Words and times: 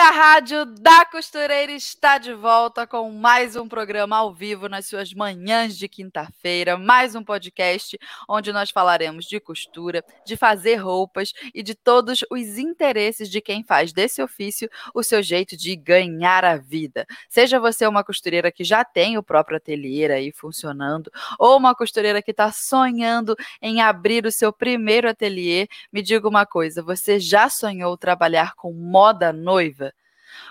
A 0.00 0.10
Rádio 0.12 0.64
da 0.64 1.04
Costureira 1.04 1.72
está 1.72 2.16
de 2.16 2.32
volta 2.32 2.86
com 2.86 3.12
mais 3.12 3.54
um 3.54 3.68
programa 3.68 4.16
ao 4.16 4.32
vivo 4.32 4.66
nas 4.66 4.86
suas 4.86 5.12
manhãs 5.12 5.76
de 5.76 5.86
quinta-feira, 5.88 6.78
mais 6.78 7.14
um 7.14 7.22
podcast 7.22 7.98
onde 8.26 8.50
nós 8.50 8.70
falaremos 8.70 9.26
de 9.26 9.38
costura, 9.38 10.02
de 10.24 10.38
fazer 10.38 10.76
roupas 10.76 11.34
e 11.54 11.62
de 11.62 11.74
todos 11.74 12.24
os 12.30 12.56
interesses 12.56 13.28
de 13.28 13.42
quem 13.42 13.62
faz 13.62 13.92
desse 13.92 14.22
ofício 14.22 14.70
o 14.94 15.02
seu 15.02 15.22
jeito 15.22 15.54
de 15.54 15.76
ganhar 15.76 16.46
a 16.46 16.56
vida. 16.56 17.06
Seja 17.28 17.60
você 17.60 17.86
uma 17.86 18.02
costureira 18.02 18.50
que 18.50 18.64
já 18.64 18.82
tem 18.82 19.18
o 19.18 19.22
próprio 19.22 19.58
ateliê 19.58 20.10
aí 20.10 20.32
funcionando, 20.32 21.12
ou 21.38 21.58
uma 21.58 21.74
costureira 21.74 22.22
que 22.22 22.30
está 22.30 22.50
sonhando 22.50 23.36
em 23.60 23.82
abrir 23.82 24.24
o 24.24 24.32
seu 24.32 24.50
primeiro 24.50 25.10
ateliê, 25.10 25.68
me 25.92 26.00
diga 26.00 26.26
uma 26.26 26.46
coisa: 26.46 26.82
você 26.82 27.20
já 27.20 27.50
sonhou 27.50 27.98
trabalhar 27.98 28.54
com 28.54 28.72
moda 28.72 29.30
noiva? 29.30 29.89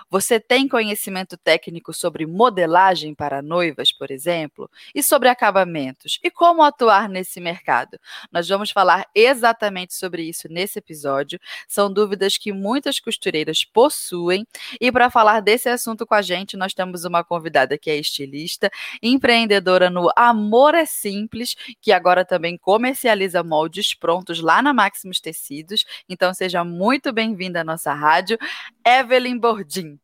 Você 0.08 0.40
tem 0.40 0.68
conhecimento 0.68 1.36
técnico 1.36 1.92
sobre 1.92 2.26
modelagem 2.26 3.14
para 3.14 3.42
noivas, 3.42 3.92
por 3.92 4.10
exemplo, 4.10 4.70
e 4.94 5.02
sobre 5.02 5.28
acabamentos 5.28 6.18
e 6.22 6.30
como 6.30 6.62
atuar 6.62 7.08
nesse 7.08 7.40
mercado? 7.40 7.98
Nós 8.32 8.48
vamos 8.48 8.70
falar 8.70 9.06
exatamente 9.14 9.94
sobre 9.94 10.22
isso 10.22 10.48
nesse 10.48 10.78
episódio. 10.78 11.38
São 11.68 11.92
dúvidas 11.92 12.36
que 12.36 12.52
muitas 12.52 12.98
costureiras 13.00 13.64
possuem. 13.64 14.46
E 14.80 14.90
para 14.90 15.10
falar 15.10 15.40
desse 15.40 15.68
assunto 15.68 16.06
com 16.06 16.14
a 16.14 16.22
gente, 16.22 16.56
nós 16.56 16.74
temos 16.74 17.04
uma 17.04 17.24
convidada 17.24 17.78
que 17.78 17.90
é 17.90 17.96
estilista, 17.96 18.70
empreendedora 19.02 19.90
no 19.90 20.10
Amor 20.16 20.74
é 20.74 20.84
Simples, 20.84 21.56
que 21.80 21.92
agora 21.92 22.24
também 22.24 22.56
comercializa 22.56 23.42
moldes 23.42 23.94
prontos 23.94 24.40
lá 24.40 24.62
na 24.62 24.72
Maximus 24.72 25.20
Tecidos. 25.20 25.84
Então 26.08 26.32
seja 26.34 26.64
muito 26.64 27.12
bem-vinda 27.12 27.60
à 27.60 27.64
nossa 27.64 27.92
rádio, 27.92 28.38
Evelyn 28.84 29.38
Bordim. 29.70 30.00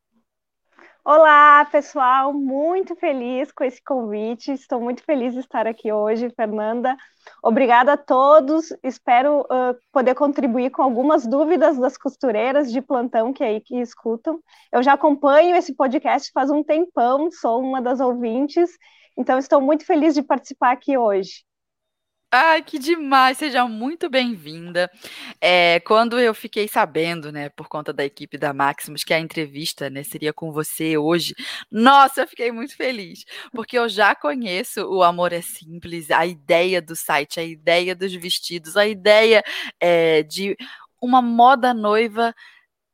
Olá, 1.05 1.65
pessoal, 1.65 2.33
muito 2.33 2.95
feliz 2.95 3.51
com 3.51 3.65
esse 3.65 3.83
convite. 3.83 4.53
Estou 4.53 4.81
muito 4.81 5.03
feliz 5.03 5.35
de 5.35 5.41
estar 5.41 5.67
aqui 5.67 5.93
hoje, 5.93 6.31
Fernanda. 6.31 6.97
Obrigada 7.43 7.95
a 7.95 7.97
todos. 7.97 8.73
Espero 8.83 9.41
uh, 9.41 9.77
poder 9.91 10.15
contribuir 10.15 10.71
com 10.71 10.83
algumas 10.83 11.27
dúvidas 11.27 11.77
das 11.79 11.97
costureiras 11.97 12.71
de 12.71 12.81
plantão 12.81 13.33
que 13.33 13.43
aí 13.43 13.61
que 13.61 13.81
escutam. 13.81 14.41
Eu 14.73 14.85
já 14.85 14.93
acompanho 14.93 15.57
esse 15.57 15.75
podcast 15.75 16.31
faz 16.33 16.49
um 16.49 16.63
tempão, 16.63 17.29
sou 17.33 17.61
uma 17.61 17.83
das 17.83 17.99
ouvintes, 17.99 18.71
então 19.19 19.37
estou 19.37 19.61
muito 19.61 19.85
feliz 19.85 20.15
de 20.15 20.23
participar 20.23 20.71
aqui 20.73 20.97
hoje. 20.97 21.45
Ai, 22.39 22.63
que 22.63 22.79
demais! 22.79 23.39
Seja 23.39 23.67
muito 23.67 24.11
bem-vinda. 24.11 24.91
É, 25.41 25.81
quando 25.81 26.21
eu 26.21 26.35
fiquei 26.35 26.69
sabendo, 26.69 27.33
né, 27.33 27.49
por 27.49 27.67
conta 27.67 27.95
da 27.95 28.05
equipe 28.05 28.37
da 28.37 28.53
Maximus, 28.53 29.05
que 29.05 29.15
a 29.15 29.19
entrevista, 29.19 29.89
né, 29.89 30.03
seria 30.03 30.35
com 30.35 30.53
você 30.53 30.99
hoje, 30.99 31.35
nossa, 31.71 32.21
eu 32.21 32.29
fiquei 32.29 32.53
muito 32.53 32.77
feliz, 32.77 33.25
porque 33.55 33.79
eu 33.79 33.89
já 33.89 34.15
conheço 34.15 34.83
o 34.83 35.03
Amor 35.03 35.33
é 35.33 35.41
Simples, 35.41 36.11
a 36.11 36.27
ideia 36.27 36.83
do 36.83 36.95
site, 36.95 37.41
a 37.41 37.43
ideia 37.43 37.97
dos 37.97 38.13
vestidos, 38.15 38.77
a 38.77 38.87
ideia 38.87 39.43
é, 39.81 40.23
de 40.23 40.55
uma 41.01 41.23
moda 41.23 41.73
noiva 41.73 42.35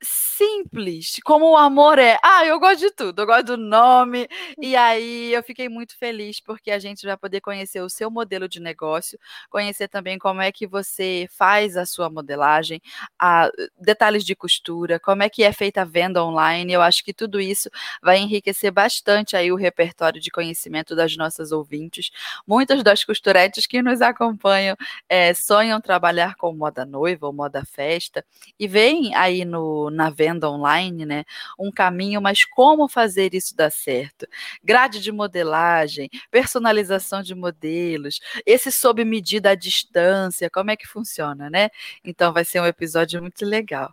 simples, 0.02 1.20
como 1.24 1.50
o 1.52 1.56
amor 1.56 1.98
é. 1.98 2.18
Ah, 2.22 2.44
eu 2.44 2.58
gosto 2.58 2.80
de 2.80 2.90
tudo, 2.90 3.22
eu 3.22 3.26
gosto 3.26 3.44
do 3.44 3.56
nome. 3.56 4.28
E 4.60 4.74
aí 4.74 5.32
eu 5.32 5.42
fiquei 5.42 5.68
muito 5.68 5.96
feliz 5.96 6.40
porque 6.40 6.70
a 6.70 6.78
gente 6.78 7.06
vai 7.06 7.16
poder 7.16 7.40
conhecer 7.40 7.80
o 7.80 7.88
seu 7.88 8.10
modelo 8.10 8.48
de 8.48 8.60
negócio, 8.60 9.18
conhecer 9.48 9.88
também 9.88 10.18
como 10.18 10.40
é 10.40 10.50
que 10.50 10.66
você 10.66 11.28
faz 11.30 11.76
a 11.76 11.86
sua 11.86 12.10
modelagem, 12.10 12.80
a, 13.18 13.50
detalhes 13.78 14.24
de 14.24 14.34
costura, 14.34 14.98
como 14.98 15.22
é 15.22 15.28
que 15.28 15.44
é 15.44 15.52
feita 15.52 15.82
a 15.82 15.84
venda 15.84 16.24
online. 16.24 16.72
Eu 16.72 16.82
acho 16.82 17.04
que 17.04 17.12
tudo 17.12 17.40
isso 17.40 17.70
vai 18.02 18.18
enriquecer 18.18 18.72
bastante 18.72 19.36
aí 19.36 19.52
o 19.52 19.56
repertório 19.56 20.20
de 20.20 20.30
conhecimento 20.30 20.96
das 20.96 21.16
nossas 21.16 21.52
ouvintes. 21.52 22.10
Muitas 22.46 22.82
das 22.82 23.04
costuretes 23.04 23.66
que 23.66 23.80
nos 23.82 24.02
acompanham 24.02 24.76
é, 25.08 25.32
sonham 25.34 25.80
trabalhar 25.80 26.34
com 26.34 26.52
moda 26.52 26.84
noiva 26.84 27.26
ou 27.26 27.32
moda 27.32 27.64
festa 27.64 28.24
e 28.58 28.66
vem 28.66 29.14
aí 29.14 29.44
no 29.44 29.91
na 29.92 30.10
venda 30.10 30.50
online, 30.50 31.06
né? 31.06 31.24
Um 31.58 31.70
caminho, 31.70 32.20
mas 32.20 32.44
como 32.44 32.88
fazer 32.88 33.34
isso 33.34 33.56
dar 33.56 33.70
certo? 33.70 34.26
Grade 34.62 35.00
de 35.00 35.12
modelagem, 35.12 36.08
personalização 36.30 37.22
de 37.22 37.34
modelos, 37.34 38.20
esse 38.46 38.72
sob 38.72 39.04
medida 39.04 39.50
à 39.50 39.54
distância, 39.54 40.50
como 40.50 40.70
é 40.70 40.76
que 40.76 40.86
funciona, 40.86 41.50
né? 41.50 41.70
Então 42.04 42.32
vai 42.32 42.44
ser 42.44 42.60
um 42.60 42.66
episódio 42.66 43.20
muito 43.20 43.44
legal. 43.44 43.92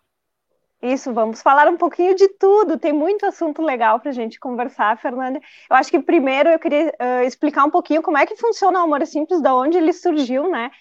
Isso, 0.81 1.13
vamos 1.13 1.41
falar 1.41 1.67
um 1.67 1.75
pouquinho 1.75 2.15
de 2.15 2.27
tudo. 2.29 2.79
Tem 2.79 2.93
muito 2.93 3.25
assunto 3.25 3.61
legal 3.61 3.99
para 3.99 4.11
a 4.11 4.13
gente 4.13 4.39
conversar, 4.39 4.97
Fernanda. 4.97 5.39
Eu 5.69 5.75
acho 5.75 5.91
que 5.91 5.99
primeiro 5.99 6.49
eu 6.49 6.57
queria 6.57 6.87
uh, 6.87 7.27
explicar 7.27 7.65
um 7.65 7.69
pouquinho 7.69 8.01
como 8.01 8.17
é 8.17 8.25
que 8.25 8.37
funciona 8.37 8.79
o 8.79 8.83
Amor 8.83 9.01
é 9.01 9.05
Simples, 9.05 9.41
da 9.41 9.53
onde 9.53 9.77
ele 9.77 9.91
surgiu, 9.91 10.49
né? 10.49 10.71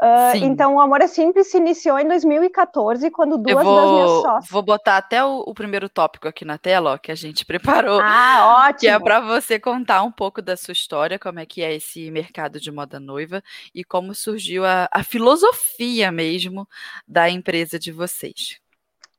Uh, 0.00 0.44
então, 0.44 0.76
o 0.76 0.80
Amor 0.80 1.00
é 1.02 1.08
Simples 1.08 1.50
se 1.50 1.56
iniciou 1.56 1.98
em 1.98 2.06
2014, 2.06 3.10
quando 3.10 3.36
duas 3.36 3.64
vou, 3.64 3.74
das 3.74 3.90
minhas 3.90 4.10
sócias. 4.10 4.48
Vou 4.48 4.62
botar 4.62 4.96
até 4.96 5.24
o, 5.24 5.42
o, 5.44 5.52
primeiro 5.52 5.88
tópico 5.88 6.28
aqui 6.28 6.44
na 6.44 6.56
tela, 6.56 6.92
ó, 6.92 6.98
que 6.98 7.10
a 7.10 7.16
gente 7.16 7.44
preparou. 7.46 8.00
Ah, 8.00 8.66
ótimo! 8.68 8.78
Que 8.78 8.86
é 8.86 8.98
para 9.00 9.18
você 9.18 9.58
contar 9.58 10.04
um 10.04 10.12
pouco 10.12 10.40
da 10.40 10.56
sua 10.56 10.70
história, 10.70 11.18
como 11.18 11.40
é 11.40 11.46
que 11.46 11.64
é 11.64 11.74
esse 11.74 12.12
mercado 12.12 12.60
de 12.60 12.70
moda 12.70 13.00
noiva 13.00 13.42
e 13.74 13.82
como 13.82 14.14
surgiu 14.14 14.64
a, 14.64 14.88
a 14.92 15.02
filosofia 15.02 16.12
mesmo 16.12 16.68
da 17.06 17.28
empresa 17.28 17.76
de 17.76 17.90
vocês. 17.90 18.60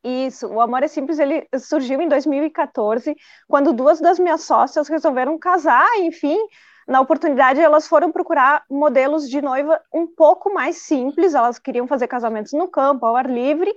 Isso, 0.02 0.48
o 0.48 0.62
Amor 0.62 0.82
é 0.82 0.88
Simples 0.88 1.20
ele 1.20 1.46
surgiu 1.60 2.00
em 2.00 2.08
2014, 2.08 3.14
quando 3.50 3.74
duas 3.74 4.00
das 4.00 4.18
minhas 4.18 4.44
sócias 4.44 4.88
resolveram 4.88 5.38
casar, 5.38 5.86
enfim, 5.98 6.38
na 6.90 7.00
oportunidade, 7.00 7.62
elas 7.62 7.88
foram 7.88 8.12
procurar 8.12 8.64
modelos 8.68 9.30
de 9.30 9.40
noiva 9.42 9.80
um 9.94 10.08
pouco 10.08 10.52
mais 10.52 10.78
simples, 10.78 11.36
elas 11.36 11.60
queriam 11.60 11.86
fazer 11.86 12.08
casamentos 12.08 12.52
no 12.52 12.68
campo, 12.68 13.06
ao 13.06 13.16
ar 13.16 13.30
livre, 13.30 13.72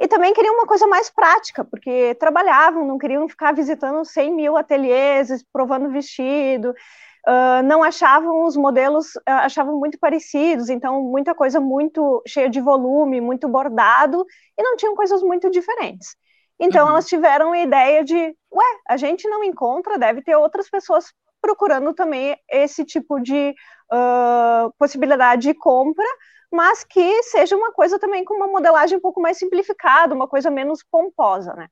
e 0.00 0.08
também 0.08 0.32
queriam 0.32 0.54
uma 0.54 0.66
coisa 0.66 0.86
mais 0.86 1.10
prática, 1.10 1.62
porque 1.64 2.14
trabalhavam, 2.14 2.86
não 2.86 2.96
queriam 2.96 3.28
ficar 3.28 3.52
visitando 3.52 4.02
100 4.06 4.34
mil 4.34 4.56
ateliês, 4.56 5.44
provando 5.52 5.90
vestido, 5.90 6.70
uh, 6.70 7.62
não 7.62 7.82
achavam 7.82 8.44
os 8.44 8.56
modelos, 8.56 9.14
uh, 9.16 9.44
achavam 9.44 9.78
muito 9.78 9.98
parecidos, 9.98 10.70
então 10.70 11.02
muita 11.02 11.34
coisa 11.34 11.60
muito 11.60 12.22
cheia 12.26 12.48
de 12.48 12.60
volume, 12.60 13.20
muito 13.20 13.46
bordado, 13.48 14.24
e 14.58 14.62
não 14.62 14.76
tinham 14.76 14.94
coisas 14.94 15.22
muito 15.22 15.50
diferentes. 15.50 16.16
Então 16.58 16.84
uhum. 16.86 16.92
elas 16.92 17.06
tiveram 17.06 17.52
a 17.52 17.58
ideia 17.58 18.02
de, 18.02 18.14
ué, 18.14 18.80
a 18.88 18.96
gente 18.96 19.28
não 19.28 19.44
encontra, 19.44 19.98
deve 19.98 20.22
ter 20.22 20.36
outras 20.36 20.70
pessoas 20.70 21.12
procurando 21.46 21.94
também 21.94 22.36
esse 22.50 22.84
tipo 22.84 23.20
de 23.20 23.54
uh, 23.92 24.72
possibilidade 24.76 25.42
de 25.42 25.54
compra, 25.54 26.04
mas 26.50 26.82
que 26.82 27.22
seja 27.22 27.56
uma 27.56 27.72
coisa 27.72 28.00
também 28.00 28.24
com 28.24 28.34
uma 28.34 28.48
modelagem 28.48 28.98
um 28.98 29.00
pouco 29.00 29.20
mais 29.20 29.38
simplificada, 29.38 30.12
uma 30.12 30.26
coisa 30.26 30.50
menos 30.50 30.82
pomposa, 30.82 31.54
né? 31.54 31.68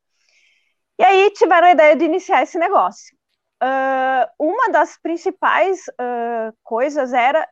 E 0.97 1.03
aí 1.03 1.31
tiveram 1.33 1.67
a 1.67 1.73
ideia 1.73 1.97
de 1.97 2.05
iniciar 2.05 2.45
esse 2.45 2.57
negócio. 2.57 3.17
Uh, 3.61 4.27
uma 4.39 4.71
das 4.71 4.97
principais 4.97 5.81
uh, 5.89 6.55
coisas 6.63 7.13
era 7.13 7.49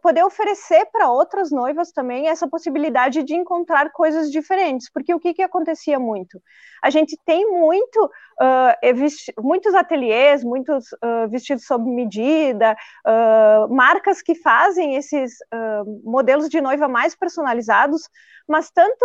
poder 0.00 0.24
oferecer 0.24 0.86
para 0.92 1.10
outras 1.10 1.50
noivas 1.50 1.92
também 1.92 2.28
essa 2.28 2.48
possibilidade 2.48 3.22
de 3.22 3.34
encontrar 3.34 3.90
coisas 3.90 4.30
diferentes, 4.30 4.90
porque 4.90 5.14
o 5.14 5.20
que, 5.20 5.34
que 5.34 5.42
acontecia 5.42 5.98
muito? 5.98 6.40
A 6.82 6.90
gente 6.90 7.16
tem 7.24 7.50
muito, 7.50 8.04
uh, 8.04 9.42
muitos 9.42 9.74
ateliês, 9.74 10.42
muitos 10.42 10.92
uh, 10.92 11.28
vestidos 11.30 11.64
sob 11.64 11.88
medida, 11.88 12.76
uh, 13.06 13.72
marcas 13.74 14.22
que 14.22 14.34
fazem 14.34 14.96
esses 14.96 15.32
modelos 16.04 16.48
de 16.48 16.60
noiva 16.60 16.88
mais 16.88 17.14
personalizados, 17.14 18.08
mas 18.48 18.70
tanto 18.70 19.04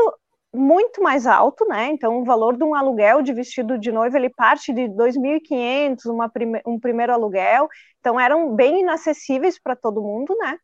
muito 0.53 1.03
mais 1.03 1.27
alto, 1.27 1.65
né? 1.67 1.87
Então, 1.87 2.21
o 2.21 2.25
valor 2.25 2.57
de 2.57 2.63
um 2.63 2.73
aluguel 2.73 3.21
de 3.21 3.33
vestido 3.33 3.77
de 3.77 3.91
noiva 3.91 4.17
ele 4.17 4.29
parte 4.29 4.73
de 4.73 4.87
2.500, 4.87 6.31
prime 6.31 6.61
um 6.65 6.79
primeiro 6.79 7.13
aluguel. 7.13 7.67
Então, 7.99 8.19
eram 8.19 8.55
bem 8.55 8.81
inacessíveis 8.81 9.59
para 9.59 9.75
todo 9.75 10.01
mundo, 10.01 10.35
né? 10.39 10.57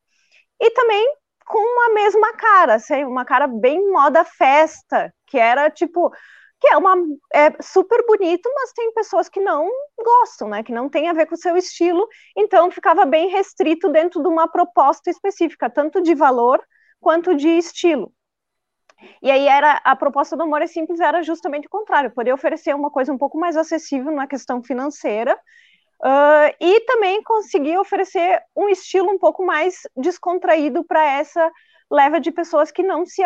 E 0.63 0.71
também 0.71 1.15
com 1.45 1.60
uma 1.60 1.94
mesma 1.94 2.33
cara, 2.33 2.75
assim, 2.75 3.04
uma 3.04 3.25
cara 3.25 3.48
bem 3.48 3.92
moda 3.92 4.24
festa, 4.24 5.13
que 5.27 5.38
era 5.38 5.69
tipo 5.69 6.12
que 6.60 6.69
é 6.69 6.77
uma 6.77 6.95
é 7.33 7.62
super 7.62 8.06
bonito, 8.07 8.50
mas 8.56 8.71
tem 8.71 8.94
pessoas 8.94 9.27
que 9.27 9.42
não 9.42 9.69
gostam, 10.01 10.48
né? 10.48 10.63
Que 10.63 10.71
não 10.71 10.88
tem 10.88 11.10
a 11.10 11.13
ver 11.13 11.25
com 11.25 11.36
o 11.36 11.38
seu 11.38 11.57
estilo, 11.57 12.07
então 12.38 12.71
ficava 12.71 13.06
bem 13.06 13.27
restrito 13.27 13.89
dentro 13.89 14.21
de 14.21 14.30
uma 14.30 14.48
proposta 14.48 15.10
específica, 15.10 15.69
tanto 15.69 16.01
de 16.01 16.15
valor 16.15 16.63
quanto 17.01 17.36
de 17.36 17.50
estilo. 17.50 18.13
E 19.21 19.30
aí 19.30 19.45
era 19.45 19.81
a 19.83 19.95
proposta 19.98 20.38
do 20.38 20.44
Amor 20.44 20.62
é 20.62 20.68
Simples 20.68 21.01
era 21.01 21.21
justamente 21.21 21.68
o 21.68 21.69
contrário, 21.69 22.12
poder 22.12 22.31
oferecer 22.31 22.74
uma 22.74 22.89
coisa 22.89 23.12
um 23.12 23.18
pouco 23.18 23.38
mais 23.38 23.57
acessível 23.57 24.13
na 24.13 24.25
questão 24.25 24.63
financeira 24.63 25.38
uh, 26.03 26.55
e 26.59 26.81
também 26.81 27.23
conseguir 27.23 27.77
oferecer 27.77 28.41
um 28.55 28.67
estilo 28.69 29.09
um 29.09 29.17
pouco 29.17 29.45
mais 29.45 29.81
descontraído 29.95 30.83
para 30.83 31.03
essa 31.03 31.51
leva 31.89 32.19
de 32.19 32.31
pessoas 32.31 32.71
que 32.71 32.83
não 32.83 33.05
se, 33.05 33.21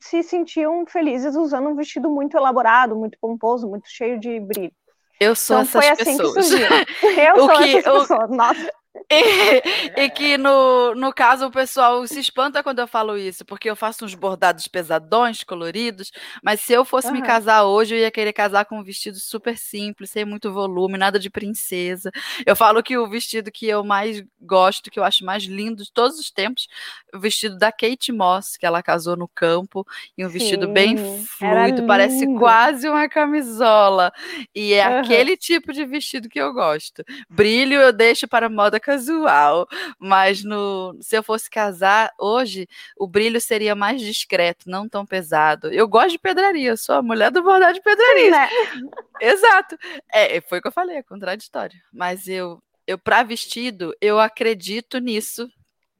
se 0.00 0.22
sentiam 0.22 0.84
felizes 0.86 1.36
usando 1.36 1.68
um 1.68 1.76
vestido 1.76 2.08
muito 2.08 2.36
elaborado, 2.36 2.96
muito 2.96 3.18
pomposo, 3.20 3.68
muito 3.68 3.88
cheio 3.88 4.18
de 4.18 4.40
brilho. 4.40 4.72
Eu 5.20 5.34
sou 5.34 5.60
então, 5.60 5.80
essas 5.80 6.00
assim 6.00 6.16
pessoas. 6.16 6.50
Eu 7.16 7.34
o 7.34 7.38
sou 7.46 7.58
que, 7.58 7.76
essas 7.76 7.84
pessoas. 7.84 8.30
Nossa. 8.30 8.72
E, 9.10 10.02
e, 10.02 10.10
que 10.10 10.38
no, 10.38 10.94
no 10.94 11.12
caso 11.12 11.46
o 11.46 11.50
pessoal 11.50 12.06
se 12.06 12.20
espanta 12.20 12.62
quando 12.62 12.78
eu 12.78 12.86
falo 12.86 13.18
isso, 13.18 13.44
porque 13.44 13.68
eu 13.68 13.74
faço 13.74 14.04
uns 14.04 14.14
bordados 14.14 14.68
pesadões, 14.68 15.42
coloridos, 15.42 16.12
mas 16.42 16.60
se 16.60 16.72
eu 16.72 16.84
fosse 16.84 17.08
uhum. 17.08 17.14
me 17.14 17.22
casar 17.22 17.64
hoje, 17.64 17.94
eu 17.94 17.98
ia 17.98 18.10
querer 18.10 18.32
casar 18.32 18.64
com 18.64 18.78
um 18.78 18.84
vestido 18.84 19.18
super 19.18 19.58
simples, 19.58 20.10
sem 20.10 20.24
muito 20.24 20.52
volume, 20.52 20.96
nada 20.96 21.18
de 21.18 21.28
princesa. 21.28 22.10
Eu 22.46 22.54
falo 22.54 22.82
que 22.82 22.96
o 22.96 23.08
vestido 23.08 23.50
que 23.50 23.66
eu 23.66 23.82
mais 23.82 24.22
gosto, 24.40 24.90
que 24.90 24.98
eu 24.98 25.04
acho 25.04 25.24
mais 25.24 25.42
lindo 25.42 25.82
de 25.82 25.92
todos 25.92 26.18
os 26.18 26.30
tempos, 26.30 26.68
o 27.12 27.18
vestido 27.18 27.58
da 27.58 27.72
Kate 27.72 28.12
Moss, 28.12 28.56
que 28.56 28.64
ela 28.64 28.82
casou 28.82 29.16
no 29.16 29.26
campo, 29.26 29.84
e 30.16 30.24
um 30.24 30.28
Sim, 30.28 30.38
vestido 30.38 30.68
bem 30.68 30.96
fluido, 31.24 31.84
parece 31.86 32.26
quase 32.38 32.88
uma 32.88 33.08
camisola. 33.08 34.12
E 34.54 34.72
é 34.72 34.88
uhum. 34.88 35.00
aquele 35.00 35.36
tipo 35.36 35.72
de 35.72 35.84
vestido 35.84 36.28
que 36.28 36.40
eu 36.40 36.52
gosto. 36.52 37.04
Brilho 37.28 37.74
eu 37.80 37.92
deixo 37.92 38.28
para 38.28 38.48
moda 38.48 38.80
casual, 38.84 39.66
mas 39.98 40.44
no, 40.44 40.94
se 41.00 41.16
eu 41.16 41.22
fosse 41.22 41.48
casar 41.48 42.12
hoje, 42.20 42.68
o 42.98 43.06
brilho 43.08 43.40
seria 43.40 43.74
mais 43.74 44.00
discreto, 44.00 44.68
não 44.68 44.86
tão 44.86 45.06
pesado. 45.06 45.72
Eu 45.72 45.88
gosto 45.88 46.10
de 46.10 46.18
pedraria, 46.18 46.76
sou 46.76 46.96
a 46.96 47.02
mulher 47.02 47.30
do 47.30 47.42
bordado 47.42 47.72
de 47.72 47.80
pedraria. 47.80 48.30
Né? 48.30 48.48
Exato. 49.20 49.78
É, 50.12 50.38
foi 50.42 50.58
o 50.58 50.62
que 50.62 50.68
eu 50.68 50.72
falei, 50.72 50.98
é 50.98 51.02
contraditório. 51.02 51.80
Mas 51.90 52.28
eu, 52.28 52.62
eu 52.86 52.98
para 52.98 53.22
vestido, 53.22 53.94
eu 54.00 54.20
acredito 54.20 54.98
nisso 54.98 55.50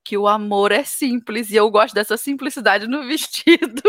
que 0.04 0.18
o 0.18 0.28
amor 0.28 0.70
é 0.70 0.84
simples 0.84 1.50
e 1.50 1.56
eu 1.56 1.70
gosto 1.70 1.94
dessa 1.94 2.16
simplicidade 2.16 2.86
no 2.86 3.02
vestido. 3.08 3.82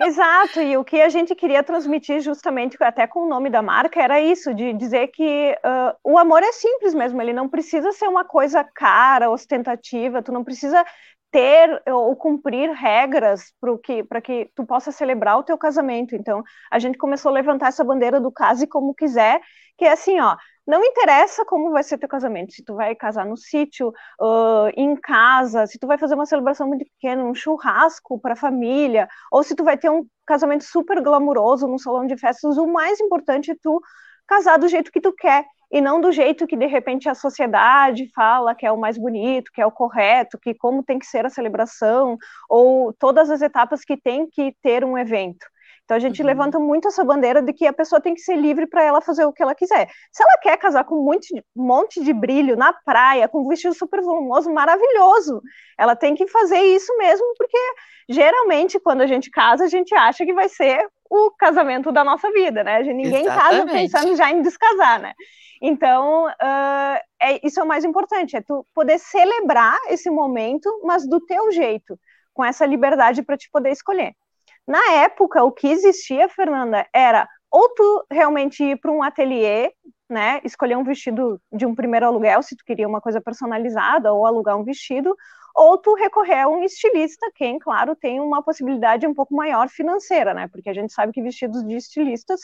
Exato, 0.00 0.60
e 0.60 0.76
o 0.76 0.84
que 0.84 1.00
a 1.00 1.08
gente 1.08 1.34
queria 1.34 1.62
transmitir 1.62 2.20
justamente 2.20 2.76
até 2.80 3.06
com 3.06 3.20
o 3.20 3.28
nome 3.28 3.48
da 3.48 3.62
marca 3.62 4.02
era 4.02 4.20
isso, 4.20 4.52
de 4.52 4.72
dizer 4.72 5.08
que 5.08 5.56
uh, 5.64 5.96
o 6.04 6.18
amor 6.18 6.42
é 6.42 6.52
simples 6.52 6.92
mesmo, 6.92 7.22
ele 7.22 7.32
não 7.32 7.48
precisa 7.48 7.92
ser 7.92 8.08
uma 8.08 8.24
coisa 8.24 8.64
cara, 8.64 9.30
ostentativa, 9.30 10.22
tu 10.22 10.32
não 10.32 10.44
precisa 10.44 10.84
ter 11.30 11.82
ou 11.86 12.14
cumprir 12.14 12.70
regras 12.72 13.54
para 13.58 13.78
que, 13.78 14.04
que 14.22 14.50
tu 14.54 14.66
possa 14.66 14.92
celebrar 14.92 15.38
o 15.38 15.42
teu 15.42 15.56
casamento. 15.56 16.14
Então, 16.14 16.44
a 16.70 16.78
gente 16.78 16.98
começou 16.98 17.30
a 17.30 17.32
levantar 17.32 17.68
essa 17.68 17.82
bandeira 17.82 18.20
do 18.20 18.30
case 18.30 18.66
como 18.66 18.94
quiser, 18.94 19.40
que 19.78 19.86
é 19.86 19.92
assim, 19.92 20.20
ó, 20.20 20.36
não 20.66 20.84
interessa 20.84 21.44
como 21.44 21.70
vai 21.70 21.82
ser 21.82 21.98
teu 21.98 22.08
casamento, 22.08 22.52
se 22.52 22.64
tu 22.64 22.74
vai 22.74 22.94
casar 22.94 23.26
no 23.26 23.36
sítio, 23.36 23.88
uh, 24.20 24.68
em 24.76 24.94
casa, 24.96 25.66
se 25.66 25.78
tu 25.78 25.86
vai 25.86 25.98
fazer 25.98 26.14
uma 26.14 26.26
celebração 26.26 26.68
muito 26.68 26.84
pequena, 26.84 27.24
um 27.24 27.34
churrasco 27.34 28.18
para 28.20 28.34
a 28.34 28.36
família, 28.36 29.08
ou 29.30 29.42
se 29.42 29.54
tu 29.54 29.64
vai 29.64 29.76
ter 29.76 29.90
um 29.90 30.06
casamento 30.26 30.64
super 30.64 31.02
glamuroso 31.02 31.66
num 31.66 31.78
salão 31.78 32.06
de 32.06 32.16
festas, 32.16 32.56
o 32.58 32.66
mais 32.66 33.00
importante 33.00 33.50
é 33.50 33.56
tu 33.60 33.80
casar 34.26 34.58
do 34.58 34.68
jeito 34.68 34.92
que 34.92 35.00
tu 35.00 35.12
quer 35.12 35.44
e 35.70 35.80
não 35.80 36.00
do 36.00 36.12
jeito 36.12 36.46
que 36.46 36.56
de 36.56 36.66
repente 36.66 37.08
a 37.08 37.14
sociedade 37.14 38.08
fala 38.14 38.54
que 38.54 38.66
é 38.66 38.70
o 38.70 38.78
mais 38.78 38.98
bonito, 38.98 39.50
que 39.52 39.60
é 39.60 39.66
o 39.66 39.72
correto, 39.72 40.38
que 40.38 40.54
como 40.54 40.82
tem 40.82 40.98
que 40.98 41.06
ser 41.06 41.24
a 41.24 41.30
celebração 41.30 42.16
ou 42.48 42.92
todas 42.92 43.30
as 43.30 43.40
etapas 43.40 43.82
que 43.84 43.96
tem 43.96 44.28
que 44.28 44.54
ter 44.62 44.84
um 44.84 44.98
evento. 44.98 45.46
Então 45.84 45.96
a 45.96 46.00
gente 46.00 46.20
uhum. 46.20 46.26
levanta 46.26 46.58
muito 46.58 46.88
essa 46.88 47.04
bandeira 47.04 47.42
de 47.42 47.52
que 47.52 47.66
a 47.66 47.72
pessoa 47.72 48.00
tem 48.00 48.14
que 48.14 48.20
ser 48.20 48.36
livre 48.36 48.66
para 48.66 48.82
ela 48.82 49.00
fazer 49.00 49.24
o 49.24 49.32
que 49.32 49.42
ela 49.42 49.54
quiser. 49.54 49.88
Se 50.10 50.22
ela 50.22 50.38
quer 50.40 50.56
casar 50.56 50.84
com 50.84 50.94
um 50.94 51.18
monte 51.54 52.02
de 52.02 52.12
brilho 52.12 52.56
na 52.56 52.72
praia, 52.72 53.28
com 53.28 53.42
um 53.42 53.48
vestido 53.48 53.74
super 53.74 54.00
volumoso, 54.00 54.52
maravilhoso, 54.52 55.42
ela 55.78 55.96
tem 55.96 56.14
que 56.14 56.26
fazer 56.28 56.60
isso 56.60 56.96
mesmo, 56.96 57.26
porque 57.36 57.58
geralmente 58.08 58.78
quando 58.80 59.02
a 59.02 59.06
gente 59.06 59.30
casa, 59.30 59.64
a 59.64 59.68
gente 59.68 59.94
acha 59.94 60.24
que 60.24 60.32
vai 60.32 60.48
ser 60.48 60.88
o 61.10 61.30
casamento 61.32 61.92
da 61.92 62.02
nossa 62.02 62.30
vida, 62.30 62.64
né? 62.64 62.82
Ninguém 62.82 63.26
Exatamente. 63.26 63.66
casa 63.66 63.66
pensando 63.66 64.16
já 64.16 64.30
em 64.30 64.40
descasar, 64.40 65.00
né? 65.00 65.12
Então, 65.60 66.26
uh, 66.26 66.98
é, 67.20 67.46
isso 67.46 67.60
é 67.60 67.62
o 67.62 67.66
mais 67.66 67.84
importante, 67.84 68.36
é 68.36 68.40
tu 68.40 68.66
poder 68.74 68.98
celebrar 68.98 69.78
esse 69.88 70.10
momento, 70.10 70.68
mas 70.84 71.06
do 71.06 71.20
teu 71.20 71.52
jeito, 71.52 71.96
com 72.32 72.44
essa 72.44 72.66
liberdade 72.66 73.22
para 73.22 73.36
te 73.36 73.48
poder 73.50 73.70
escolher. 73.70 74.12
Na 74.66 74.92
época, 74.92 75.42
o 75.42 75.52
que 75.52 75.66
existia, 75.68 76.28
Fernanda, 76.28 76.86
era 76.94 77.28
ou 77.50 77.68
tu 77.74 78.06
realmente 78.10 78.64
ir 78.64 78.80
para 78.80 78.90
um 78.90 79.02
ateliê, 79.02 79.72
né, 80.08 80.40
escolher 80.42 80.76
um 80.76 80.84
vestido 80.84 81.40
de 81.52 81.66
um 81.66 81.74
primeiro 81.74 82.06
aluguel, 82.06 82.42
se 82.42 82.56
tu 82.56 82.64
queria 82.64 82.88
uma 82.88 83.00
coisa 83.00 83.20
personalizada, 83.20 84.12
ou 84.12 84.26
alugar 84.26 84.56
um 84.56 84.64
vestido, 84.64 85.14
ou 85.54 85.76
tu 85.76 85.94
recorrer 85.94 86.40
a 86.40 86.48
um 86.48 86.62
estilista, 86.62 87.30
quem, 87.34 87.58
claro, 87.58 87.94
tem 87.94 88.20
uma 88.20 88.42
possibilidade 88.42 89.06
um 89.06 89.14
pouco 89.14 89.34
maior 89.34 89.68
financeira, 89.68 90.32
né, 90.32 90.48
porque 90.48 90.70
a 90.70 90.74
gente 90.74 90.92
sabe 90.92 91.12
que 91.12 91.22
vestidos 91.22 91.62
de 91.66 91.76
estilistas 91.76 92.40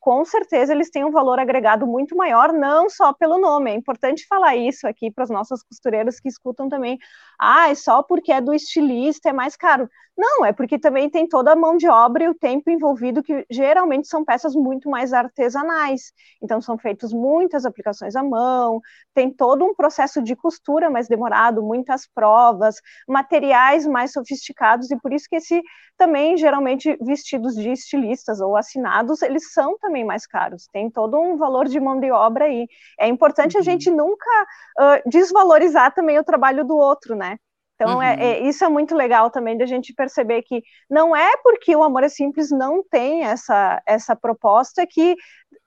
com 0.00 0.24
certeza 0.24 0.72
eles 0.72 0.90
têm 0.90 1.04
um 1.04 1.10
valor 1.10 1.38
agregado 1.38 1.86
muito 1.86 2.16
maior, 2.16 2.52
não 2.52 2.88
só 2.88 3.12
pelo 3.12 3.38
nome. 3.38 3.70
É 3.70 3.74
importante 3.74 4.26
falar 4.26 4.56
isso 4.56 4.86
aqui 4.88 5.10
para 5.10 5.24
as 5.24 5.30
nossas 5.30 5.62
costureiras 5.62 6.18
que 6.18 6.28
escutam 6.28 6.68
também. 6.68 6.98
Ah, 7.38 7.68
é 7.70 7.74
só 7.74 8.02
porque 8.02 8.32
é 8.32 8.40
do 8.40 8.54
estilista 8.54 9.28
é 9.28 9.32
mais 9.32 9.56
caro. 9.56 9.88
Não, 10.16 10.44
é 10.44 10.52
porque 10.52 10.78
também 10.78 11.08
tem 11.08 11.26
toda 11.26 11.52
a 11.52 11.56
mão 11.56 11.76
de 11.78 11.88
obra 11.88 12.24
e 12.24 12.28
o 12.28 12.34
tempo 12.34 12.70
envolvido, 12.70 13.22
que 13.22 13.46
geralmente 13.50 14.06
são 14.06 14.22
peças 14.22 14.54
muito 14.54 14.90
mais 14.90 15.14
artesanais. 15.14 16.12
Então, 16.42 16.60
são 16.60 16.76
feitas 16.76 17.10
muitas 17.10 17.64
aplicações 17.64 18.14
à 18.14 18.22
mão, 18.22 18.80
tem 19.14 19.32
todo 19.32 19.64
um 19.64 19.74
processo 19.74 20.22
de 20.22 20.36
costura 20.36 20.90
mais 20.90 21.08
demorado, 21.08 21.62
muitas 21.62 22.06
provas, 22.06 22.76
materiais 23.08 23.86
mais 23.86 24.12
sofisticados, 24.12 24.90
e 24.90 24.98
por 24.98 25.12
isso 25.12 25.26
que 25.28 25.36
esse 25.36 25.62
também, 25.96 26.36
geralmente, 26.36 26.96
vestidos 27.00 27.54
de 27.54 27.70
estilistas 27.70 28.40
ou 28.40 28.56
assinados, 28.56 29.22
eles 29.22 29.52
são 29.52 29.78
também 29.78 29.89
mais 30.04 30.26
caros. 30.26 30.68
Tem 30.72 30.90
todo 30.90 31.18
um 31.18 31.36
valor 31.36 31.66
de 31.66 31.78
mão 31.80 31.98
de 31.98 32.10
obra 32.10 32.46
aí. 32.46 32.66
É 32.98 33.06
importante 33.08 33.54
uhum. 33.54 33.60
a 33.60 33.64
gente 33.64 33.90
nunca 33.90 34.30
uh, 34.78 35.10
desvalorizar 35.10 35.92
também 35.92 36.18
o 36.18 36.24
trabalho 36.24 36.64
do 36.64 36.76
outro, 36.76 37.14
né? 37.14 37.36
Então, 37.80 37.96
uhum. 37.96 38.02
é, 38.02 38.14
é, 38.14 38.42
isso 38.46 38.62
é 38.62 38.68
muito 38.68 38.94
legal 38.94 39.30
também 39.30 39.56
da 39.56 39.64
gente 39.64 39.94
perceber 39.94 40.42
que 40.42 40.62
não 40.88 41.16
é 41.16 41.34
porque 41.42 41.74
o 41.74 41.82
Amor 41.82 42.04
é 42.04 42.10
Simples 42.10 42.50
não 42.50 42.84
tem 42.84 43.24
essa, 43.24 43.82
essa 43.86 44.14
proposta 44.14 44.86
que 44.86 45.16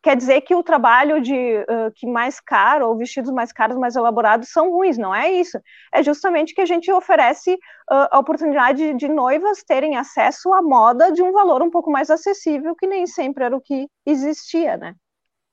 quer 0.04 0.18
dizer 0.18 0.42
que 0.42 0.54
o 0.54 0.62
trabalho 0.62 1.22
de 1.22 1.34
uh, 1.34 1.90
que 1.96 2.06
mais 2.06 2.42
caro, 2.42 2.90
ou 2.90 2.98
vestidos 2.98 3.32
mais 3.32 3.54
caros, 3.54 3.78
mais 3.78 3.96
elaborados, 3.96 4.50
são 4.50 4.70
ruins, 4.70 4.98
não 4.98 5.16
é 5.16 5.32
isso. 5.32 5.58
É 5.94 6.04
justamente 6.04 6.54
que 6.54 6.60
a 6.60 6.66
gente 6.66 6.92
oferece 6.92 7.54
uh, 7.54 8.10
a 8.12 8.20
oportunidade 8.20 8.94
de 8.96 9.08
noivas 9.08 9.64
terem 9.64 9.96
acesso 9.96 10.54
à 10.54 10.62
moda 10.62 11.10
de 11.14 11.24
um 11.24 11.32
valor 11.32 11.62
um 11.62 11.72
pouco 11.72 11.90
mais 11.90 12.10
acessível, 12.10 12.76
que 12.76 12.86
nem 12.86 13.08
sempre 13.08 13.46
era 13.46 13.56
o 13.56 13.62
que 13.62 13.88
existia, 14.06 14.76
né? 14.76 14.94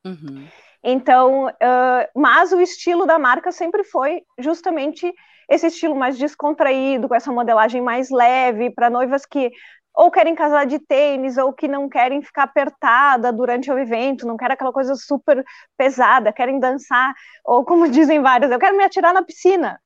Uhum. 0.05 0.49
Então, 0.83 1.47
uh, 1.47 2.21
mas 2.21 2.53
o 2.53 2.61
estilo 2.61 3.07
da 3.07 3.19
marca 3.19 3.53
sempre 3.53 3.85
foi 3.85 4.23
justamente 4.39 5.15
esse 5.49 5.67
estilo 5.67 5.95
mais 5.95 6.17
descontraído, 6.17 7.09
com 7.09 7.15
essa 7.15 7.33
modelagem 7.33 7.83
mais 7.83 8.09
leve, 8.09 8.71
para 8.71 8.89
noivas 8.89 9.27
que 9.27 9.51
ou 9.95 10.11
querem 10.11 10.35
casar 10.35 10.67
de 10.67 10.79
tênis, 10.79 11.37
ou 11.37 11.53
que 11.53 11.69
não 11.69 11.89
querem 11.89 12.23
ficar 12.23 12.45
apertada 12.45 13.33
durante 13.33 13.71
o 13.71 13.79
evento, 13.79 14.27
não 14.27 14.37
querem 14.37 14.55
aquela 14.55 14.73
coisa 14.73 14.95
super 14.95 15.45
pesada, 15.77 16.33
querem 16.33 16.59
dançar, 16.59 17.15
ou 17.45 17.65
como 17.65 17.89
dizem 17.91 18.21
várias, 18.21 18.51
eu 18.51 18.59
quero 18.59 18.77
me 18.77 18.85
atirar 18.85 19.13
na 19.13 19.23
piscina, 19.23 19.81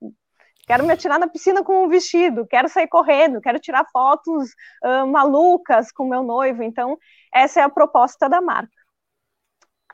quero 0.67 0.85
me 0.85 0.93
atirar 0.93 1.19
na 1.19 1.29
piscina 1.29 1.63
com 1.65 1.85
um 1.85 1.89
vestido, 1.89 2.47
quero 2.47 2.69
sair 2.69 2.89
correndo, 2.89 3.41
quero 3.41 3.59
tirar 3.59 3.87
fotos 3.93 4.51
uh, 4.85 5.07
malucas 5.07 5.91
com 5.93 6.07
meu 6.07 6.23
noivo. 6.23 6.63
Então, 6.63 6.99
essa 7.33 7.61
é 7.61 7.63
a 7.63 7.69
proposta 7.69 8.29
da 8.29 8.41
marca. 8.41 8.73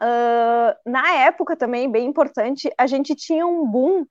Uh, 0.01 0.91
na 0.91 1.13
época 1.13 1.57
também, 1.57 1.91
bem 1.91 2.07
importante, 2.07 2.73
a 2.79 2.87
gente 2.87 3.15
tinha 3.15 3.47
um 3.47 3.67
boom 3.67 4.07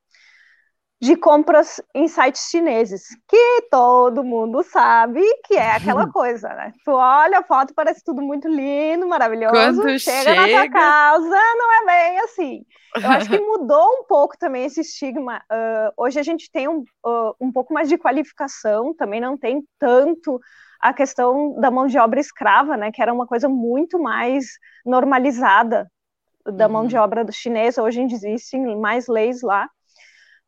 de 1.01 1.15
compras 1.15 1.81
em 1.95 2.07
sites 2.07 2.49
chineses, 2.49 3.03
que 3.27 3.67
todo 3.71 4.23
mundo 4.23 4.61
sabe 4.63 5.21
que 5.45 5.55
é 5.55 5.71
aquela 5.71 6.07
coisa, 6.11 6.49
né? 6.49 6.73
Tu 6.83 6.91
olha 6.91 7.39
a 7.39 7.43
foto, 7.43 7.73
parece 7.73 8.03
tudo 8.03 8.21
muito 8.21 8.49
lindo, 8.49 9.07
maravilhoso, 9.07 9.81
chega, 9.97 10.23
chega 10.23 10.35
na 10.35 10.47
tua 10.47 10.69
casa, 10.69 11.29
não 11.57 11.73
é 11.73 11.85
bem 11.85 12.19
assim. 12.19 12.65
Eu 12.95 13.09
acho 13.11 13.29
que 13.29 13.39
mudou 13.39 14.01
um 14.01 14.03
pouco 14.03 14.37
também 14.37 14.65
esse 14.65 14.81
estigma. 14.81 15.41
Uh, 15.49 15.93
hoje 15.95 16.19
a 16.19 16.23
gente 16.23 16.51
tem 16.51 16.67
um, 16.67 16.83
uh, 17.05 17.33
um 17.39 17.51
pouco 17.51 17.73
mais 17.73 17.87
de 17.87 17.97
qualificação, 17.97 18.93
também 18.93 19.21
não 19.21 19.37
tem 19.37 19.63
tanto 19.79 20.39
a 20.81 20.93
questão 20.93 21.59
da 21.59 21.71
mão 21.71 21.87
de 21.87 21.97
obra 21.97 22.19
escrava, 22.19 22.75
né? 22.75 22.91
Que 22.91 23.01
era 23.01 23.13
uma 23.13 23.27
coisa 23.27 23.47
muito 23.47 23.97
mais 23.97 24.45
normalizada 24.85 25.89
da 26.45 26.67
mão 26.67 26.87
de 26.87 26.95
uhum. 26.95 27.03
obra 27.03 27.25
chinesa. 27.31 27.83
Hoje 27.83 28.01
existem 28.01 28.77
mais 28.77 29.07
leis 29.07 29.41
lá. 29.41 29.69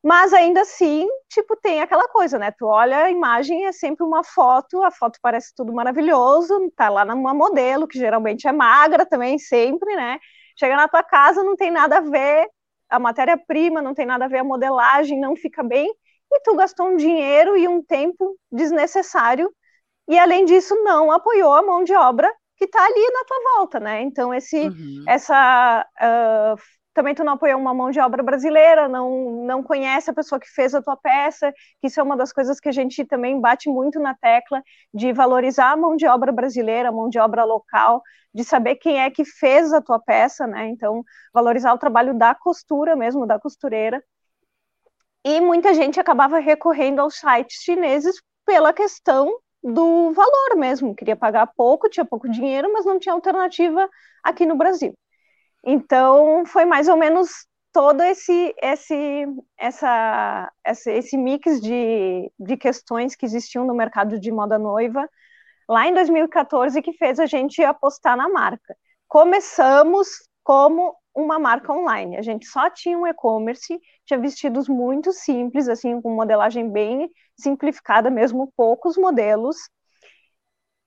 Mas 0.03 0.33
ainda 0.33 0.61
assim, 0.61 1.07
tipo, 1.29 1.55
tem 1.55 1.79
aquela 1.81 2.07
coisa, 2.07 2.39
né? 2.39 2.51
Tu 2.51 2.65
olha 2.65 3.03
a 3.03 3.11
imagem, 3.11 3.65
é 3.67 3.71
sempre 3.71 4.03
uma 4.03 4.23
foto, 4.23 4.83
a 4.83 4.89
foto 4.89 5.19
parece 5.21 5.53
tudo 5.55 5.71
maravilhoso, 5.73 6.71
tá 6.75 6.89
lá 6.89 7.05
numa 7.05 7.33
modelo, 7.33 7.87
que 7.87 7.99
geralmente 7.99 8.47
é 8.47 8.51
magra 8.51 9.05
também, 9.05 9.37
sempre, 9.37 9.95
né? 9.95 10.19
Chega 10.57 10.75
na 10.75 10.87
tua 10.87 11.03
casa, 11.03 11.43
não 11.43 11.55
tem 11.55 11.69
nada 11.69 11.97
a 11.97 12.01
ver, 12.01 12.47
a 12.89 12.99
matéria-prima 12.99 13.81
não 13.81 13.93
tem 13.93 14.05
nada 14.07 14.25
a 14.25 14.27
ver, 14.27 14.39
a 14.39 14.43
modelagem 14.43 15.19
não 15.19 15.35
fica 15.35 15.61
bem, 15.61 15.93
e 16.31 16.39
tu 16.41 16.55
gastou 16.55 16.87
um 16.87 16.97
dinheiro 16.97 17.55
e 17.55 17.67
um 17.67 17.83
tempo 17.83 18.35
desnecessário, 18.51 19.53
e 20.07 20.17
além 20.17 20.45
disso, 20.45 20.75
não 20.83 21.11
apoiou 21.11 21.53
a 21.53 21.61
mão 21.61 21.83
de 21.83 21.93
obra 21.93 22.31
que 22.57 22.67
tá 22.67 22.83
ali 22.83 23.11
na 23.11 23.23
tua 23.25 23.55
volta, 23.55 23.79
né? 23.79 24.01
Então, 24.01 24.33
esse, 24.33 24.67
uhum. 24.67 25.03
essa. 25.07 25.85
Uh, 25.99 26.61
também 26.93 27.15
tu 27.15 27.23
não 27.23 27.33
apoia 27.33 27.55
uma 27.57 27.73
mão 27.73 27.91
de 27.91 27.99
obra 27.99 28.21
brasileira, 28.21 28.87
não, 28.87 29.45
não 29.45 29.63
conhece 29.63 30.09
a 30.09 30.13
pessoa 30.13 30.39
que 30.39 30.47
fez 30.49 30.75
a 30.75 30.81
tua 30.81 30.97
peça, 30.97 31.51
que 31.79 31.87
isso 31.87 31.99
é 31.99 32.03
uma 32.03 32.17
das 32.17 32.33
coisas 32.33 32.59
que 32.59 32.69
a 32.69 32.71
gente 32.71 33.05
também 33.05 33.39
bate 33.39 33.69
muito 33.69 33.99
na 33.99 34.13
tecla, 34.15 34.61
de 34.93 35.13
valorizar 35.13 35.71
a 35.71 35.77
mão 35.77 35.95
de 35.95 36.05
obra 36.07 36.31
brasileira, 36.31 36.89
a 36.89 36.91
mão 36.91 37.09
de 37.09 37.19
obra 37.19 37.43
local, 37.45 38.01
de 38.33 38.43
saber 38.43 38.75
quem 38.75 38.99
é 39.01 39.09
que 39.09 39.23
fez 39.25 39.73
a 39.73 39.81
tua 39.81 39.99
peça, 39.99 40.45
né? 40.47 40.67
Então, 40.67 41.03
valorizar 41.33 41.73
o 41.73 41.77
trabalho 41.77 42.13
da 42.17 42.35
costura 42.35 42.95
mesmo, 42.95 43.25
da 43.27 43.39
costureira. 43.39 44.03
E 45.23 45.39
muita 45.39 45.73
gente 45.73 45.99
acabava 45.99 46.39
recorrendo 46.39 46.99
aos 46.99 47.15
sites 47.15 47.61
chineses 47.61 48.15
pela 48.45 48.73
questão 48.73 49.37
do 49.63 50.11
valor 50.13 50.55
mesmo, 50.57 50.95
queria 50.95 51.15
pagar 51.15 51.47
pouco, 51.55 51.87
tinha 51.89 52.05
pouco 52.05 52.27
dinheiro, 52.29 52.71
mas 52.73 52.85
não 52.85 52.97
tinha 52.97 53.13
alternativa 53.13 53.87
aqui 54.23 54.45
no 54.45 54.55
Brasil. 54.57 54.93
Então, 55.63 56.45
foi 56.45 56.65
mais 56.65 56.87
ou 56.87 56.97
menos 56.97 57.29
todo 57.71 58.01
esse 58.03 58.53
esse 58.61 59.25
essa, 59.57 60.51
esse, 60.65 61.17
mix 61.17 61.61
de, 61.61 62.31
de 62.39 62.57
questões 62.57 63.15
que 63.15 63.25
existiam 63.25 63.65
no 63.65 63.73
mercado 63.73 64.19
de 64.19 64.31
moda 64.31 64.59
noiva 64.59 65.07
lá 65.69 65.87
em 65.87 65.93
2014 65.93 66.81
que 66.81 66.93
fez 66.93 67.19
a 67.19 67.25
gente 67.25 67.63
apostar 67.63 68.17
na 68.17 68.27
marca. 68.29 68.75
Começamos 69.07 70.07
como 70.43 70.95
uma 71.15 71.39
marca 71.39 71.71
online. 71.73 72.17
A 72.17 72.21
gente 72.21 72.45
só 72.47 72.69
tinha 72.69 72.97
um 72.97 73.07
e-commerce, 73.07 73.79
tinha 74.05 74.19
vestidos 74.19 74.67
muito 74.67 75.11
simples, 75.11 75.67
assim, 75.67 76.01
com 76.01 76.13
modelagem 76.15 76.69
bem 76.69 77.09
simplificada 77.37 78.09
mesmo, 78.09 78.51
poucos 78.55 78.97
modelos. 78.97 79.57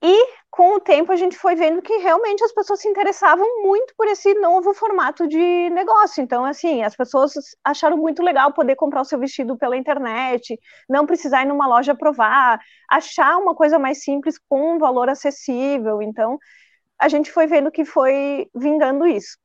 E 0.06 0.26
com 0.50 0.74
o 0.74 0.80
tempo 0.80 1.10
a 1.10 1.16
gente 1.16 1.34
foi 1.38 1.54
vendo 1.54 1.80
que 1.80 1.96
realmente 1.96 2.44
as 2.44 2.52
pessoas 2.52 2.80
se 2.80 2.86
interessavam 2.86 3.62
muito 3.62 3.94
por 3.96 4.06
esse 4.06 4.34
novo 4.34 4.74
formato 4.74 5.26
de 5.26 5.70
negócio. 5.70 6.22
Então, 6.22 6.44
assim, 6.44 6.82
as 6.82 6.94
pessoas 6.94 7.32
acharam 7.64 7.96
muito 7.96 8.22
legal 8.22 8.52
poder 8.52 8.76
comprar 8.76 9.00
o 9.00 9.04
seu 9.06 9.18
vestido 9.18 9.56
pela 9.56 9.78
internet, 9.78 10.60
não 10.90 11.06
precisar 11.06 11.42
ir 11.42 11.46
numa 11.46 11.66
loja 11.66 11.94
provar, 11.94 12.60
achar 12.90 13.38
uma 13.38 13.54
coisa 13.54 13.78
mais 13.78 14.04
simples 14.04 14.38
com 14.46 14.74
um 14.74 14.78
valor 14.78 15.08
acessível. 15.08 16.02
Então, 16.02 16.38
a 17.00 17.08
gente 17.08 17.32
foi 17.32 17.46
vendo 17.46 17.72
que 17.72 17.86
foi 17.86 18.46
vingando 18.54 19.06
isso. 19.06 19.38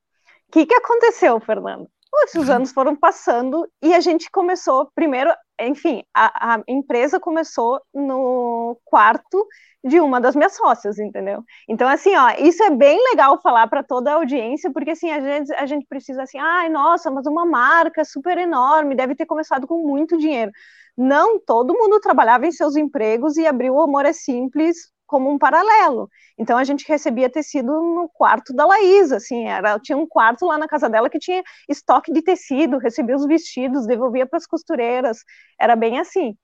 O 0.49 0.51
que, 0.51 0.65
que 0.65 0.75
aconteceu, 0.75 1.39
Fernando? 1.39 1.89
Os 2.11 2.49
anos 2.49 2.71
foram 2.71 2.95
passando 2.95 3.67
e 3.81 3.93
a 3.93 3.99
gente 3.99 4.29
começou, 4.31 4.89
primeiro, 4.93 5.31
enfim, 5.59 6.03
a, 6.13 6.55
a 6.55 6.63
empresa 6.67 7.19
começou 7.19 7.81
no 7.93 8.79
quarto 8.85 9.47
de 9.83 9.99
uma 9.99 10.19
das 10.19 10.35
minhas 10.35 10.55
sócias, 10.55 10.99
entendeu? 10.99 11.43
Então, 11.67 11.87
assim, 11.87 12.15
ó, 12.15 12.29
isso 12.37 12.61
é 12.63 12.69
bem 12.69 12.99
legal 13.11 13.41
falar 13.41 13.67
para 13.67 13.83
toda 13.83 14.11
a 14.11 14.15
audiência, 14.15 14.71
porque 14.71 14.91
assim, 14.91 15.09
a 15.11 15.19
gente, 15.21 15.53
a 15.53 15.65
gente 15.65 15.85
precisa 15.87 16.23
assim, 16.23 16.37
ai, 16.37 16.69
nossa, 16.69 17.09
mas 17.09 17.25
uma 17.25 17.45
marca 17.45 18.03
super 18.03 18.37
enorme, 18.37 18.95
deve 18.95 19.15
ter 19.15 19.25
começado 19.25 19.65
com 19.65 19.87
muito 19.87 20.17
dinheiro. 20.17 20.51
Não, 20.97 21.39
todo 21.39 21.73
mundo 21.73 21.99
trabalhava 21.99 22.45
em 22.45 22.51
seus 22.51 22.75
empregos 22.75 23.37
e 23.37 23.47
abriu 23.47 23.75
o 23.75 23.81
Amor 23.81 24.05
é 24.05 24.13
Simples 24.13 24.91
como 25.09 25.29
um 25.29 25.39
paralelo. 25.39 26.07
Então 26.37 26.57
a 26.57 26.63
gente 26.63 26.87
recebia 26.87 27.29
tecido 27.29 27.67
no 27.71 28.07
quarto 28.13 28.53
da 28.53 28.65
Laís, 28.65 29.11
assim, 29.11 29.47
era, 29.47 29.79
tinha 29.79 29.97
um 29.97 30.07
quarto 30.07 30.45
lá 30.45 30.57
na 30.57 30.67
casa 30.67 30.87
dela 30.87 31.09
que 31.09 31.17
tinha 31.19 31.43
estoque 31.67 32.13
de 32.13 32.21
tecido, 32.21 32.77
recebia 32.77 33.15
os 33.15 33.25
vestidos, 33.25 33.87
devolvia 33.87 34.27
para 34.27 34.37
as 34.37 34.45
costureiras, 34.45 35.23
era 35.59 35.75
bem 35.75 35.99
assim. 35.99 36.37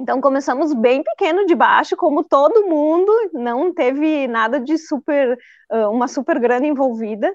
Então 0.00 0.20
começamos 0.20 0.74
bem 0.74 1.02
pequeno 1.02 1.46
de 1.46 1.54
baixo, 1.54 1.96
como 1.96 2.24
todo 2.24 2.66
mundo, 2.66 3.12
não 3.32 3.72
teve 3.72 4.26
nada 4.28 4.60
de 4.60 4.76
super, 4.78 5.38
uma 5.90 6.08
super 6.08 6.38
grana 6.40 6.66
envolvida. 6.66 7.32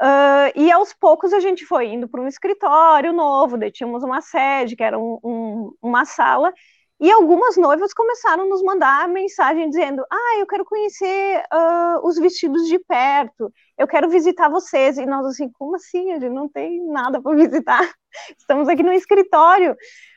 Uh, 0.00 0.52
e 0.54 0.70
aos 0.70 0.92
poucos 0.92 1.32
a 1.32 1.40
gente 1.40 1.64
foi 1.64 1.86
indo 1.88 2.06
para 2.08 2.20
um 2.20 2.28
escritório 2.28 3.14
novo, 3.14 3.56
daí 3.56 3.70
tínhamos 3.72 4.02
uma 4.04 4.20
sede, 4.20 4.76
que 4.76 4.82
era 4.82 4.98
um, 4.98 5.18
um, 5.24 5.72
uma 5.80 6.04
sala, 6.04 6.52
e 6.98 7.10
algumas 7.10 7.56
noivas 7.56 7.92
começaram 7.92 8.44
a 8.44 8.46
nos 8.46 8.62
mandar 8.62 9.06
mensagem 9.08 9.68
dizendo: 9.68 10.04
Ah, 10.10 10.38
eu 10.38 10.46
quero 10.46 10.64
conhecer 10.64 11.42
uh, 11.52 12.06
os 12.06 12.18
vestidos 12.18 12.66
de 12.66 12.78
perto, 12.78 13.52
eu 13.76 13.86
quero 13.86 14.08
visitar 14.08 14.48
vocês. 14.48 14.96
E 14.96 15.04
nós, 15.04 15.26
assim, 15.26 15.50
como 15.52 15.76
assim? 15.76 16.12
A 16.12 16.18
gente 16.18 16.32
não 16.32 16.48
tem 16.48 16.82
nada 16.86 17.20
para 17.20 17.36
visitar. 17.36 17.92
Estamos 18.38 18.68
aqui 18.68 18.82
no 18.82 18.92
escritório. 18.92 19.72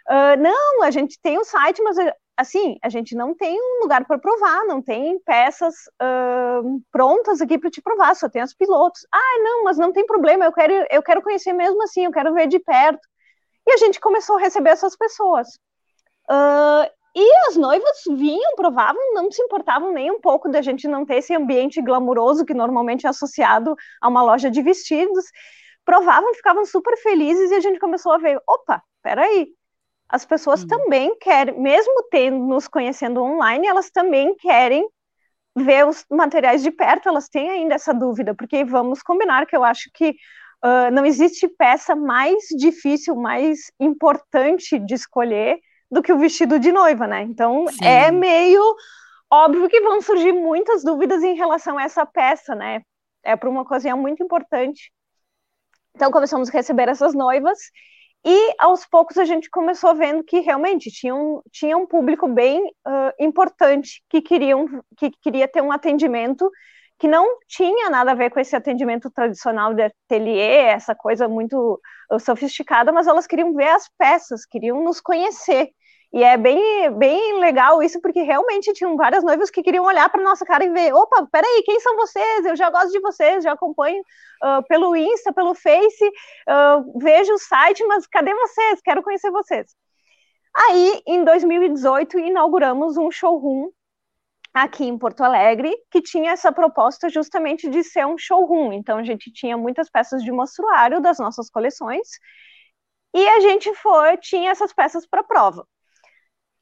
Uh, 0.09 0.41
não, 0.41 0.83
a 0.83 0.91
gente 0.91 1.19
tem 1.21 1.38
o 1.38 1.41
um 1.41 1.43
site, 1.43 1.81
mas 1.83 1.98
assim, 2.38 2.77
a 2.81 2.88
gente 2.88 3.13
não 3.15 3.36
tem 3.36 3.59
um 3.62 3.81
lugar 3.81 4.05
para 4.05 4.17
provar, 4.17 4.63
não 4.65 4.81
tem 4.81 5.19
peças 5.25 5.75
uh, 6.01 6.81
prontas 6.89 7.41
aqui 7.41 7.57
para 7.57 7.69
te 7.69 7.81
provar, 7.81 8.15
só 8.15 8.29
tem 8.29 8.41
as 8.41 8.53
pilotos. 8.53 9.05
Ah, 9.13 9.39
não, 9.43 9.65
mas 9.65 9.77
não 9.77 9.91
tem 9.91 10.05
problema, 10.05 10.45
eu 10.45 10.53
quero, 10.53 10.74
eu 10.89 11.03
quero 11.03 11.21
conhecer 11.21 11.51
mesmo 11.51 11.83
assim, 11.83 12.05
eu 12.05 12.12
quero 12.12 12.33
ver 12.33 12.48
de 12.48 12.59
perto. 12.59 13.05
E 13.67 13.74
a 13.74 13.77
gente 13.77 14.00
começou 14.00 14.38
a 14.38 14.39
receber 14.39 14.69
essas 14.69 14.95
pessoas. 14.95 15.50
Uh, 16.29 16.89
e 17.15 17.48
as 17.48 17.55
noivas 17.55 18.03
vinham, 18.07 18.55
provavam, 18.55 19.13
não 19.13 19.31
se 19.31 19.41
importavam 19.41 19.91
nem 19.91 20.12
um 20.12 20.21
pouco 20.21 20.48
da 20.48 20.62
gente 20.62 20.88
não 20.88 21.05
ter 21.05 21.15
esse 21.15 21.33
ambiente 21.33 21.81
glamuroso 21.81 22.45
que 22.45 22.53
normalmente 22.53 23.05
é 23.05 23.09
associado 23.09 23.75
a 24.00 24.07
uma 24.07 24.21
loja 24.21 24.50
de 24.50 24.62
vestidos. 24.62 25.25
Provavam, 25.83 26.33
ficavam 26.36 26.65
super 26.65 26.95
felizes 26.98 27.50
e 27.50 27.55
a 27.55 27.59
gente 27.59 27.79
começou 27.79 28.13
a 28.13 28.19
ver: 28.19 28.39
opa, 28.48 28.81
peraí, 29.01 29.48
as 30.07 30.24
pessoas 30.24 30.63
hum. 30.63 30.67
também 30.67 31.17
querem, 31.19 31.59
mesmo 31.59 32.07
tendo 32.12 32.38
nos 32.38 32.67
conhecendo 32.67 33.21
online, 33.21 33.67
elas 33.67 33.89
também 33.89 34.36
querem 34.36 34.88
ver 35.55 35.88
os 35.88 36.05
materiais 36.09 36.62
de 36.62 36.71
perto, 36.71 37.09
elas 37.09 37.27
têm 37.27 37.50
ainda 37.50 37.75
essa 37.75 37.93
dúvida, 37.93 38.36
porque 38.36 38.63
vamos 38.63 39.01
combinar 39.01 39.45
que 39.45 39.55
eu 39.55 39.63
acho 39.63 39.89
que 39.93 40.12
uh, 40.63 40.91
não 40.91 41.05
existe 41.05 41.48
peça 41.48 41.95
mais 41.95 42.45
difícil, 42.57 43.15
mais 43.15 43.71
importante 43.79 44.79
de 44.79 44.93
escolher 44.93 45.59
do 45.91 46.01
que 46.01 46.13
o 46.13 46.17
vestido 46.17 46.60
de 46.60 46.72
noiva, 46.72 47.08
né? 47.08 47.24
Então 47.24 47.67
Sim. 47.67 47.86
é 47.86 48.12
meio 48.12 48.62
óbvio 49.31 49.69
que 49.69 49.81
vão 49.81 50.01
surgir 50.01 50.31
muitas 50.31 50.84
dúvidas 50.84 51.24
em 51.24 51.36
relação 51.36 51.77
a 51.77 51.84
essa 51.84 52.05
peça, 52.05 52.55
né? 52.55 52.81
É 53.24 53.36
para 53.36 53.50
uma 53.50 53.62
ocasião 53.62 53.98
muito 53.98 54.24
importante. 54.24 54.91
Então 55.96 56.12
começamos 56.12 56.50
a 56.50 56.51
receber 56.53 56.88
essas 56.88 57.13
noivas 57.13 57.58
e 58.25 58.53
aos 58.60 58.86
poucos 58.86 59.17
a 59.17 59.25
gente 59.25 59.50
começou 59.50 59.96
vendo 59.96 60.24
que 60.24 60.39
realmente 60.39 60.91
tinha 60.91 61.15
um, 61.15 61.41
tinha 61.51 61.77
um 61.77 61.88
público 61.88 62.27
bem 62.27 62.62
uh, 62.65 63.13
importante 63.19 64.03
que 64.10 64.22
queriam 64.22 64.65
que 64.98 65.10
queria 65.22 65.48
ter 65.48 65.62
um 65.62 65.72
atendimento 65.72 66.50
que 67.00 67.08
não 67.08 67.25
tinha 67.48 67.89
nada 67.89 68.12
a 68.12 68.15
ver 68.15 68.29
com 68.29 68.41
esse 68.41 68.55
atendimento 68.55 69.10
tradicional 69.10 69.74
de 69.74 69.84
ateliê, 69.84 70.65
essa 70.65 70.93
coisa 70.93 71.29
muito 71.29 71.79
sofisticada, 72.19 72.91
mas 72.91 73.08
elas 73.08 73.25
queriam 73.25 73.53
ver 73.53 73.69
as 73.69 73.89
peças, 73.98 74.46
queriam 74.46 74.84
nos 74.84 75.00
conhecer. 75.00 75.69
E 76.11 76.23
é 76.23 76.37
bem, 76.37 76.91
bem 76.97 77.39
legal 77.39 77.83
isso, 77.83 78.01
porque 78.01 78.21
realmente 78.21 78.73
tinham 78.73 78.97
várias 78.97 79.23
noivas 79.23 79.51
que 79.51 79.61
queriam 79.61 79.85
olhar 79.85 80.09
para 80.09 80.23
nossa 80.23 80.43
cara 80.43 80.65
e 80.65 80.69
ver: 80.69 80.93
opa, 80.93 81.27
peraí, 81.31 81.63
quem 81.63 81.79
são 81.79 81.95
vocês? 81.95 82.45
Eu 82.45 82.55
já 82.55 82.69
gosto 82.71 82.91
de 82.91 82.99
vocês, 82.99 83.43
já 83.43 83.51
acompanho 83.51 84.01
uh, 84.01 84.63
pelo 84.67 84.95
Insta, 84.95 85.31
pelo 85.31 85.53
Face, 85.53 86.05
uh, 86.05 86.99
vejo 86.99 87.33
o 87.33 87.37
site, 87.37 87.85
mas 87.85 88.07
cadê 88.07 88.33
vocês? 88.33 88.81
Quero 88.83 89.03
conhecer 89.03 89.29
vocês. 89.29 89.75
Aí, 90.55 91.01
em 91.05 91.23
2018, 91.23 92.19
inauguramos 92.19 92.97
um 92.97 93.11
showroom 93.11 93.69
aqui 94.53 94.85
em 94.85 94.97
Porto 94.97 95.21
Alegre, 95.23 95.75
que 95.91 96.01
tinha 96.01 96.31
essa 96.31 96.51
proposta 96.51 97.07
justamente 97.09 97.69
de 97.69 97.83
ser 97.83 98.05
um 98.07 98.17
showroom. 98.17 98.73
Então, 98.73 98.97
a 98.97 99.03
gente 99.03 99.31
tinha 99.31 99.55
muitas 99.57 99.89
peças 99.89 100.23
de 100.23 100.31
mostruário 100.31 100.99
das 101.01 101.19
nossas 101.19 101.49
coleções 101.51 102.07
e 103.13 103.27
a 103.27 103.39
gente 103.41 103.73
foi, 103.75 104.17
tinha 104.17 104.51
essas 104.51 104.73
peças 104.73 105.05
para 105.07 105.23
prova. 105.23 105.67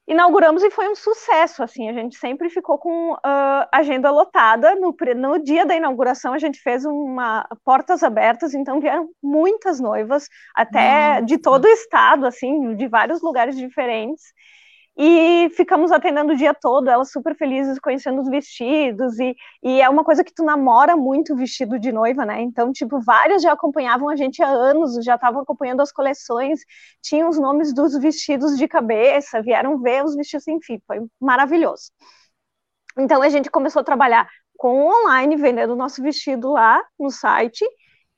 Inauguramos 0.08 0.62
e 0.62 0.70
foi 0.70 0.88
um 0.88 0.94
sucesso, 0.94 1.62
assim, 1.62 1.90
a 1.90 1.92
gente 1.92 2.16
sempre 2.16 2.48
ficou 2.48 2.78
com 2.78 3.12
uh, 3.12 3.68
agenda 3.70 4.10
lotada. 4.10 4.74
No, 4.74 4.96
no 5.14 5.38
dia 5.38 5.66
da 5.66 5.76
inauguração, 5.76 6.32
a 6.32 6.38
gente 6.38 6.58
fez 6.60 6.86
uma 6.86 7.46
portas 7.62 8.02
abertas, 8.02 8.54
então 8.54 8.80
vieram 8.80 9.10
muitas 9.22 9.78
noivas, 9.78 10.26
até 10.56 11.16
Nossa. 11.16 11.26
de 11.26 11.36
todo 11.36 11.66
o 11.66 11.68
estado, 11.68 12.24
assim, 12.24 12.74
de 12.74 12.88
vários 12.88 13.20
lugares 13.20 13.54
diferentes. 13.54 14.32
E 15.00 15.48
ficamos 15.50 15.92
atendendo 15.92 16.32
o 16.32 16.36
dia 16.36 16.52
todo, 16.52 16.90
elas 16.90 17.12
super 17.12 17.36
felizes, 17.36 17.78
conhecendo 17.78 18.20
os 18.20 18.28
vestidos, 18.28 19.16
e, 19.20 19.36
e 19.62 19.80
é 19.80 19.88
uma 19.88 20.02
coisa 20.02 20.24
que 20.24 20.34
tu 20.34 20.42
namora 20.42 20.96
muito 20.96 21.36
vestido 21.36 21.78
de 21.78 21.92
noiva, 21.92 22.26
né? 22.26 22.40
Então, 22.40 22.72
tipo, 22.72 23.00
várias 23.00 23.40
já 23.40 23.52
acompanhavam 23.52 24.08
a 24.08 24.16
gente 24.16 24.42
há 24.42 24.48
anos, 24.48 24.96
já 25.04 25.14
estavam 25.14 25.42
acompanhando 25.42 25.82
as 25.82 25.92
coleções, 25.92 26.62
tinham 27.00 27.28
os 27.28 27.38
nomes 27.38 27.72
dos 27.72 27.96
vestidos 27.96 28.58
de 28.58 28.66
cabeça, 28.66 29.40
vieram 29.40 29.78
ver 29.78 30.04
os 30.04 30.16
vestidos, 30.16 30.48
enfim, 30.48 30.80
foi 30.84 30.98
maravilhoso. 31.20 31.92
Então, 32.98 33.22
a 33.22 33.28
gente 33.28 33.48
começou 33.50 33.80
a 33.80 33.84
trabalhar 33.84 34.28
com 34.56 34.84
online, 34.84 35.36
vendendo 35.36 35.76
nosso 35.76 36.02
vestido 36.02 36.50
lá 36.50 36.82
no 36.98 37.10
site, 37.10 37.64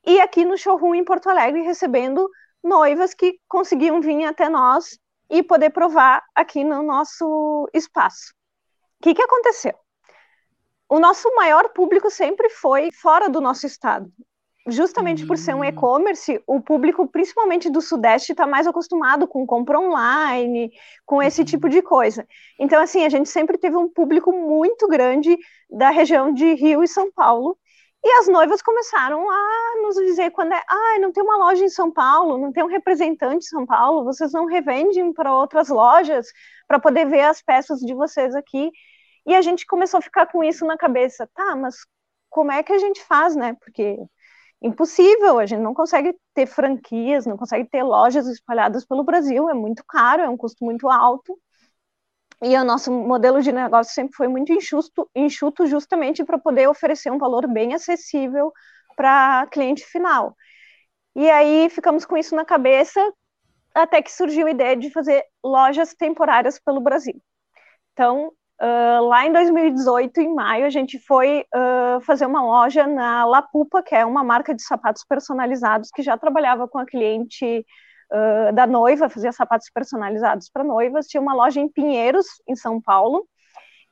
e 0.03 0.19
aqui 0.19 0.43
no 0.45 0.57
showroom 0.57 0.95
em 0.95 1.05
Porto 1.05 1.29
Alegre, 1.29 1.61
recebendo 1.61 2.27
noivas 2.63 3.13
que 3.13 3.37
conseguiam 3.47 4.01
vir 4.01 4.25
até 4.25 4.49
nós 4.49 4.99
e 5.31 5.41
poder 5.41 5.69
provar 5.69 6.21
aqui 6.35 6.63
no 6.63 6.83
nosso 6.83 7.69
espaço. 7.73 8.33
O 8.99 9.03
que, 9.03 9.15
que 9.15 9.21
aconteceu? 9.21 9.73
O 10.89 10.99
nosso 10.99 11.33
maior 11.35 11.69
público 11.69 12.11
sempre 12.11 12.49
foi 12.49 12.91
fora 12.91 13.29
do 13.29 13.39
nosso 13.39 13.65
estado. 13.65 14.11
Justamente 14.67 15.25
por 15.25 15.37
ser 15.37 15.55
um 15.55 15.61
hum. 15.61 15.65
e-commerce, 15.65 16.43
o 16.45 16.61
público, 16.61 17.07
principalmente 17.07 17.69
do 17.69 17.81
Sudeste, 17.81 18.33
está 18.33 18.45
mais 18.45 18.67
acostumado 18.67 19.27
com 19.27 19.47
compra 19.47 19.79
online, 19.79 20.69
com 21.05 21.23
esse 21.23 21.43
tipo 21.45 21.65
uhum. 21.65 21.71
de 21.71 21.81
coisa. 21.81 22.27
Então, 22.59 22.79
assim, 22.79 23.03
a 23.03 23.09
gente 23.09 23.29
sempre 23.29 23.57
teve 23.57 23.75
um 23.75 23.87
público 23.89 24.31
muito 24.31 24.87
grande 24.87 25.35
da 25.69 25.89
região 25.89 26.31
de 26.31 26.53
Rio 26.53 26.83
e 26.83 26.87
São 26.87 27.11
Paulo, 27.11 27.57
e 28.03 28.19
as 28.19 28.27
noivas 28.27 28.61
começaram 28.61 29.29
a 29.29 29.81
nos 29.83 29.95
dizer 29.95 30.31
quando 30.31 30.53
é, 30.53 30.63
ah, 30.67 30.99
não 30.99 31.11
tem 31.11 31.23
uma 31.23 31.37
loja 31.37 31.63
em 31.63 31.69
São 31.69 31.91
Paulo, 31.91 32.37
não 32.37 32.51
tem 32.51 32.63
um 32.63 32.67
representante 32.67 33.45
em 33.45 33.49
São 33.49 33.65
Paulo, 33.65 34.03
vocês 34.03 34.31
não 34.33 34.45
revendem 34.45 35.13
para 35.13 35.35
outras 35.35 35.69
lojas 35.69 36.27
para 36.67 36.79
poder 36.79 37.05
ver 37.07 37.21
as 37.21 37.41
peças 37.41 37.79
de 37.79 37.93
vocês 37.93 38.33
aqui. 38.35 38.71
E 39.25 39.35
a 39.35 39.41
gente 39.41 39.67
começou 39.67 39.99
a 39.99 40.01
ficar 40.01 40.25
com 40.27 40.43
isso 40.43 40.65
na 40.65 40.77
cabeça, 40.77 41.29
tá, 41.35 41.55
mas 41.55 41.75
como 42.29 42.51
é 42.51 42.63
que 42.63 42.73
a 42.73 42.79
gente 42.79 43.03
faz, 43.03 43.35
né? 43.35 43.55
Porque 43.61 43.97
impossível, 44.61 45.39
a 45.39 45.45
gente 45.45 45.61
não 45.61 45.73
consegue 45.73 46.15
ter 46.33 46.47
franquias, 46.47 47.25
não 47.25 47.37
consegue 47.37 47.69
ter 47.69 47.83
lojas 47.83 48.27
espalhadas 48.27 48.85
pelo 48.85 49.03
Brasil, 49.03 49.49
é 49.49 49.53
muito 49.53 49.83
caro, 49.87 50.23
é 50.23 50.29
um 50.29 50.37
custo 50.37 50.63
muito 50.65 50.89
alto. 50.89 51.37
E 52.43 52.57
o 52.57 52.63
nosso 52.63 52.91
modelo 52.91 53.41
de 53.41 53.51
negócio 53.51 53.93
sempre 53.93 54.15
foi 54.15 54.27
muito 54.27 54.51
enxuto, 54.51 55.09
enxuto 55.15 55.67
justamente 55.67 56.23
para 56.23 56.39
poder 56.39 56.67
oferecer 56.67 57.11
um 57.11 57.19
valor 57.19 57.47
bem 57.47 57.73
acessível 57.75 58.51
para 58.95 59.47
cliente 59.51 59.85
final. 59.85 60.35
E 61.15 61.29
aí 61.29 61.69
ficamos 61.69 62.03
com 62.03 62.17
isso 62.17 62.35
na 62.35 62.43
cabeça, 62.43 62.99
até 63.75 64.01
que 64.01 64.11
surgiu 64.11 64.47
a 64.47 64.51
ideia 64.51 64.75
de 64.75 64.89
fazer 64.89 65.23
lojas 65.43 65.93
temporárias 65.93 66.59
pelo 66.59 66.81
Brasil. 66.81 67.21
Então, 67.93 68.31
uh, 68.61 69.05
lá 69.05 69.25
em 69.25 69.31
2018, 69.31 70.21
em 70.21 70.33
maio, 70.33 70.65
a 70.65 70.69
gente 70.69 70.97
foi 70.99 71.45
uh, 71.53 72.01
fazer 72.01 72.25
uma 72.25 72.41
loja 72.41 72.87
na 72.87 73.23
La 73.25 73.41
Pupa, 73.41 73.83
que 73.83 73.93
é 73.93 74.03
uma 74.05 74.23
marca 74.23 74.55
de 74.55 74.63
sapatos 74.63 75.05
personalizados 75.07 75.89
que 75.91 76.01
já 76.01 76.17
trabalhava 76.17 76.67
com 76.67 76.79
a 76.79 76.85
cliente 76.85 77.65
uh, 78.11 78.53
da 78.53 78.67
noiva, 78.67 79.09
fazia 79.09 79.31
sapatos 79.31 79.69
personalizados 79.73 80.49
para 80.49 80.63
noivas. 80.63 81.07
Tinha 81.07 81.21
uma 81.21 81.33
loja 81.33 81.59
em 81.59 81.69
Pinheiros, 81.69 82.27
em 82.47 82.55
São 82.55 82.81
Paulo, 82.81 83.27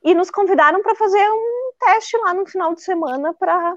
e 0.02 0.14
nos 0.14 0.30
convidaram 0.30 0.82
para 0.82 0.94
fazer 0.94 1.28
um 1.30 1.72
teste 1.78 2.16
lá 2.18 2.34
no 2.34 2.46
final 2.46 2.74
de 2.74 2.82
semana 2.82 3.34
para 3.34 3.76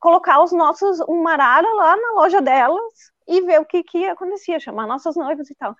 colocar 0.00 0.42
os 0.42 0.52
nossos, 0.52 1.00
um 1.08 1.22
marara 1.22 1.68
lá 1.74 1.96
na 1.96 2.12
loja 2.12 2.40
delas 2.40 2.82
e 3.26 3.40
ver 3.42 3.60
o 3.60 3.64
que, 3.64 3.82
que 3.82 4.06
acontecia, 4.06 4.60
chamar 4.60 4.86
nossas 4.86 5.16
noivas 5.16 5.50
e 5.50 5.54
tal 5.56 5.74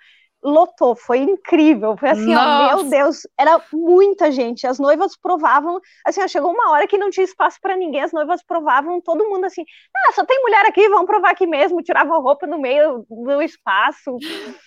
lotou, 0.47 0.95
foi 0.95 1.19
incrível, 1.19 1.97
foi 1.97 2.11
assim, 2.11 2.35
ó, 2.35 2.77
meu 2.77 2.85
Deus, 2.89 3.27
era 3.37 3.61
muita 3.73 4.31
gente, 4.31 4.65
as 4.65 4.79
noivas 4.79 5.17
provavam, 5.17 5.81
assim, 6.05 6.23
ó, 6.23 6.29
chegou 6.29 6.53
uma 6.53 6.71
hora 6.71 6.87
que 6.87 6.97
não 6.97 7.11
tinha 7.11 7.25
espaço 7.25 7.59
para 7.61 7.77
ninguém, 7.77 8.01
as 8.01 8.13
noivas 8.13 8.45
provavam, 8.45 9.01
todo 9.01 9.29
mundo 9.29 9.45
assim, 9.45 9.65
ah, 9.97 10.13
só 10.13 10.25
tem 10.25 10.41
mulher 10.41 10.65
aqui, 10.67 10.89
vamos 10.89 11.07
provar 11.07 11.31
aqui 11.31 11.47
mesmo, 11.49 11.83
tirava 11.83 12.15
a 12.15 12.19
roupa 12.19 12.47
no 12.47 12.59
meio 12.61 13.05
do 13.11 13.43
espaço, 13.43 14.17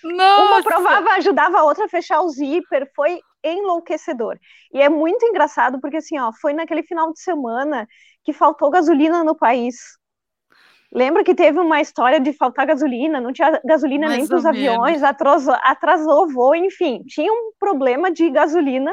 Nossa. 0.04 0.42
uma 0.42 0.62
provava, 0.62 1.10
ajudava 1.12 1.58
a 1.58 1.64
outra 1.64 1.86
a 1.86 1.88
fechar 1.88 2.20
o 2.20 2.28
zíper, 2.28 2.90
foi 2.94 3.20
enlouquecedor, 3.42 4.38
e 4.74 4.82
é 4.82 4.88
muito 4.90 5.24
engraçado, 5.24 5.80
porque 5.80 5.96
assim, 5.96 6.18
ó, 6.18 6.30
foi 6.30 6.52
naquele 6.52 6.82
final 6.82 7.10
de 7.10 7.20
semana 7.20 7.88
que 8.22 8.34
faltou 8.34 8.70
gasolina 8.70 9.24
no 9.24 9.34
país, 9.34 9.76
Lembra 10.92 11.22
que 11.22 11.34
teve 11.34 11.58
uma 11.60 11.80
história 11.80 12.18
de 12.18 12.32
faltar 12.32 12.66
gasolina, 12.66 13.20
não 13.20 13.32
tinha 13.32 13.60
gasolina 13.64 14.08
Mais 14.08 14.18
nem 14.18 14.26
para 14.26 14.36
os 14.36 14.46
aviões, 14.46 15.02
atrasou, 15.02 15.54
atrasou 15.62 16.24
o 16.24 16.28
voo, 16.28 16.54
enfim, 16.54 17.02
tinha 17.06 17.32
um 17.32 17.52
problema 17.58 18.10
de 18.10 18.28
gasolina 18.28 18.92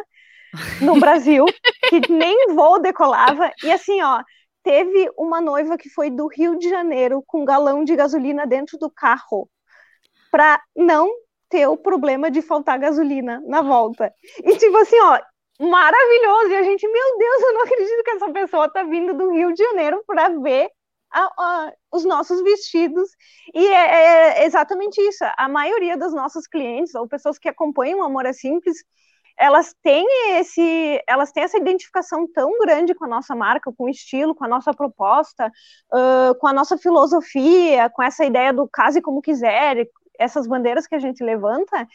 no 0.80 1.00
Brasil, 1.00 1.46
que 1.90 2.12
nem 2.12 2.54
voo 2.54 2.80
decolava, 2.80 3.52
e 3.64 3.72
assim, 3.72 4.00
ó, 4.04 4.22
teve 4.64 5.10
uma 5.18 5.42
noiva 5.42 5.76
que 5.76 5.90
foi 5.90 6.12
do 6.12 6.28
Rio 6.28 6.60
de 6.60 6.70
Janeiro 6.70 7.24
com 7.26 7.42
um 7.42 7.46
galão 7.46 7.84
de 7.84 7.96
gasolina 7.96 8.46
dentro 8.46 8.78
do 8.78 8.92
carro, 8.92 9.50
para 10.30 10.62
não 10.76 11.10
ter 11.50 11.66
o 11.68 11.78
problema 11.78 12.30
de 12.30 12.42
faltar 12.42 12.78
gasolina 12.78 13.42
na 13.48 13.62
volta. 13.62 14.14
E 14.44 14.56
tipo 14.58 14.78
assim, 14.78 15.00
ó, 15.00 15.20
maravilhoso, 15.60 16.50
e 16.50 16.56
a 16.58 16.64
gente, 16.64 16.88
meu 16.88 17.18
Deus, 17.18 17.42
eu 17.42 17.54
não 17.54 17.62
acredito 17.62 18.04
que 18.04 18.12
essa 18.12 18.30
pessoa 18.32 18.70
tá 18.70 18.84
vindo 18.84 19.14
do 19.16 19.32
Rio 19.32 19.54
de 19.54 19.64
Janeiro 19.64 20.04
para 20.06 20.30
ver 20.30 20.70
a, 21.12 21.22
a, 21.22 21.74
os 21.92 22.06
nossos 22.06 22.42
vestidos. 22.44 23.10
E 23.54 23.66
é, 23.66 24.42
é, 24.42 24.46
exatamente 24.46 25.00
isso. 25.02 25.24
A 25.38 25.48
maioria 25.48 25.98
dos 25.98 26.14
nossos 26.14 26.48
clientes, 26.48 26.96
ou 26.96 27.08
pessoas 27.08 27.38
que 27.38 27.50
acompanham 27.50 28.00
o 28.00 28.04
Amor 28.04 28.26
é 28.26 28.34
Simples, 28.34 28.78
elas 29.38 29.76
têm 29.84 30.06
esse, 30.40 31.02
elas 31.08 31.32
têm 31.32 31.44
essa 31.44 31.58
identificação 31.58 32.28
tão 32.34 32.58
grande 32.60 32.96
com 32.96 33.06
a 33.06 33.08
nossa 33.08 33.36
marca, 33.36 33.72
com 33.72 33.84
o 33.86 33.90
estilo, 33.90 34.34
com 34.34 34.44
a 34.44 34.48
nossa 34.48 34.74
proposta, 34.74 35.52
uh, 35.94 36.34
com 36.40 36.48
a 36.48 36.54
nossa 36.54 36.76
filosofia, 36.78 37.90
com 37.90 38.02
essa 38.02 38.26
ideia 38.26 38.52
do 38.52 38.68
case 38.68 39.00
como 39.00 39.22
quiser, 39.22 39.88
essas 40.18 40.48
bandeiras 40.48 40.88
que 40.88 40.96
a 40.96 41.00
gente 41.00 41.24
levanta, 41.24 41.88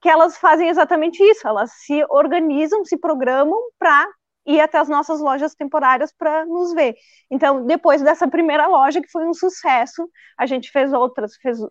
que 0.00 0.08
elas 0.08 0.36
fazem 0.38 0.68
exatamente 0.68 1.22
isso. 1.22 1.46
Elas 1.46 1.70
se 1.72 2.04
organizam, 2.08 2.84
se 2.84 2.96
programam 2.96 3.58
para 3.78 4.08
ir 4.48 4.60
até 4.60 4.78
as 4.78 4.88
nossas 4.88 5.20
lojas 5.20 5.54
temporárias 5.54 6.10
para 6.10 6.46
nos 6.46 6.72
ver. 6.72 6.96
Então, 7.30 7.66
depois 7.66 8.00
dessa 8.00 8.26
primeira 8.26 8.66
loja, 8.66 9.02
que 9.02 9.10
foi 9.10 9.26
um 9.26 9.34
sucesso, 9.34 10.08
a 10.38 10.46
gente 10.46 10.70
fez 10.70 10.90
outras, 10.92 11.36
fez 11.36 11.60
uh, 11.60 11.68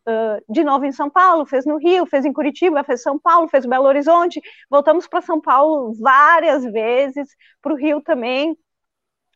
de 0.48 0.64
novo 0.64 0.86
em 0.86 0.92
São 0.92 1.10
Paulo, 1.10 1.46
fez 1.46 1.66
no 1.66 1.78
Rio, 1.78 2.06
fez 2.06 2.24
em 2.24 2.32
Curitiba, 2.32 2.84
fez 2.84 3.02
São 3.02 3.18
Paulo, 3.18 3.48
fez 3.48 3.66
Belo 3.66 3.88
Horizonte, 3.88 4.40
voltamos 4.70 5.08
para 5.08 5.22
São 5.22 5.42
Paulo 5.42 5.94
várias 6.00 6.64
vezes, 6.64 7.28
para 7.62 7.74
o 7.74 7.76
Rio 7.76 8.00
também, 8.00 8.56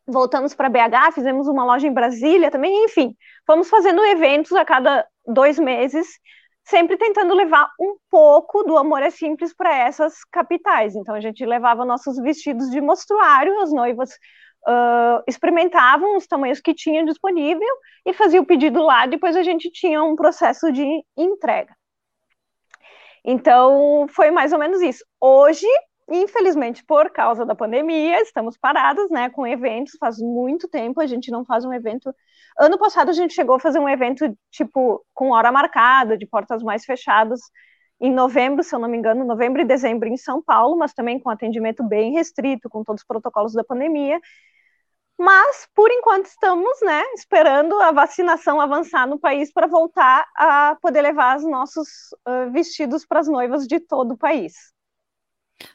voltamos 0.05 0.53
para 0.53 0.69
BH, 0.69 1.13
fizemos 1.15 1.47
uma 1.47 1.65
loja 1.65 1.87
em 1.87 1.93
Brasília 1.93 2.51
também, 2.51 2.85
enfim, 2.85 3.15
fomos 3.47 3.69
fazendo 3.69 4.03
eventos 4.05 4.51
a 4.53 4.63
cada 4.63 5.07
dois 5.25 5.57
meses, 5.57 6.07
sempre 6.63 6.97
tentando 6.97 7.33
levar 7.33 7.69
um 7.79 7.95
pouco 8.09 8.63
do 8.63 8.77
amor 8.77 9.01
é 9.01 9.09
simples 9.09 9.53
para 9.53 9.75
essas 9.75 10.23
capitais. 10.31 10.95
Então 10.95 11.15
a 11.15 11.19
gente 11.19 11.45
levava 11.45 11.85
nossos 11.85 12.17
vestidos 12.17 12.69
de 12.69 12.79
mostruário, 12.79 13.59
as 13.61 13.71
noivas 13.71 14.11
uh, 14.67 15.23
experimentavam 15.27 16.17
os 16.17 16.27
tamanhos 16.27 16.61
que 16.61 16.73
tinham 16.73 17.05
disponível 17.05 17.67
e 18.05 18.13
fazia 18.13 18.41
o 18.41 18.45
pedido 18.45 18.81
lá. 18.81 19.05
Depois 19.05 19.35
a 19.35 19.43
gente 19.43 19.69
tinha 19.71 20.03
um 20.03 20.15
processo 20.15 20.71
de 20.71 21.03
entrega. 21.17 21.75
Então 23.23 24.07
foi 24.09 24.31
mais 24.31 24.51
ou 24.51 24.59
menos 24.59 24.81
isso. 24.81 25.03
Hoje 25.19 25.67
Infelizmente, 26.13 26.83
por 26.83 27.09
causa 27.09 27.45
da 27.45 27.55
pandemia, 27.55 28.21
estamos 28.21 28.57
parados, 28.57 29.09
né, 29.09 29.29
com 29.29 29.47
eventos. 29.47 29.95
Faz 29.97 30.17
muito 30.19 30.67
tempo 30.67 30.99
a 30.99 31.05
gente 31.05 31.31
não 31.31 31.45
faz 31.45 31.63
um 31.63 31.71
evento. 31.71 32.13
Ano 32.59 32.77
passado 32.77 33.09
a 33.09 33.13
gente 33.13 33.33
chegou 33.33 33.55
a 33.55 33.59
fazer 33.59 33.79
um 33.79 33.87
evento 33.87 34.37
tipo 34.51 35.05
com 35.13 35.31
hora 35.31 35.53
marcada, 35.53 36.17
de 36.17 36.27
portas 36.27 36.61
mais 36.61 36.83
fechadas, 36.83 37.39
em 37.97 38.11
novembro, 38.11 38.61
se 38.61 38.75
eu 38.75 38.79
não 38.79 38.89
me 38.89 38.97
engano, 38.97 39.23
novembro 39.23 39.61
e 39.61 39.65
dezembro 39.65 40.09
em 40.09 40.17
São 40.17 40.41
Paulo, 40.43 40.75
mas 40.77 40.93
também 40.93 41.17
com 41.17 41.29
atendimento 41.29 41.81
bem 41.81 42.11
restrito, 42.11 42.69
com 42.69 42.83
todos 42.83 43.03
os 43.03 43.07
protocolos 43.07 43.53
da 43.53 43.63
pandemia. 43.63 44.19
Mas, 45.17 45.67
por 45.73 45.89
enquanto, 45.91 46.25
estamos 46.25 46.77
né, 46.81 47.03
esperando 47.13 47.79
a 47.79 47.91
vacinação 47.93 48.59
avançar 48.59 49.07
no 49.07 49.19
país 49.19 49.53
para 49.53 49.67
voltar 49.67 50.27
a 50.35 50.75
poder 50.81 51.01
levar 51.01 51.37
os 51.37 51.45
nossos 51.45 51.87
uh, 52.27 52.51
vestidos 52.51 53.05
para 53.05 53.21
as 53.21 53.27
noivas 53.29 53.65
de 53.65 53.79
todo 53.79 54.13
o 54.13 54.17
país. 54.17 54.53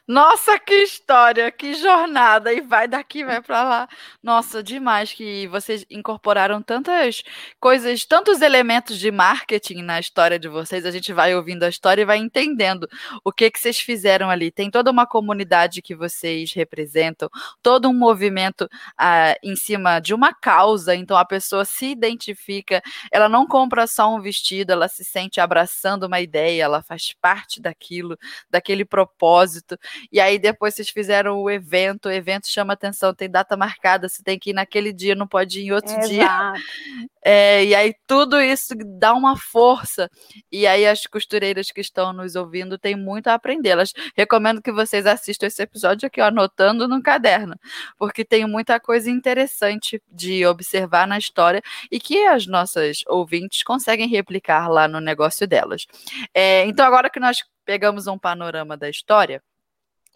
Nossa, 0.07 0.57
que 0.57 0.73
história, 0.83 1.51
que 1.51 1.73
jornada! 1.73 2.53
E 2.53 2.61
vai 2.61 2.87
daqui, 2.87 3.25
vai 3.25 3.41
para 3.41 3.63
lá. 3.63 3.89
Nossa, 4.23 4.63
demais 4.63 5.11
que 5.11 5.47
vocês 5.47 5.85
incorporaram 5.89 6.61
tantas 6.61 7.23
coisas, 7.59 8.05
tantos 8.05 8.41
elementos 8.41 8.97
de 8.97 9.11
marketing 9.11 9.81
na 9.81 9.99
história 9.99 10.39
de 10.39 10.47
vocês. 10.47 10.85
A 10.85 10.91
gente 10.91 11.11
vai 11.11 11.35
ouvindo 11.35 11.63
a 11.63 11.69
história 11.69 12.01
e 12.01 12.05
vai 12.05 12.17
entendendo 12.17 12.87
o 13.23 13.31
que 13.31 13.51
que 13.51 13.59
vocês 13.59 13.79
fizeram 13.79 14.29
ali. 14.29 14.49
Tem 14.51 14.71
toda 14.71 14.91
uma 14.91 15.05
comunidade 15.05 15.81
que 15.81 15.95
vocês 15.95 16.53
representam, 16.53 17.29
todo 17.61 17.89
um 17.89 17.93
movimento 17.93 18.69
ah, 18.97 19.35
em 19.43 19.55
cima 19.55 19.99
de 19.99 20.13
uma 20.13 20.33
causa. 20.33 20.95
Então 20.95 21.17
a 21.17 21.25
pessoa 21.25 21.65
se 21.65 21.87
identifica, 21.87 22.81
ela 23.11 23.27
não 23.27 23.45
compra 23.45 23.85
só 23.87 24.13
um 24.15 24.21
vestido, 24.21 24.71
ela 24.71 24.87
se 24.87 25.03
sente 25.03 25.39
abraçando 25.41 26.03
uma 26.03 26.21
ideia, 26.21 26.63
ela 26.63 26.81
faz 26.81 27.13
parte 27.21 27.61
daquilo, 27.61 28.17
daquele 28.49 28.85
propósito. 28.85 29.76
E 30.11 30.19
aí 30.19 30.39
depois 30.39 30.75
vocês 30.75 30.89
fizeram 30.89 31.41
o 31.41 31.49
evento, 31.49 32.07
o 32.07 32.11
evento 32.11 32.47
chama 32.47 32.73
atenção, 32.73 33.13
tem 33.13 33.29
data 33.29 33.55
marcada, 33.57 34.09
você 34.09 34.23
tem 34.23 34.37
que 34.37 34.51
ir 34.51 34.53
naquele 34.53 34.93
dia, 34.93 35.15
não 35.15 35.27
pode 35.27 35.59
ir 35.59 35.65
em 35.65 35.71
outro 35.71 35.91
Exato. 35.91 36.07
dia. 36.09 36.53
É, 37.29 37.65
e 37.65 37.75
aí 37.75 37.93
tudo 38.07 38.39
isso 38.39 38.73
dá 38.97 39.13
uma 39.13 39.35
força. 39.35 40.09
E 40.49 40.65
aí 40.65 40.87
as 40.87 41.05
costureiras 41.05 41.71
que 41.71 41.81
estão 41.81 42.13
nos 42.13 42.37
ouvindo 42.37 42.77
têm 42.77 42.95
muito 42.95 43.27
a 43.27 43.33
aprender. 43.33 43.71
Elas 43.71 43.91
recomendo 44.15 44.61
que 44.61 44.71
vocês 44.71 45.05
assistam 45.05 45.47
esse 45.47 45.61
episódio 45.61 46.07
aqui, 46.07 46.21
ó, 46.21 46.27
anotando 46.27 46.87
no 46.87 47.03
caderno, 47.03 47.59
porque 47.97 48.23
tem 48.23 48.47
muita 48.47 48.79
coisa 48.79 49.09
interessante 49.11 50.01
de 50.09 50.45
observar 50.45 51.05
na 51.05 51.17
história 51.17 51.61
e 51.91 51.99
que 51.99 52.25
as 52.27 52.47
nossas 52.47 53.01
ouvintes 53.07 53.61
conseguem 53.61 54.07
replicar 54.07 54.69
lá 54.69 54.87
no 54.87 55.01
negócio 55.01 55.45
delas. 55.45 55.85
É, 56.33 56.63
então, 56.65 56.85
agora 56.85 57.09
que 57.09 57.19
nós 57.19 57.43
pegamos 57.65 58.07
um 58.07 58.17
panorama 58.17 58.77
da 58.77 58.89
história, 58.89 59.43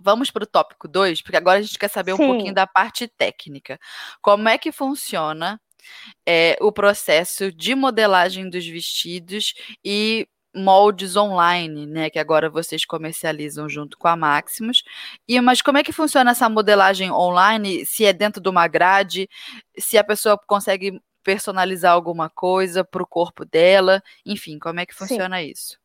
Vamos 0.02 0.32
para 0.32 0.44
o 0.44 0.48
tópico 0.48 0.88
2, 0.88 1.22
porque 1.22 1.38
agora 1.38 1.60
a 1.60 1.62
gente 1.62 1.78
quer 1.78 1.90
saber 1.90 2.16
Sim. 2.16 2.24
um 2.24 2.28
pouquinho 2.28 2.54
da 2.54 2.68
parte 2.68 3.08
técnica. 3.08 3.80
Como 4.22 4.50
é 4.50 4.58
que 4.58 4.72
funciona 4.72 5.60
é, 6.26 6.58
o 6.62 6.72
processo 6.72 7.52
de 7.52 7.76
modelagem 7.76 8.50
dos 8.50 8.66
vestidos 8.66 9.54
e 9.84 10.28
moldes 10.54 11.16
online, 11.16 11.86
né, 11.86 12.10
que 12.10 12.20
agora 12.20 12.50
vocês 12.50 12.86
comercializam 12.86 13.70
junto 13.70 13.98
com 13.98 14.08
a 14.08 14.16
Maximus. 14.16 14.84
E 15.28 15.40
mas 15.40 15.62
como 15.62 15.78
é 15.78 15.84
que 15.84 15.94
funciona 15.94 16.32
essa 16.32 16.50
modelagem 16.50 17.12
online? 17.12 17.86
Se 17.86 18.06
é 18.06 18.14
dentro 18.14 18.42
de 18.42 18.50
uma 18.50 18.68
grade, 18.68 19.30
se 19.78 19.98
a 19.98 20.04
pessoa 20.04 20.38
consegue 20.46 21.02
personalizar 21.24 21.94
alguma 21.94 22.30
coisa 22.30 22.84
para 22.84 23.04
o 23.04 23.08
corpo 23.08 23.46
dela, 23.46 24.04
enfim, 24.26 24.60
como 24.60 24.80
é 24.80 24.86
que 24.86 24.94
funciona 24.94 25.40
Sim. 25.40 25.52
isso? 25.52 25.82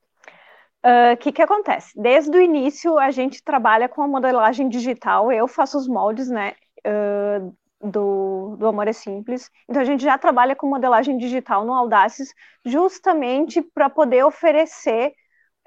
O 0.87 0.89
uh, 0.89 1.13
ah, 1.13 1.17
que, 1.17 1.33
que 1.33 1.43
acontece? 1.43 2.01
Desde 2.01 2.31
o 2.39 2.41
início, 2.41 2.97
a 2.97 3.11
gente 3.11 3.43
trabalha 3.43 3.89
com 3.89 4.03
a 4.03 4.07
modelagem 4.07 4.69
digital, 4.69 5.33
eu 5.33 5.49
faço 5.49 5.77
os 5.77 5.89
moldes, 5.89 6.29
né, 6.31 6.55
uh, 6.87 7.53
do, 7.81 8.55
do 8.57 8.69
Amor 8.69 8.87
é 8.87 8.93
Simples. 8.93 9.51
Então, 9.69 9.83
a 9.83 9.85
gente 9.85 10.05
já 10.05 10.17
trabalha 10.17 10.55
com 10.55 10.69
modelagem 10.69 11.19
digital 11.19 11.65
no 11.65 11.75
Audaces, 11.75 12.33
justamente 12.65 13.61
para 13.61 13.91
poder 13.91 14.25
oferecer 14.25 15.13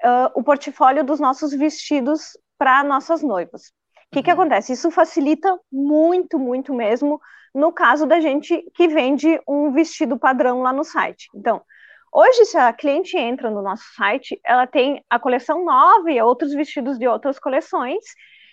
uh, 0.02 0.32
o 0.34 0.42
portfólio 0.42 1.04
dos 1.04 1.20
nossos 1.20 1.52
vestidos 1.52 2.38
para 2.56 2.82
nossas 2.82 3.22
noivas. 3.22 3.68
O 4.08 4.12
que, 4.12 4.22
que 4.22 4.30
uhum. 4.30 4.40
acontece? 4.40 4.72
Isso 4.72 4.90
facilita 4.90 5.54
muito, 5.70 6.38
muito 6.38 6.72
mesmo 6.72 7.20
no 7.54 7.70
caso 7.70 8.06
da 8.06 8.20
gente 8.20 8.64
que 8.74 8.88
vende 8.88 9.38
um 9.46 9.70
vestido 9.70 10.18
padrão 10.18 10.62
lá 10.62 10.72
no 10.72 10.82
site. 10.82 11.28
Então, 11.34 11.60
Hoje, 12.12 12.44
se 12.44 12.58
a 12.58 12.72
cliente 12.72 13.16
entra 13.16 13.50
no 13.50 13.62
nosso 13.62 13.84
site, 13.94 14.40
ela 14.44 14.66
tem 14.66 15.04
a 15.08 15.18
coleção 15.18 15.64
nova 15.64 16.10
e 16.10 16.20
outros 16.20 16.52
vestidos 16.52 16.98
de 16.98 17.06
outras 17.06 17.38
coleções. 17.38 18.04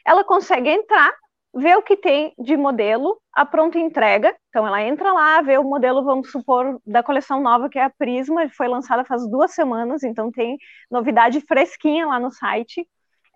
Ela 0.06 0.24
consegue 0.24 0.70
entrar, 0.70 1.12
ver 1.56 1.76
o 1.76 1.82
que 1.82 1.98
tem 1.98 2.34
de 2.38 2.56
modelo, 2.56 3.20
a 3.34 3.46
pronta 3.46 3.80
entrega. 3.80 4.36
Então, 4.50 4.68
ela 4.68 4.84
entra 4.84 5.12
lá, 5.12 5.42
vê 5.42 5.58
o 5.58 5.64
modelo, 5.64 6.04
vamos 6.04 6.32
supor, 6.32 6.80
da 6.86 7.02
coleção 7.02 7.42
nova, 7.42 7.68
que 7.68 7.80
é 7.80 7.84
a 7.84 7.90
Prisma, 7.90 8.48
foi 8.56 8.68
lançada 8.68 9.04
faz 9.04 9.28
duas 9.28 9.54
semanas, 9.54 10.04
então 10.04 10.32
tem 10.32 10.58
novidade 10.90 11.42
fresquinha 11.42 12.06
lá 12.06 12.20
no 12.20 12.32
site 12.32 12.88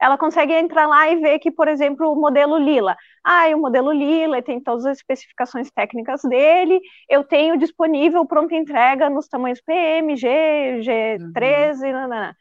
ela 0.02 0.18
consegue 0.18 0.52
entrar 0.52 0.88
lá 0.88 1.08
e 1.10 1.18
ver 1.18 1.38
que, 1.38 1.52
por 1.52 1.68
exemplo, 1.68 2.12
o 2.12 2.16
modelo 2.20 2.58
Lila. 2.58 2.98
Ah, 3.24 3.48
o 3.56 3.60
modelo 3.60 3.92
Lila 3.92 4.42
tem 4.42 4.60
todas 4.60 4.84
as 4.86 4.98
especificações 4.98 5.70
técnicas 5.70 6.22
dele, 6.24 6.82
eu 7.08 7.24
tenho 7.24 7.56
disponível 7.56 8.26
pronta 8.26 8.56
entrega 8.56 9.12
nos 9.12 9.28
tamanhos 9.28 9.62
PM, 9.62 10.16
G, 10.18 10.28
G13, 10.82 11.84
uhum. 11.84 11.92
Nanana. 11.92 12.36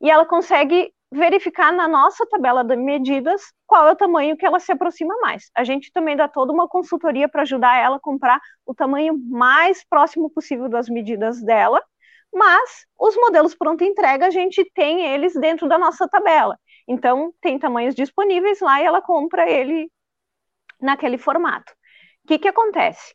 e 0.00 0.08
ela 0.08 0.24
consegue 0.24 0.92
verificar 1.12 1.72
na 1.72 1.88
nossa 1.88 2.24
tabela 2.26 2.62
de 2.62 2.76
medidas 2.76 3.42
qual 3.66 3.88
é 3.88 3.92
o 3.92 3.96
tamanho 3.96 4.36
que 4.36 4.46
ela 4.46 4.60
se 4.60 4.70
aproxima 4.70 5.12
mais. 5.20 5.50
A 5.56 5.64
gente 5.64 5.90
também 5.92 6.16
dá 6.16 6.28
toda 6.28 6.52
uma 6.52 6.68
consultoria 6.68 7.28
para 7.28 7.42
ajudar 7.42 7.76
ela 7.76 7.96
a 7.96 8.00
comprar 8.00 8.40
o 8.64 8.72
tamanho 8.72 9.18
mais 9.28 9.84
próximo 9.88 10.30
possível 10.30 10.68
das 10.68 10.88
medidas 10.88 11.42
dela, 11.42 11.82
mas 12.32 12.86
os 12.96 13.16
modelos 13.16 13.56
pronta 13.56 13.84
entrega 13.84 14.26
a 14.26 14.30
gente 14.30 14.64
tem 14.72 15.04
eles 15.04 15.34
dentro 15.34 15.68
da 15.68 15.76
nossa 15.76 16.08
tabela. 16.08 16.56
Então, 16.86 17.32
tem 17.40 17.58
tamanhos 17.58 17.94
disponíveis 17.94 18.60
lá 18.60 18.80
e 18.80 18.84
ela 18.84 19.02
compra 19.02 19.48
ele 19.48 19.90
naquele 20.80 21.18
formato. 21.18 21.72
O 22.24 22.28
que, 22.28 22.38
que 22.38 22.48
acontece? 22.48 23.14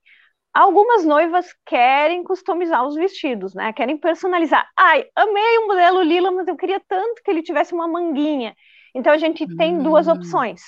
Algumas 0.54 1.04
noivas 1.04 1.54
querem 1.66 2.24
customizar 2.24 2.86
os 2.86 2.96
vestidos, 2.96 3.54
né? 3.54 3.74
Querem 3.74 3.98
personalizar. 3.98 4.66
Ai, 4.78 5.06
amei 5.16 5.58
o 5.58 5.68
modelo 5.68 6.02
lila, 6.02 6.32
mas 6.32 6.48
eu 6.48 6.56
queria 6.56 6.82
tanto 6.88 7.22
que 7.22 7.30
ele 7.30 7.44
tivesse 7.44 7.74
uma 7.74 7.88
manguinha. 7.88 8.56
Então 8.94 9.12
a 9.12 9.18
gente 9.18 9.46
tem 9.58 9.76
hum. 9.76 9.84
duas 9.84 10.08
opções. 10.08 10.62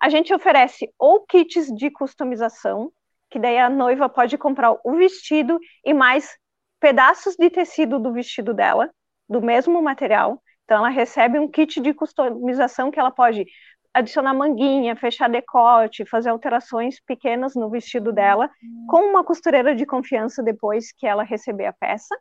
A 0.00 0.08
gente 0.08 0.34
oferece 0.34 0.92
ou 0.98 1.24
kits 1.24 1.72
de 1.72 1.90
customização, 1.90 2.90
que 3.30 3.38
daí 3.38 3.58
a 3.58 3.70
noiva 3.70 4.08
pode 4.08 4.36
comprar 4.36 4.76
o 4.84 4.96
vestido 4.96 5.58
e 5.84 5.94
mais 5.94 6.36
pedaços 6.80 7.36
de 7.36 7.48
tecido 7.50 7.98
do 7.98 8.12
vestido 8.12 8.52
dela, 8.52 8.90
do 9.28 9.40
mesmo 9.40 9.80
material. 9.80 10.42
Então, 10.68 10.76
ela 10.76 10.90
recebe 10.90 11.38
um 11.38 11.48
kit 11.48 11.80
de 11.80 11.94
customização 11.94 12.90
que 12.90 13.00
ela 13.00 13.10
pode 13.10 13.46
adicionar 13.94 14.34
manguinha, 14.34 14.94
fechar 14.94 15.26
decote, 15.26 16.04
fazer 16.04 16.28
alterações 16.28 17.00
pequenas 17.00 17.54
no 17.54 17.70
vestido 17.70 18.12
dela, 18.12 18.50
com 18.86 19.00
uma 19.00 19.24
costureira 19.24 19.74
de 19.74 19.86
confiança 19.86 20.42
depois 20.42 20.92
que 20.92 21.06
ela 21.06 21.22
receber 21.22 21.64
a 21.64 21.72
peça. 21.72 22.14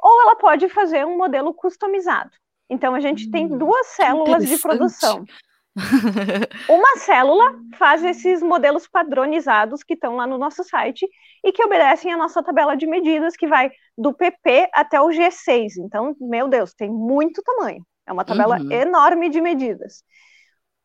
Ou 0.00 0.22
ela 0.22 0.34
pode 0.34 0.68
fazer 0.68 1.06
um 1.06 1.16
modelo 1.16 1.54
customizado. 1.54 2.32
Então, 2.68 2.92
a 2.92 2.98
gente 2.98 3.30
tem 3.30 3.46
hum, 3.46 3.56
duas 3.56 3.86
células 3.86 4.44
de 4.48 4.58
produção. 4.58 5.24
Uma 6.68 6.96
célula 6.96 7.54
faz 7.76 8.04
esses 8.04 8.42
modelos 8.42 8.86
padronizados 8.86 9.82
que 9.82 9.94
estão 9.94 10.16
lá 10.16 10.26
no 10.26 10.38
nosso 10.38 10.62
site 10.64 11.08
e 11.44 11.52
que 11.52 11.64
obedecem 11.64 12.12
à 12.12 12.16
nossa 12.16 12.42
tabela 12.42 12.76
de 12.76 12.86
medidas, 12.86 13.36
que 13.36 13.46
vai 13.46 13.70
do 13.96 14.12
PP 14.12 14.68
até 14.72 15.00
o 15.00 15.08
G6. 15.08 15.72
Então, 15.78 16.14
meu 16.20 16.48
Deus, 16.48 16.74
tem 16.74 16.90
muito 16.90 17.42
tamanho. 17.42 17.84
É 18.06 18.12
uma 18.12 18.24
tabela 18.24 18.58
uhum. 18.58 18.70
enorme 18.72 19.28
de 19.28 19.40
medidas. 19.40 20.02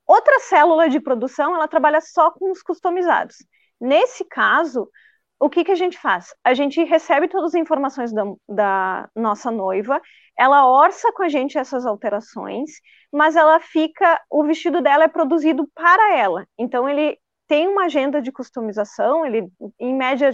Outra 0.07 0.39
célula 0.39 0.87
de 0.87 0.99
produção, 0.99 1.55
ela 1.55 1.67
trabalha 1.67 1.99
só 1.99 2.31
com 2.31 2.51
os 2.51 2.61
customizados. 2.61 3.37
Nesse 3.81 4.23
caso, 4.25 4.89
o 5.39 5.49
que, 5.49 5.63
que 5.63 5.71
a 5.71 5.75
gente 5.75 5.97
faz? 5.97 6.33
A 6.43 6.53
gente 6.53 6.83
recebe 6.83 7.27
todas 7.27 7.53
as 7.53 7.61
informações 7.61 8.13
da, 8.13 8.23
da 8.47 9.09
nossa 9.15 9.51
noiva, 9.51 10.01
ela 10.37 10.67
orça 10.67 11.11
com 11.13 11.23
a 11.23 11.29
gente 11.29 11.57
essas 11.57 11.85
alterações, 11.85 12.71
mas 13.11 13.35
ela 13.35 13.59
fica, 13.59 14.21
o 14.29 14.43
vestido 14.43 14.81
dela 14.81 15.05
é 15.05 15.07
produzido 15.07 15.67
para 15.73 16.17
ela. 16.17 16.45
Então 16.57 16.89
ele 16.89 17.17
tem 17.47 17.67
uma 17.67 17.85
agenda 17.85 18.21
de 18.21 18.31
customização, 18.31 19.25
ele, 19.25 19.47
em 19.79 19.93
média, 19.93 20.31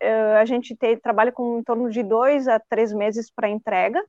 eh, 0.00 0.36
a 0.38 0.44
gente 0.44 0.74
trabalha 1.02 1.30
com 1.30 1.58
em 1.58 1.62
torno 1.62 1.90
de 1.90 2.02
dois 2.02 2.48
a 2.48 2.58
três 2.58 2.92
meses 2.92 3.30
para 3.30 3.50
entrega, 3.50 4.02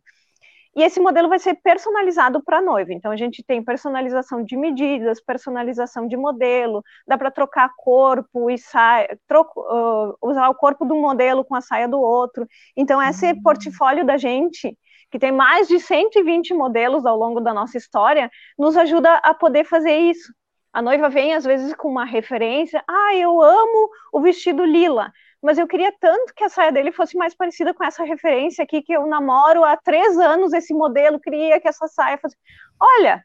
e 0.76 0.84
esse 0.84 1.00
modelo 1.00 1.30
vai 1.30 1.40
ser 1.40 1.56
personalizado 1.56 2.44
para 2.44 2.58
a 2.58 2.62
noiva. 2.62 2.92
Então, 2.92 3.12
a 3.12 3.16
gente 3.16 3.42
tem 3.42 3.64
personalização 3.64 4.44
de 4.44 4.58
medidas, 4.58 5.22
personalização 5.22 6.06
de 6.06 6.18
modelo, 6.18 6.84
dá 7.08 7.18
para 7.18 7.32
trocar 7.32 7.72
corpo 7.78 8.50
e 8.50 8.58
saia, 8.58 9.18
troco, 9.26 9.62
uh, 9.62 10.18
usar 10.22 10.50
o 10.50 10.56
corpo 10.56 10.84
do 10.84 10.96
modelo 10.96 11.46
com 11.46 11.56
a 11.56 11.62
saia 11.62 11.88
do 11.88 12.00
outro. 12.00 12.46
Então, 12.76 13.02
esse 13.02 13.32
uhum. 13.32 13.42
portfólio 13.42 14.06
da 14.06 14.18
gente, 14.18 14.78
que 15.10 15.18
tem 15.18 15.32
mais 15.32 15.70
de 15.70 15.80
120 15.80 16.54
modelos 16.54 17.06
ao 17.06 17.18
longo 17.18 17.40
da 17.40 17.54
nossa 17.54 17.78
história, 17.78 18.30
nos 18.60 18.76
ajuda 18.76 19.16
a 19.24 19.34
poder 19.34 19.64
fazer 19.64 19.96
isso. 19.96 20.34
A 20.74 20.82
noiva 20.82 21.08
vem, 21.08 21.34
às 21.34 21.46
vezes, 21.46 21.74
com 21.74 21.88
uma 21.88 22.04
referência. 22.04 22.84
Ah, 22.86 23.16
eu 23.16 23.42
amo 23.42 23.90
o 24.12 24.20
vestido 24.20 24.66
lila 24.66 25.10
mas 25.46 25.60
eu 25.60 25.68
queria 25.68 25.94
tanto 26.00 26.34
que 26.34 26.44
a 26.44 26.50
saia 26.50 26.72
dele 26.72 26.92
fosse 26.92 27.16
mais 27.16 27.36
parecida 27.36 27.72
com 27.72 27.84
essa 27.84 28.04
referência 28.04 28.64
aqui, 28.64 28.82
que 28.82 28.94
eu 28.94 29.06
namoro 29.06 29.64
há 29.64 29.78
três 29.78 30.18
anos 30.18 30.54
esse 30.54 30.74
modelo, 30.74 31.20
queria 31.20 31.60
que 31.62 31.68
essa 31.68 31.88
saia 31.88 32.18
fosse. 32.18 32.36
Olha, 32.82 33.24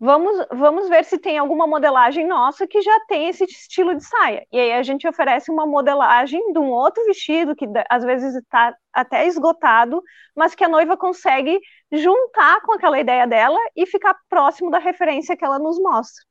vamos, 0.00 0.46
vamos 0.50 0.88
ver 0.88 1.04
se 1.04 1.16
tem 1.16 1.38
alguma 1.38 1.68
modelagem 1.68 2.26
nossa 2.26 2.66
que 2.66 2.82
já 2.82 2.98
tem 3.06 3.28
esse 3.28 3.44
estilo 3.44 3.94
de 3.94 4.04
saia. 4.04 4.44
E 4.50 4.58
aí 4.58 4.72
a 4.72 4.82
gente 4.82 5.06
oferece 5.06 5.48
uma 5.48 5.64
modelagem 5.64 6.52
de 6.52 6.58
um 6.58 6.70
outro 6.70 7.04
vestido, 7.04 7.54
que 7.54 7.66
às 7.88 8.02
vezes 8.02 8.34
está 8.34 8.74
até 8.92 9.28
esgotado, 9.28 10.02
mas 10.34 10.56
que 10.56 10.64
a 10.64 10.68
noiva 10.68 10.96
consegue 10.96 11.60
juntar 11.92 12.62
com 12.62 12.72
aquela 12.72 12.98
ideia 12.98 13.28
dela 13.28 13.60
e 13.76 13.86
ficar 13.86 14.16
próximo 14.28 14.72
da 14.72 14.78
referência 14.80 15.36
que 15.36 15.44
ela 15.44 15.60
nos 15.60 15.78
mostra. 15.80 16.24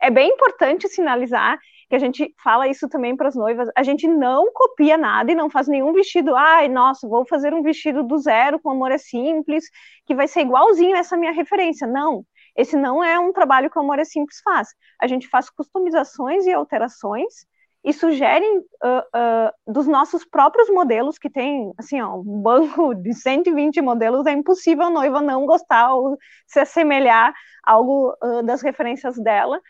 é 0.00 0.10
bem 0.10 0.30
importante 0.30 0.88
sinalizar 0.88 1.58
que 1.88 1.94
a 1.94 1.98
gente 1.98 2.34
fala 2.42 2.68
isso 2.68 2.88
também 2.88 3.16
para 3.16 3.28
as 3.28 3.36
noivas, 3.36 3.68
a 3.76 3.82
gente 3.82 4.08
não 4.08 4.52
copia 4.52 4.96
nada 4.96 5.30
e 5.30 5.34
não 5.34 5.48
faz 5.48 5.68
nenhum 5.68 5.92
vestido, 5.92 6.34
ai, 6.34 6.68
nossa, 6.68 7.08
vou 7.08 7.26
fazer 7.26 7.54
um 7.54 7.62
vestido 7.62 8.02
do 8.02 8.18
zero 8.18 8.58
com 8.58 8.70
amor 8.70 8.90
é 8.90 8.98
simples, 8.98 9.64
que 10.04 10.14
vai 10.14 10.26
ser 10.26 10.40
igualzinho 10.40 10.96
essa 10.96 11.16
minha 11.16 11.32
referência. 11.32 11.86
Não, 11.86 12.24
esse 12.56 12.76
não 12.76 13.04
é 13.04 13.18
um 13.18 13.32
trabalho 13.32 13.70
que 13.70 13.78
o 13.78 13.82
Amor 13.82 13.98
é 13.98 14.04
Simples 14.04 14.40
faz. 14.42 14.68
A 15.00 15.06
gente 15.06 15.28
faz 15.28 15.50
customizações 15.50 16.46
e 16.46 16.52
alterações 16.52 17.46
e 17.84 17.92
sugerem 17.92 18.58
uh, 18.58 18.64
uh, 18.98 19.72
dos 19.72 19.86
nossos 19.86 20.24
próprios 20.24 20.68
modelos, 20.70 21.18
que 21.18 21.30
tem, 21.30 21.72
assim, 21.78 22.00
ó, 22.00 22.16
um 22.16 22.42
banco 22.42 22.94
de 22.96 23.14
120 23.14 23.80
modelos, 23.80 24.26
é 24.26 24.32
impossível 24.32 24.86
a 24.86 24.90
noiva 24.90 25.20
não 25.20 25.46
gostar 25.46 25.94
ou 25.94 26.18
se 26.48 26.58
assemelhar 26.58 27.32
a 27.64 27.72
algo 27.72 28.12
uh, 28.24 28.42
das 28.42 28.60
referências 28.60 29.16
dela, 29.16 29.60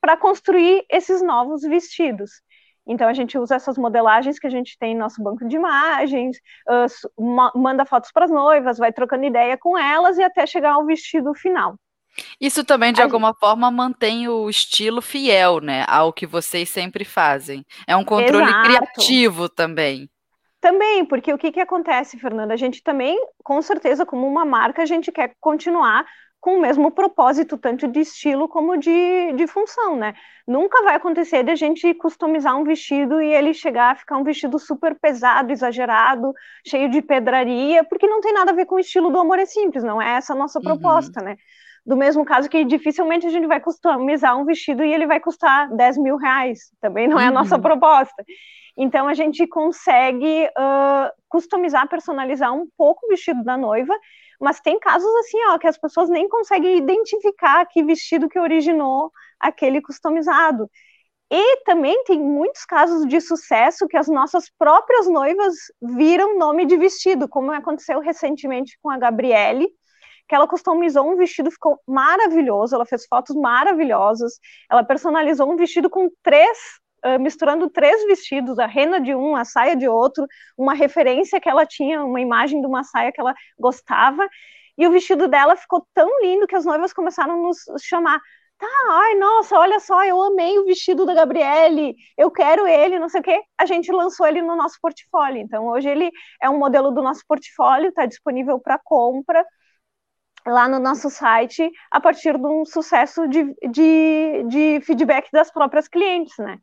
para 0.00 0.16
construir 0.16 0.84
esses 0.90 1.22
novos 1.22 1.62
vestidos. 1.62 2.30
Então 2.86 3.06
a 3.06 3.12
gente 3.12 3.36
usa 3.36 3.56
essas 3.56 3.76
modelagens 3.76 4.38
que 4.38 4.46
a 4.46 4.50
gente 4.50 4.78
tem 4.78 4.92
em 4.92 4.96
nosso 4.96 5.22
banco 5.22 5.46
de 5.46 5.56
imagens, 5.56 6.38
manda 7.54 7.84
fotos 7.84 8.10
para 8.10 8.24
as 8.24 8.30
noivas, 8.30 8.78
vai 8.78 8.92
trocando 8.92 9.26
ideia 9.26 9.58
com 9.58 9.76
elas 9.76 10.16
e 10.16 10.22
até 10.22 10.46
chegar 10.46 10.72
ao 10.72 10.86
vestido 10.86 11.34
final. 11.34 11.76
Isso 12.40 12.64
também, 12.64 12.92
de 12.92 13.00
a 13.00 13.04
alguma 13.04 13.28
gente... 13.28 13.38
forma, 13.38 13.70
mantém 13.70 14.26
o 14.26 14.48
estilo 14.48 15.00
fiel, 15.00 15.60
né, 15.60 15.84
ao 15.86 16.12
que 16.12 16.26
vocês 16.26 16.68
sempre 16.68 17.04
fazem. 17.04 17.64
É 17.86 17.94
um 17.94 18.04
controle 18.04 18.48
Exato. 18.48 18.64
criativo 18.64 19.48
também. 19.48 20.08
Também, 20.60 21.04
porque 21.04 21.32
o 21.32 21.38
que, 21.38 21.52
que 21.52 21.60
acontece, 21.60 22.18
Fernanda? 22.18 22.54
A 22.54 22.56
gente 22.56 22.82
também, 22.82 23.16
com 23.44 23.62
certeza, 23.62 24.04
como 24.04 24.26
uma 24.26 24.44
marca, 24.44 24.82
a 24.82 24.86
gente 24.86 25.12
quer 25.12 25.32
continuar 25.38 26.04
com 26.40 26.56
o 26.56 26.60
mesmo 26.60 26.90
propósito, 26.90 27.58
tanto 27.58 27.88
de 27.88 28.00
estilo 28.00 28.48
como 28.48 28.76
de, 28.76 29.32
de 29.32 29.46
função, 29.46 29.96
né? 29.96 30.14
Nunca 30.46 30.82
vai 30.82 30.94
acontecer 30.94 31.42
de 31.42 31.50
a 31.50 31.56
gente 31.56 31.92
customizar 31.94 32.56
um 32.56 32.64
vestido 32.64 33.20
e 33.20 33.32
ele 33.32 33.52
chegar 33.52 33.92
a 33.92 33.96
ficar 33.96 34.16
um 34.16 34.24
vestido 34.24 34.58
super 34.58 34.94
pesado, 34.98 35.52
exagerado, 35.52 36.32
cheio 36.66 36.88
de 36.88 37.02
pedraria, 37.02 37.82
porque 37.84 38.06
não 38.06 38.20
tem 38.20 38.32
nada 38.32 38.52
a 38.52 38.54
ver 38.54 38.66
com 38.66 38.76
o 38.76 38.80
estilo 38.80 39.10
do 39.10 39.18
Amor 39.18 39.38
é 39.38 39.46
Simples, 39.46 39.82
não 39.82 40.00
é 40.00 40.16
essa 40.16 40.32
a 40.32 40.36
nossa 40.36 40.58
uhum. 40.58 40.64
proposta, 40.64 41.20
né? 41.20 41.36
do 41.88 41.96
mesmo 41.96 42.22
caso 42.22 42.50
que 42.50 42.66
dificilmente 42.66 43.26
a 43.26 43.30
gente 43.30 43.46
vai 43.46 43.60
customizar 43.60 44.38
um 44.38 44.44
vestido 44.44 44.84
e 44.84 44.92
ele 44.92 45.06
vai 45.06 45.18
custar 45.20 45.74
10 45.74 45.96
mil 45.96 46.16
reais, 46.18 46.70
também 46.82 47.08
não 47.08 47.18
é 47.18 47.28
a 47.28 47.30
nossa 47.30 47.56
uhum. 47.56 47.62
proposta. 47.62 48.22
Então 48.76 49.08
a 49.08 49.14
gente 49.14 49.46
consegue 49.46 50.44
uh, 50.48 51.10
customizar, 51.28 51.88
personalizar 51.88 52.54
um 52.54 52.68
pouco 52.76 53.06
o 53.06 53.08
vestido 53.08 53.42
da 53.42 53.56
noiva, 53.56 53.92
mas 54.40 54.60
tem 54.60 54.78
casos 54.78 55.12
assim, 55.16 55.38
ó, 55.48 55.58
que 55.58 55.66
as 55.66 55.78
pessoas 55.78 56.08
nem 56.08 56.28
conseguem 56.28 56.78
identificar 56.78 57.66
que 57.66 57.82
vestido 57.82 58.28
que 58.28 58.38
originou 58.38 59.10
aquele 59.40 59.80
customizado. 59.80 60.70
E 61.30 61.62
também 61.64 62.04
tem 62.04 62.18
muitos 62.18 62.64
casos 62.64 63.06
de 63.06 63.20
sucesso 63.20 63.86
que 63.86 63.96
as 63.96 64.08
nossas 64.08 64.50
próprias 64.58 65.06
noivas 65.06 65.54
viram 65.82 66.38
nome 66.38 66.64
de 66.64 66.76
vestido, 66.76 67.28
como 67.28 67.52
aconteceu 67.52 68.00
recentemente 68.00 68.78
com 68.80 68.88
a 68.88 68.96
Gabriele, 68.96 69.68
que 70.26 70.34
ela 70.34 70.46
customizou 70.46 71.10
um 71.10 71.16
vestido, 71.16 71.50
ficou 71.50 71.78
maravilhoso, 71.86 72.74
ela 72.74 72.86
fez 72.86 73.06
fotos 73.06 73.34
maravilhosas, 73.36 74.34
ela 74.70 74.84
personalizou 74.84 75.50
um 75.50 75.56
vestido 75.56 75.90
com 75.90 76.08
três, 76.22 76.58
uh, 77.04 77.18
misturando 77.20 77.68
três 77.70 78.04
vestidos, 78.06 78.58
a 78.58 78.66
rena 78.66 79.00
de 79.00 79.14
um, 79.14 79.36
a 79.36 79.44
saia 79.44 79.76
de 79.76 79.88
outro, 79.88 80.26
uma 80.56 80.74
referência 80.74 81.40
que 81.40 81.48
ela 81.48 81.66
tinha, 81.66 82.04
uma 82.04 82.20
imagem 82.20 82.60
de 82.60 82.66
uma 82.66 82.84
saia 82.84 83.12
que 83.12 83.20
ela 83.20 83.34
gostava, 83.58 84.28
e 84.76 84.86
o 84.86 84.90
vestido 84.92 85.26
dela 85.28 85.56
ficou 85.56 85.86
tão 85.92 86.08
lindo 86.20 86.46
que 86.46 86.54
as 86.54 86.64
noivas 86.64 86.92
começaram 86.92 87.34
a 87.34 87.36
nos 87.36 87.58
chamar, 87.82 88.20
tá, 88.58 88.66
ai, 88.90 89.14
nossa, 89.16 89.56
olha 89.58 89.80
só, 89.80 90.04
eu 90.04 90.20
amei 90.22 90.58
o 90.58 90.64
vestido 90.64 91.06
da 91.06 91.14
Gabriele, 91.14 91.96
eu 92.16 92.30
quero 92.30 92.66
ele, 92.66 92.98
não 92.98 93.08
sei 93.08 93.20
o 93.20 93.24
quê. 93.24 93.42
A 93.56 93.66
gente 93.66 93.90
lançou 93.92 94.26
ele 94.26 94.42
no 94.42 94.56
nosso 94.56 94.78
portfólio. 94.80 95.40
Então, 95.40 95.66
hoje 95.68 95.88
ele 95.88 96.10
é 96.42 96.50
um 96.50 96.58
modelo 96.58 96.90
do 96.90 97.02
nosso 97.02 97.22
portfólio, 97.26 97.88
está 97.88 98.06
disponível 98.06 98.58
para 98.60 98.78
compra 98.78 99.44
lá 100.46 100.68
no 100.68 100.78
nosso 100.78 101.10
site 101.10 101.70
a 101.90 102.00
partir 102.00 102.38
de 102.38 102.46
um 102.46 102.64
sucesso 102.64 103.28
de, 103.28 103.54
de, 103.70 104.44
de 104.48 104.80
feedback 104.82 105.30
das 105.32 105.50
próprias 105.50 105.88
clientes, 105.88 106.36
né? 106.38 106.58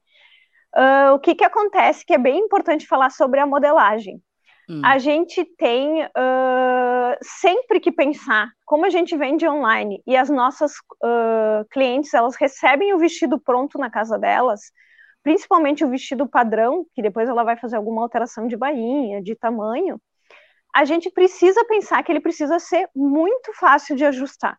Uh, 0.77 1.13
o 1.13 1.19
que, 1.19 1.35
que 1.35 1.43
acontece 1.43 2.05
que 2.05 2.13
é 2.13 2.17
bem 2.17 2.39
importante 2.39 2.87
falar 2.87 3.09
sobre 3.09 3.39
a 3.39 3.45
modelagem. 3.45 4.21
Hum. 4.69 4.81
A 4.83 4.97
gente 4.97 5.45
tem 5.57 6.03
uh, 6.03 7.17
sempre 7.21 7.79
que 7.79 7.91
pensar 7.91 8.49
como 8.65 8.85
a 8.85 8.89
gente 8.89 9.15
vende 9.15 9.47
online 9.47 10.01
e 10.05 10.17
as 10.17 10.29
nossas 10.29 10.73
uh, 11.03 11.65
clientes 11.71 12.13
elas 12.13 12.35
recebem 12.35 12.93
o 12.93 12.97
vestido 12.97 13.39
pronto 13.39 13.77
na 13.77 13.89
casa 13.89 14.17
delas, 14.17 14.59
principalmente 15.23 15.85
o 15.85 15.89
vestido 15.89 16.27
padrão, 16.27 16.85
que 16.93 17.01
depois 17.01 17.29
ela 17.29 17.43
vai 17.43 17.55
fazer 17.55 17.77
alguma 17.77 18.01
alteração 18.01 18.47
de 18.47 18.57
bainha, 18.57 19.21
de 19.21 19.35
tamanho 19.35 19.99
a 20.75 20.83
gente 20.83 21.09
precisa 21.09 21.63
pensar 21.63 22.03
que 22.03 22.11
ele 22.11 22.19
precisa 22.19 22.59
ser 22.59 22.89
muito 22.93 23.53
fácil 23.53 23.95
de 23.95 24.03
ajustar. 24.03 24.57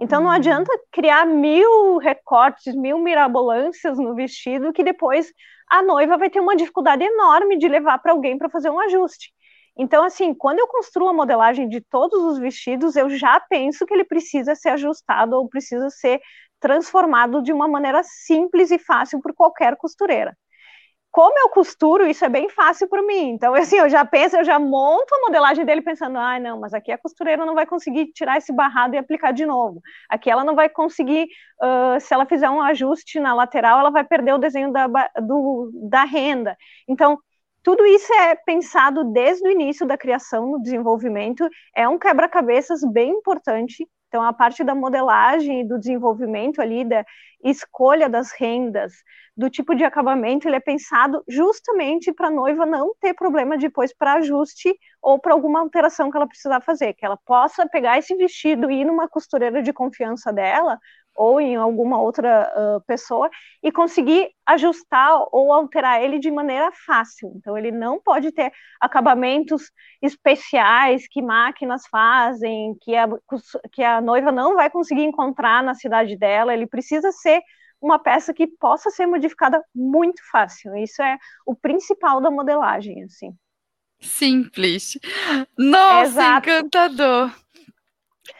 Então 0.00 0.20
não 0.20 0.28
uhum. 0.28 0.34
adianta 0.34 0.72
criar 0.90 1.26
mil 1.26 1.98
recortes, 1.98 2.74
mil 2.74 2.98
mirabolâncias 2.98 3.98
no 3.98 4.14
vestido 4.14 4.72
que 4.72 4.82
depois 4.82 5.30
a 5.70 5.82
noiva 5.82 6.16
vai 6.16 6.30
ter 6.30 6.40
uma 6.40 6.56
dificuldade 6.56 7.04
enorme 7.04 7.58
de 7.58 7.68
levar 7.68 7.98
para 7.98 8.12
alguém 8.12 8.38
para 8.38 8.48
fazer 8.48 8.70
um 8.70 8.80
ajuste. 8.80 9.32
Então, 9.76 10.04
assim, 10.04 10.34
quando 10.34 10.58
eu 10.58 10.66
construo 10.66 11.08
a 11.08 11.12
modelagem 11.12 11.68
de 11.68 11.80
todos 11.80 12.20
os 12.24 12.38
vestidos, 12.38 12.96
eu 12.96 13.08
já 13.10 13.38
penso 13.48 13.86
que 13.86 13.94
ele 13.94 14.04
precisa 14.04 14.54
ser 14.54 14.70
ajustado 14.70 15.36
ou 15.36 15.48
precisa 15.48 15.88
ser 15.90 16.20
transformado 16.58 17.42
de 17.42 17.52
uma 17.52 17.68
maneira 17.68 18.02
simples 18.02 18.70
e 18.72 18.78
fácil 18.78 19.20
por 19.20 19.32
qualquer 19.34 19.76
costureira 19.76 20.36
como 21.18 21.36
eu 21.36 21.48
costuro, 21.48 22.06
isso 22.06 22.24
é 22.24 22.28
bem 22.28 22.48
fácil 22.48 22.88
para 22.88 23.02
mim. 23.02 23.30
Então, 23.30 23.52
assim, 23.52 23.76
eu 23.76 23.88
já 23.88 24.04
penso, 24.04 24.36
eu 24.36 24.44
já 24.44 24.56
monto 24.56 25.12
a 25.12 25.20
modelagem 25.22 25.64
dele 25.64 25.82
pensando, 25.82 26.16
ah, 26.16 26.38
não, 26.38 26.60
mas 26.60 26.72
aqui 26.72 26.92
a 26.92 26.96
costureira 26.96 27.44
não 27.44 27.56
vai 27.56 27.66
conseguir 27.66 28.12
tirar 28.12 28.38
esse 28.38 28.52
barrado 28.52 28.94
e 28.94 28.98
aplicar 28.98 29.32
de 29.32 29.44
novo. 29.44 29.82
Aqui 30.08 30.30
ela 30.30 30.44
não 30.44 30.54
vai 30.54 30.68
conseguir, 30.68 31.26
uh, 31.60 32.00
se 32.00 32.14
ela 32.14 32.24
fizer 32.24 32.48
um 32.48 32.62
ajuste 32.62 33.18
na 33.18 33.34
lateral, 33.34 33.80
ela 33.80 33.90
vai 33.90 34.04
perder 34.04 34.32
o 34.34 34.38
desenho 34.38 34.70
da, 34.72 34.86
do, 35.20 35.72
da 35.90 36.04
renda. 36.04 36.56
Então, 36.86 37.18
tudo 37.64 37.84
isso 37.84 38.12
é 38.14 38.36
pensado 38.36 39.02
desde 39.12 39.44
o 39.44 39.50
início 39.50 39.84
da 39.84 39.98
criação, 39.98 40.46
no 40.46 40.62
desenvolvimento, 40.62 41.48
é 41.74 41.88
um 41.88 41.98
quebra-cabeças 41.98 42.80
bem 42.92 43.10
importante 43.10 43.84
então, 44.08 44.22
a 44.22 44.32
parte 44.32 44.64
da 44.64 44.74
modelagem 44.74 45.60
e 45.60 45.68
do 45.68 45.78
desenvolvimento 45.78 46.60
ali, 46.60 46.82
da 46.84 47.04
escolha 47.44 48.08
das 48.08 48.32
rendas, 48.32 48.92
do 49.36 49.48
tipo 49.48 49.74
de 49.74 49.84
acabamento, 49.84 50.48
ele 50.48 50.56
é 50.56 50.60
pensado 50.60 51.22
justamente 51.28 52.12
para 52.12 52.26
a 52.26 52.30
noiva 52.30 52.66
não 52.66 52.92
ter 53.00 53.14
problema 53.14 53.56
depois 53.56 53.94
para 53.94 54.14
ajuste 54.14 54.74
ou 55.00 55.18
para 55.20 55.32
alguma 55.32 55.60
alteração 55.60 56.10
que 56.10 56.16
ela 56.16 56.26
precisar 56.26 56.60
fazer, 56.62 56.94
que 56.94 57.04
ela 57.04 57.16
possa 57.24 57.68
pegar 57.68 57.98
esse 57.98 58.16
vestido 58.16 58.70
e 58.70 58.80
ir 58.80 58.84
numa 58.84 59.08
costureira 59.08 59.62
de 59.62 59.72
confiança 59.72 60.32
dela, 60.32 60.78
ou 61.18 61.40
em 61.40 61.56
alguma 61.56 62.00
outra 62.00 62.48
uh, 62.54 62.80
pessoa 62.86 63.28
e 63.60 63.72
conseguir 63.72 64.30
ajustar 64.46 65.26
ou 65.32 65.52
alterar 65.52 66.00
ele 66.00 66.20
de 66.20 66.30
maneira 66.30 66.70
fácil. 66.86 67.32
Então, 67.34 67.58
ele 67.58 67.72
não 67.72 68.00
pode 68.00 68.30
ter 68.30 68.52
acabamentos 68.80 69.72
especiais 70.00 71.08
que 71.10 71.20
máquinas 71.20 71.82
fazem, 71.90 72.76
que 72.80 72.94
a, 72.94 73.08
que 73.72 73.82
a 73.82 74.00
noiva 74.00 74.30
não 74.30 74.54
vai 74.54 74.70
conseguir 74.70 75.02
encontrar 75.02 75.60
na 75.62 75.74
cidade 75.74 76.16
dela. 76.16 76.54
Ele 76.54 76.68
precisa 76.68 77.10
ser 77.10 77.42
uma 77.80 77.98
peça 77.98 78.32
que 78.32 78.46
possa 78.46 78.88
ser 78.88 79.06
modificada 79.06 79.60
muito 79.74 80.22
fácil. 80.30 80.76
Isso 80.76 81.02
é 81.02 81.18
o 81.44 81.54
principal 81.54 82.20
da 82.20 82.30
modelagem, 82.30 83.02
assim. 83.02 83.34
Simples. 84.00 84.96
Nossa, 85.58 86.04
Exato. 86.04 86.48
encantador. 86.48 87.32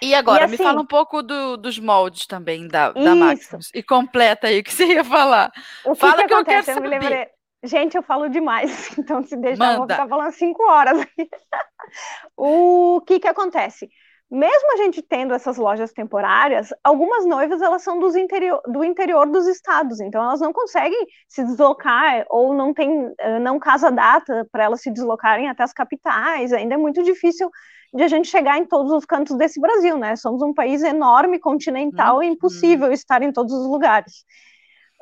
E 0.00 0.14
agora, 0.14 0.42
e 0.42 0.44
assim, 0.44 0.52
me 0.52 0.58
fala 0.58 0.80
um 0.80 0.86
pouco 0.86 1.22
do, 1.22 1.56
dos 1.56 1.78
moldes 1.78 2.26
também 2.26 2.68
da, 2.68 2.92
da 2.92 3.14
Maximus. 3.14 3.70
E 3.74 3.82
completa 3.82 4.46
aí 4.48 4.60
o 4.60 4.64
que 4.64 4.72
você 4.74 4.86
ia 4.86 5.04
falar. 5.04 5.50
O 5.84 5.92
que 5.92 6.00
fala 6.00 6.22
que, 6.22 6.28
que 6.28 6.34
eu 6.34 6.44
quero 6.44 6.64
saber. 6.64 6.88
lembrei... 6.88 7.26
Gente, 7.64 7.96
eu 7.96 8.02
falo 8.02 8.28
demais, 8.28 8.90
então 8.96 9.22
se 9.22 9.36
deixar, 9.36 9.58
Manda. 9.58 9.72
eu 9.72 9.78
vou 9.78 9.88
ficar 9.88 10.08
falando 10.08 10.32
cinco 10.32 10.62
horas. 10.70 11.04
o 12.36 13.00
que 13.06 13.18
que 13.18 13.26
acontece? 13.26 13.88
Mesmo 14.30 14.74
a 14.74 14.76
gente 14.76 15.00
tendo 15.00 15.32
essas 15.32 15.56
lojas 15.56 15.90
temporárias, 15.90 16.68
algumas 16.84 17.24
noivas 17.24 17.62
elas 17.62 17.82
são 17.82 17.98
dos 17.98 18.14
interior, 18.14 18.60
do 18.66 18.84
interior 18.84 19.26
dos 19.26 19.46
estados, 19.46 20.00
então 20.00 20.22
elas 20.22 20.40
não 20.40 20.52
conseguem 20.52 21.02
se 21.26 21.42
deslocar 21.42 22.26
ou 22.28 22.52
não 22.52 22.74
tem 22.74 23.10
eh, 23.18 23.38
não 23.38 23.58
casa 23.58 23.90
data 23.90 24.46
para 24.52 24.64
elas 24.64 24.82
se 24.82 24.90
deslocarem 24.90 25.48
até 25.48 25.62
as 25.62 25.72
capitais. 25.72 26.52
Ainda 26.52 26.74
é 26.74 26.76
muito 26.76 27.02
difícil 27.02 27.50
de 27.94 28.02
a 28.02 28.08
gente 28.08 28.28
chegar 28.28 28.58
em 28.58 28.66
todos 28.66 28.92
os 28.92 29.04
cantos 29.04 29.36
desse 29.36 29.60
Brasil, 29.60 29.96
né? 29.96 30.16
Somos 30.16 30.42
um 30.42 30.52
país 30.52 30.82
enorme, 30.82 31.38
continental, 31.38 32.16
uhum. 32.16 32.22
é 32.22 32.26
impossível 32.26 32.92
estar 32.92 33.22
em 33.22 33.32
todos 33.32 33.52
os 33.52 33.66
lugares. 33.66 34.24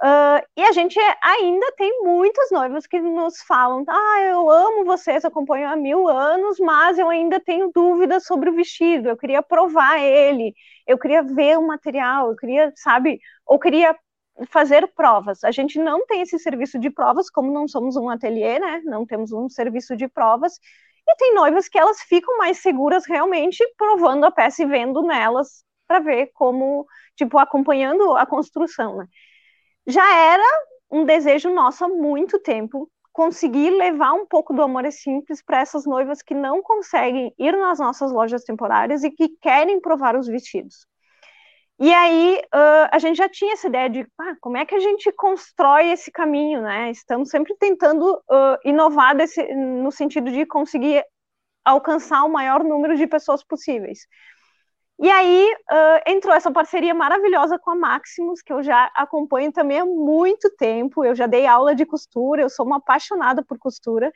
Uh, 0.02 0.44
e 0.54 0.62
a 0.62 0.72
gente 0.72 0.98
ainda 1.22 1.72
tem 1.72 2.02
muitas 2.02 2.50
noivas 2.50 2.86
que 2.86 3.00
nos 3.00 3.40
falam: 3.42 3.82
ah, 3.88 4.20
eu 4.20 4.50
amo 4.50 4.84
vocês, 4.84 5.24
acompanho 5.24 5.68
há 5.68 5.74
mil 5.74 6.06
anos, 6.06 6.58
mas 6.60 6.98
eu 6.98 7.08
ainda 7.08 7.40
tenho 7.40 7.70
dúvidas 7.74 8.26
sobre 8.26 8.50
o 8.50 8.54
vestido, 8.54 9.08
eu 9.08 9.16
queria 9.16 9.42
provar 9.42 9.98
ele, 9.98 10.54
eu 10.86 10.98
queria 10.98 11.22
ver 11.22 11.58
o 11.58 11.66
material, 11.66 12.28
eu 12.30 12.36
queria, 12.36 12.72
sabe, 12.76 13.18
ou 13.46 13.58
queria 13.58 13.96
fazer 14.50 14.86
provas. 14.94 15.42
A 15.42 15.50
gente 15.50 15.78
não 15.78 16.04
tem 16.06 16.20
esse 16.20 16.38
serviço 16.38 16.78
de 16.78 16.90
provas, 16.90 17.30
como 17.30 17.50
não 17.50 17.66
somos 17.66 17.96
um 17.96 18.10
ateliê, 18.10 18.58
né? 18.58 18.82
Não 18.84 19.06
temos 19.06 19.32
um 19.32 19.48
serviço 19.48 19.96
de 19.96 20.06
provas. 20.08 20.60
E 21.08 21.16
tem 21.16 21.34
noivas 21.34 21.68
que 21.68 21.78
elas 21.78 22.00
ficam 22.02 22.36
mais 22.38 22.58
seguras 22.58 23.06
realmente 23.06 23.64
provando 23.76 24.24
a 24.24 24.30
peça 24.30 24.62
e 24.62 24.66
vendo 24.66 25.02
nelas 25.02 25.64
para 25.86 26.00
ver 26.00 26.30
como, 26.34 26.86
tipo, 27.16 27.38
acompanhando 27.38 28.16
a 28.16 28.26
construção, 28.26 28.96
né? 28.98 29.06
Já 29.86 30.04
era 30.16 30.44
um 30.90 31.04
desejo 31.04 31.50
nosso 31.52 31.84
há 31.84 31.88
muito 31.88 32.40
tempo 32.40 32.90
conseguir 33.12 33.70
levar 33.70 34.12
um 34.12 34.26
pouco 34.26 34.52
do 34.52 34.62
amor 34.62 34.84
é 34.84 34.90
simples 34.90 35.42
para 35.42 35.60
essas 35.60 35.86
noivas 35.86 36.22
que 36.22 36.34
não 36.34 36.62
conseguem 36.62 37.32
ir 37.38 37.56
nas 37.56 37.78
nossas 37.78 38.12
lojas 38.12 38.44
temporárias 38.44 39.04
e 39.04 39.10
que 39.10 39.28
querem 39.40 39.80
provar 39.80 40.16
os 40.16 40.26
vestidos. 40.26 40.86
E 41.78 41.92
aí 41.92 42.40
uh, 42.54 42.88
a 42.90 42.98
gente 42.98 43.18
já 43.18 43.28
tinha 43.28 43.52
essa 43.52 43.68
ideia 43.68 43.90
de 43.90 44.06
ah, 44.18 44.34
como 44.40 44.56
é 44.56 44.64
que 44.64 44.74
a 44.74 44.80
gente 44.80 45.12
constrói 45.12 45.90
esse 45.90 46.10
caminho, 46.10 46.62
né? 46.62 46.90
Estamos 46.90 47.28
sempre 47.28 47.54
tentando 47.58 48.14
uh, 48.14 48.58
inovar 48.64 49.14
desse, 49.14 49.42
no 49.54 49.92
sentido 49.92 50.30
de 50.30 50.46
conseguir 50.46 51.04
alcançar 51.64 52.24
o 52.24 52.32
maior 52.32 52.64
número 52.64 52.96
de 52.96 53.06
pessoas 53.06 53.44
possíveis. 53.44 54.06
E 54.98 55.10
aí 55.10 55.52
uh, 55.70 56.10
entrou 56.10 56.34
essa 56.34 56.50
parceria 56.50 56.94
maravilhosa 56.94 57.58
com 57.58 57.72
a 57.72 57.74
Maximus, 57.74 58.40
que 58.40 58.52
eu 58.52 58.62
já 58.62 58.90
acompanho 58.94 59.52
também 59.52 59.78
há 59.80 59.84
muito 59.84 60.48
tempo. 60.56 61.04
Eu 61.04 61.14
já 61.14 61.26
dei 61.26 61.46
aula 61.46 61.74
de 61.74 61.84
costura, 61.84 62.40
eu 62.40 62.48
sou 62.48 62.64
uma 62.64 62.78
apaixonada 62.78 63.44
por 63.44 63.58
costura, 63.58 64.10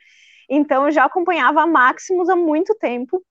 então 0.49 0.85
eu 0.85 0.91
já 0.91 1.05
acompanhava 1.05 1.61
a 1.61 1.67
Maximus 1.67 2.29
há 2.29 2.35
muito 2.35 2.73
tempo. 2.75 3.23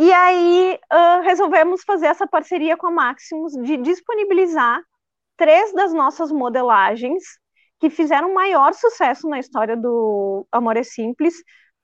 E 0.00 0.12
aí 0.12 0.78
uh, 0.92 1.22
resolvemos 1.22 1.82
fazer 1.82 2.06
essa 2.06 2.24
parceria 2.24 2.76
com 2.76 2.86
a 2.86 2.90
Maximus 2.90 3.52
de 3.54 3.76
disponibilizar 3.78 4.80
três 5.36 5.72
das 5.72 5.92
nossas 5.92 6.30
modelagens 6.30 7.24
que 7.80 7.90
fizeram 7.90 8.32
maior 8.32 8.74
sucesso 8.74 9.28
na 9.28 9.40
história 9.40 9.76
do 9.76 10.46
Amor 10.52 10.76
é 10.76 10.84
Simples 10.84 11.34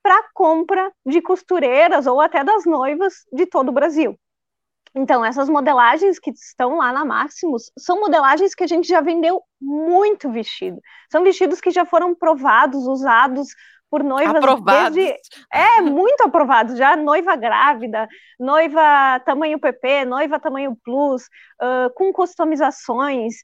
para 0.00 0.28
compra 0.32 0.92
de 1.04 1.20
costureiras 1.20 2.06
ou 2.06 2.20
até 2.20 2.44
das 2.44 2.64
noivas 2.64 3.14
de 3.32 3.46
todo 3.46 3.70
o 3.70 3.72
Brasil. 3.72 4.16
Então, 4.94 5.24
essas 5.24 5.48
modelagens 5.48 6.20
que 6.20 6.30
estão 6.30 6.76
lá 6.76 6.92
na 6.92 7.04
Maximus 7.04 7.72
são 7.76 7.98
modelagens 7.98 8.54
que 8.54 8.62
a 8.62 8.66
gente 8.66 8.86
já 8.86 9.00
vendeu 9.00 9.42
muito 9.60 10.30
vestido. 10.30 10.80
São 11.10 11.24
vestidos 11.24 11.60
que 11.60 11.72
já 11.72 11.84
foram 11.84 12.14
provados, 12.14 12.86
usados 12.86 13.48
por 13.94 14.02
noivas 14.02 14.34
aprovados. 14.34 14.96
desde 14.96 15.16
é 15.52 15.80
muito 15.80 16.20
aprovados 16.22 16.76
já. 16.76 16.96
Noiva 16.96 17.36
grávida 17.36 18.08
noiva 18.40 19.20
tamanho 19.24 19.60
PP 19.60 20.04
noiva 20.04 20.40
tamanho 20.40 20.76
plus 20.84 21.22
uh, 21.62 21.94
com 21.94 22.12
customizações. 22.12 23.34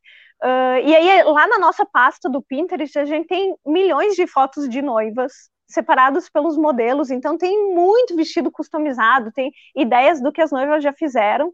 uh, 0.43 0.85
e 0.85 0.97
aí 0.97 1.23
lá 1.23 1.47
na 1.47 1.61
nossa 1.61 1.87
pasta 1.87 2.29
do 2.29 2.43
Pinterest 2.43 2.99
a 2.99 3.05
gente 3.05 3.29
tem 3.29 3.55
milhões 3.65 4.17
de 4.17 4.27
fotos 4.27 4.69
de 4.69 4.83
noivas 4.83 5.33
separados 5.69 6.29
pelos 6.29 6.57
modelos. 6.57 7.13
Então 7.13 7.39
tem 7.39 7.73
muito 7.73 8.17
vestido 8.17 8.51
customizado 8.51 9.31
tem 9.31 9.53
ideias 9.77 10.21
do 10.21 10.33
que 10.33 10.43
as 10.43 10.51
noivas 10.51 10.83
já 10.83 10.93
fizeram 10.93 11.53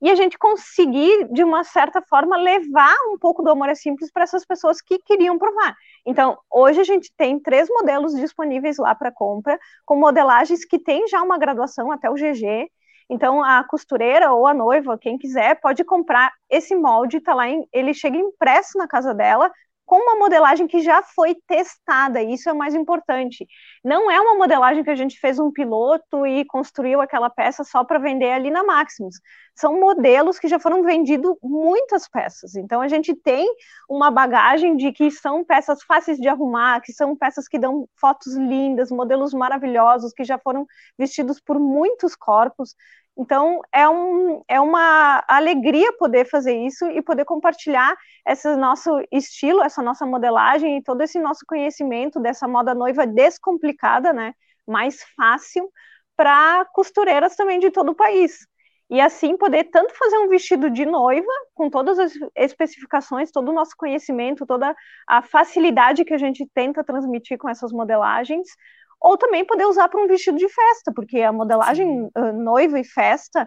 e 0.00 0.10
a 0.10 0.14
gente 0.14 0.38
conseguir, 0.38 1.28
de 1.32 1.42
uma 1.42 1.64
certa 1.64 2.02
forma, 2.02 2.36
levar 2.36 2.94
um 3.12 3.18
pouco 3.18 3.42
do 3.42 3.50
amor 3.50 3.68
é 3.68 3.74
simples 3.74 4.10
para 4.12 4.24
essas 4.24 4.44
pessoas 4.44 4.80
que 4.80 4.98
queriam 4.98 5.38
provar. 5.38 5.74
Então, 6.06 6.38
hoje 6.50 6.80
a 6.80 6.84
gente 6.84 7.12
tem 7.16 7.38
três 7.40 7.68
modelos 7.68 8.14
disponíveis 8.14 8.76
lá 8.78 8.94
para 8.94 9.12
compra, 9.12 9.58
com 9.84 9.96
modelagens 9.96 10.64
que 10.64 10.78
têm 10.78 11.06
já 11.08 11.22
uma 11.22 11.38
graduação 11.38 11.90
até 11.90 12.10
o 12.10 12.14
GG. 12.14 12.70
Então, 13.08 13.44
a 13.44 13.62
costureira 13.64 14.32
ou 14.32 14.46
a 14.46 14.54
noiva, 14.54 14.98
quem 14.98 15.18
quiser, 15.18 15.60
pode 15.60 15.84
comprar 15.84 16.32
esse 16.48 16.74
molde, 16.74 17.20
tá 17.20 17.34
lá, 17.34 17.48
em, 17.48 17.66
ele 17.72 17.92
chega 17.92 18.16
impresso 18.16 18.78
na 18.78 18.88
casa 18.88 19.14
dela, 19.14 19.50
com 19.84 19.96
uma 19.96 20.16
modelagem 20.16 20.66
que 20.66 20.80
já 20.80 21.02
foi 21.02 21.34
testada, 21.46 22.22
isso 22.22 22.48
é 22.48 22.52
o 22.52 22.56
mais 22.56 22.74
importante. 22.74 23.46
Não 23.84 24.10
é 24.10 24.20
uma 24.20 24.34
modelagem 24.34 24.82
que 24.82 24.90
a 24.90 24.94
gente 24.94 25.18
fez 25.18 25.38
um 25.38 25.52
piloto 25.52 26.26
e 26.26 26.44
construiu 26.46 27.00
aquela 27.00 27.28
peça 27.28 27.64
só 27.64 27.84
para 27.84 27.98
vender 27.98 28.32
ali 28.32 28.50
na 28.50 28.64
Maximus. 28.64 29.16
São 29.54 29.78
modelos 29.78 30.38
que 30.38 30.48
já 30.48 30.58
foram 30.58 30.82
vendidos 30.82 31.36
muitas 31.42 32.08
peças. 32.08 32.56
Então 32.56 32.80
a 32.80 32.88
gente 32.88 33.14
tem 33.14 33.46
uma 33.88 34.10
bagagem 34.10 34.76
de 34.76 34.90
que 34.90 35.10
são 35.10 35.44
peças 35.44 35.82
fáceis 35.82 36.18
de 36.18 36.28
arrumar, 36.28 36.80
que 36.80 36.92
são 36.92 37.14
peças 37.14 37.46
que 37.46 37.58
dão 37.58 37.86
fotos 37.94 38.34
lindas, 38.36 38.90
modelos 38.90 39.32
maravilhosos 39.32 40.12
que 40.12 40.24
já 40.24 40.38
foram 40.38 40.66
vestidos 40.98 41.40
por 41.40 41.58
muitos 41.60 42.16
corpos. 42.16 42.74
Então, 43.16 43.60
é, 43.72 43.88
um, 43.88 44.42
é 44.48 44.60
uma 44.60 45.22
alegria 45.28 45.92
poder 45.92 46.24
fazer 46.28 46.56
isso 46.66 46.84
e 46.86 47.00
poder 47.00 47.24
compartilhar 47.24 47.96
esse 48.26 48.56
nosso 48.56 48.90
estilo, 49.12 49.62
essa 49.62 49.80
nossa 49.80 50.04
modelagem 50.04 50.78
e 50.78 50.82
todo 50.82 51.00
esse 51.00 51.20
nosso 51.20 51.44
conhecimento 51.46 52.18
dessa 52.18 52.48
moda 52.48 52.74
noiva 52.74 53.06
descomplicada, 53.06 54.12
né? 54.12 54.34
Mais 54.66 55.02
fácil 55.16 55.70
para 56.16 56.64
costureiras 56.72 57.36
também 57.36 57.60
de 57.60 57.70
todo 57.70 57.90
o 57.90 57.94
país. 57.94 58.46
E 58.90 59.00
assim 59.00 59.36
poder 59.36 59.64
tanto 59.64 59.94
fazer 59.96 60.18
um 60.18 60.28
vestido 60.28 60.68
de 60.68 60.84
noiva, 60.84 61.30
com 61.54 61.70
todas 61.70 61.98
as 61.98 62.12
especificações, 62.36 63.30
todo 63.30 63.48
o 63.48 63.54
nosso 63.54 63.76
conhecimento, 63.76 64.44
toda 64.44 64.74
a 65.06 65.22
facilidade 65.22 66.04
que 66.04 66.12
a 66.12 66.18
gente 66.18 66.46
tenta 66.52 66.84
transmitir 66.84 67.38
com 67.38 67.48
essas 67.48 67.72
modelagens, 67.72 68.46
ou 69.04 69.18
também 69.18 69.44
poder 69.44 69.66
usar 69.66 69.86
para 69.90 70.00
um 70.00 70.06
vestido 70.06 70.38
de 70.38 70.48
festa, 70.48 70.90
porque 70.96 71.20
a 71.20 71.30
modelagem 71.30 72.10
uh, 72.16 72.32
noiva 72.32 72.80
e 72.80 72.84
festa 72.84 73.46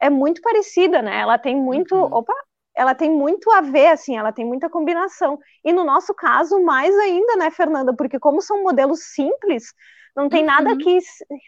é 0.00 0.08
muito 0.08 0.40
parecida, 0.40 1.02
né? 1.02 1.20
Ela 1.20 1.36
tem 1.36 1.54
muito, 1.54 1.94
uhum. 1.94 2.14
opa, 2.14 2.32
ela 2.74 2.94
tem 2.94 3.10
muito 3.10 3.50
a 3.50 3.60
ver, 3.60 3.88
assim, 3.88 4.16
ela 4.16 4.32
tem 4.32 4.46
muita 4.46 4.70
combinação. 4.70 5.38
E 5.62 5.74
no 5.74 5.84
nosso 5.84 6.14
caso, 6.14 6.58
mais 6.64 6.96
ainda, 6.98 7.36
né, 7.36 7.50
Fernanda? 7.50 7.94
Porque 7.94 8.18
como 8.18 8.40
são 8.40 8.62
modelos 8.62 9.12
simples, 9.12 9.74
não 10.16 10.30
tem 10.30 10.40
uhum. 10.40 10.46
nada 10.46 10.76
que 10.78 10.98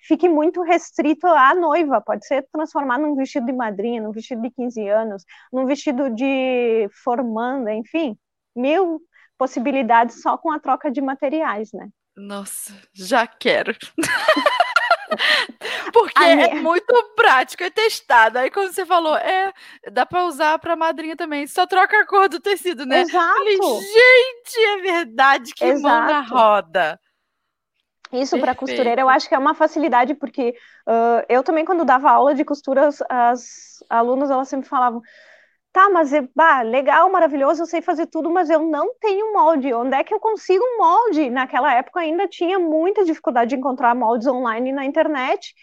fique 0.06 0.28
muito 0.28 0.60
restrito 0.60 1.26
à 1.26 1.54
noiva. 1.54 2.02
Pode 2.02 2.26
ser 2.26 2.46
transformado 2.52 3.00
num 3.00 3.16
vestido 3.16 3.46
de 3.46 3.54
madrinha, 3.54 4.02
num 4.02 4.12
vestido 4.12 4.42
de 4.42 4.50
15 4.50 4.86
anos, 4.86 5.24
num 5.50 5.64
vestido 5.64 6.10
de 6.10 6.90
formanda, 7.02 7.72
enfim, 7.72 8.18
mil 8.54 9.00
possibilidades 9.38 10.20
só 10.20 10.36
com 10.36 10.50
a 10.52 10.60
troca 10.60 10.90
de 10.90 11.00
materiais, 11.00 11.70
né? 11.72 11.88
Nossa, 12.16 12.74
já 12.94 13.26
quero. 13.26 13.76
Porque 15.92 16.22
é 16.22 16.54
muito 16.56 17.12
prático, 17.14 17.62
é 17.62 17.70
testado. 17.70 18.38
Aí 18.38 18.50
quando 18.50 18.72
você 18.72 18.84
falou, 18.84 19.16
é, 19.16 19.52
dá 19.92 20.04
para 20.04 20.24
usar 20.24 20.58
para 20.58 20.74
madrinha 20.74 21.16
também. 21.16 21.46
Só 21.46 21.66
troca 21.66 22.00
a 22.00 22.06
cor 22.06 22.28
do 22.28 22.40
tecido, 22.40 22.84
né? 22.84 23.02
Exato. 23.02 23.36
Falei, 23.36 23.56
gente, 23.56 24.58
é 24.58 24.76
verdade 24.82 25.54
que 25.54 25.64
Exato. 25.64 25.82
mão 25.82 26.06
na 26.06 26.20
roda. 26.20 27.00
Isso 28.12 28.38
para 28.38 28.54
costureira 28.54 29.00
eu 29.00 29.08
acho 29.08 29.28
que 29.28 29.34
é 29.34 29.38
uma 29.38 29.54
facilidade, 29.54 30.14
porque 30.14 30.54
uh, 30.86 31.24
eu 31.28 31.42
também, 31.42 31.64
quando 31.64 31.84
dava 31.84 32.10
aula 32.10 32.34
de 32.34 32.44
costura, 32.44 32.86
as, 32.86 33.02
as 33.08 33.84
alunas 33.90 34.30
elas 34.30 34.48
sempre 34.48 34.68
falavam: 34.68 35.02
Tá, 35.76 35.90
mas 35.90 36.10
é, 36.10 36.22
bah, 36.34 36.62
legal, 36.62 37.10
maravilhoso, 37.10 37.60
eu 37.62 37.66
sei 37.66 37.82
fazer 37.82 38.06
tudo, 38.06 38.30
mas 38.30 38.48
eu 38.48 38.60
não 38.60 38.94
tenho 38.98 39.34
molde. 39.34 39.74
Onde 39.74 39.94
é 39.94 40.02
que 40.02 40.14
eu 40.14 40.18
consigo 40.18 40.64
molde? 40.78 41.28
Naquela 41.28 41.70
época 41.74 42.00
ainda 42.00 42.26
tinha 42.26 42.58
muita 42.58 43.04
dificuldade 43.04 43.50
de 43.50 43.56
encontrar 43.56 43.94
moldes 43.94 44.26
online 44.26 44.72
na 44.72 44.86
internet. 44.86 45.54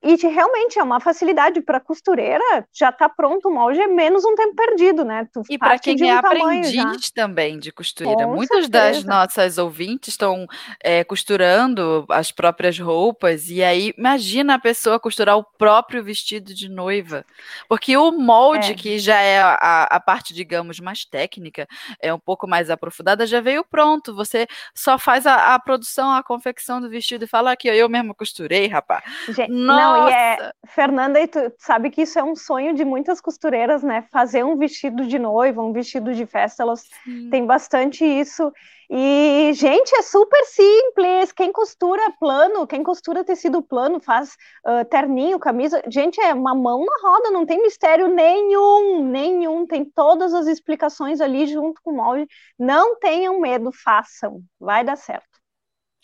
E 0.00 0.14
realmente 0.14 0.78
é 0.78 0.82
uma 0.82 1.00
facilidade 1.00 1.60
para 1.60 1.80
costureira, 1.80 2.64
já 2.72 2.90
está 2.90 3.08
pronto 3.08 3.48
o 3.48 3.52
molde, 3.52 3.80
é 3.80 3.88
menos 3.88 4.24
um 4.24 4.34
tempo 4.36 4.54
perdido, 4.54 5.04
né? 5.04 5.28
Tu 5.32 5.42
e 5.50 5.58
para 5.58 5.76
quem 5.76 5.96
é 6.08 6.14
um 6.14 6.18
aprendiz 6.18 7.10
também 7.10 7.58
de 7.58 7.72
costureira. 7.72 8.24
Com 8.24 8.34
Muitas 8.34 8.66
certeza. 8.66 8.70
das 8.70 9.04
nossas 9.04 9.58
ouvintes 9.58 10.10
estão 10.10 10.46
é, 10.80 11.02
costurando 11.02 12.04
as 12.08 12.30
próprias 12.30 12.78
roupas, 12.78 13.48
e 13.48 13.62
aí 13.62 13.92
imagina 13.98 14.54
a 14.54 14.58
pessoa 14.58 15.00
costurar 15.00 15.36
o 15.36 15.44
próprio 15.44 16.02
vestido 16.02 16.54
de 16.54 16.68
noiva. 16.68 17.24
Porque 17.68 17.96
o 17.96 18.12
molde, 18.12 18.72
é. 18.72 18.74
que 18.74 18.98
já 19.00 19.20
é 19.20 19.40
a, 19.40 19.88
a 19.90 20.00
parte, 20.00 20.32
digamos, 20.32 20.78
mais 20.78 21.04
técnica, 21.04 21.66
é 22.00 22.14
um 22.14 22.20
pouco 22.20 22.46
mais 22.46 22.70
aprofundada, 22.70 23.26
já 23.26 23.40
veio 23.40 23.64
pronto. 23.64 24.14
Você 24.14 24.46
só 24.74 24.96
faz 24.96 25.26
a, 25.26 25.54
a 25.54 25.58
produção, 25.58 26.12
a 26.12 26.22
confecção 26.22 26.80
do 26.80 26.88
vestido 26.88 27.24
e 27.24 27.28
fala 27.28 27.50
aqui, 27.50 27.66
eu 27.66 27.88
mesmo 27.88 28.14
costurei, 28.14 28.68
rapaz. 28.68 29.02
Gente, 29.28 29.72
não, 29.82 30.08
e 30.08 30.12
é, 30.12 30.52
Fernanda, 30.66 31.20
e 31.20 31.26
tu 31.26 31.38
sabe 31.58 31.90
que 31.90 32.02
isso 32.02 32.18
é 32.18 32.22
um 32.22 32.34
sonho 32.34 32.74
de 32.74 32.84
muitas 32.84 33.20
costureiras, 33.20 33.82
né? 33.82 34.06
Fazer 34.10 34.44
um 34.44 34.56
vestido 34.56 35.06
de 35.06 35.18
noiva, 35.18 35.62
um 35.62 35.72
vestido 35.72 36.14
de 36.14 36.26
festa, 36.26 36.62
elas 36.62 36.84
Sim. 37.04 37.30
têm 37.30 37.46
bastante 37.46 38.04
isso. 38.04 38.52
E, 38.94 39.52
gente, 39.54 39.94
é 39.96 40.02
super 40.02 40.44
simples. 40.44 41.32
Quem 41.32 41.50
costura 41.50 42.02
plano, 42.20 42.66
quem 42.66 42.82
costura 42.82 43.24
tecido 43.24 43.62
plano, 43.62 43.98
faz 43.98 44.36
uh, 44.66 44.84
terninho, 44.84 45.38
camisa. 45.38 45.82
Gente, 45.88 46.20
é 46.20 46.34
uma 46.34 46.54
mão 46.54 46.84
na 46.84 47.08
roda, 47.08 47.30
não 47.30 47.46
tem 47.46 47.62
mistério 47.62 48.08
nenhum, 48.08 49.02
nenhum. 49.02 49.66
Tem 49.66 49.82
todas 49.82 50.34
as 50.34 50.46
explicações 50.46 51.22
ali 51.22 51.46
junto 51.46 51.80
com 51.82 51.90
o 51.92 51.96
molde. 51.96 52.28
Não 52.58 52.98
tenham 52.98 53.40
medo, 53.40 53.70
façam. 53.72 54.42
Vai 54.60 54.84
dar 54.84 54.96
certo. 54.96 55.31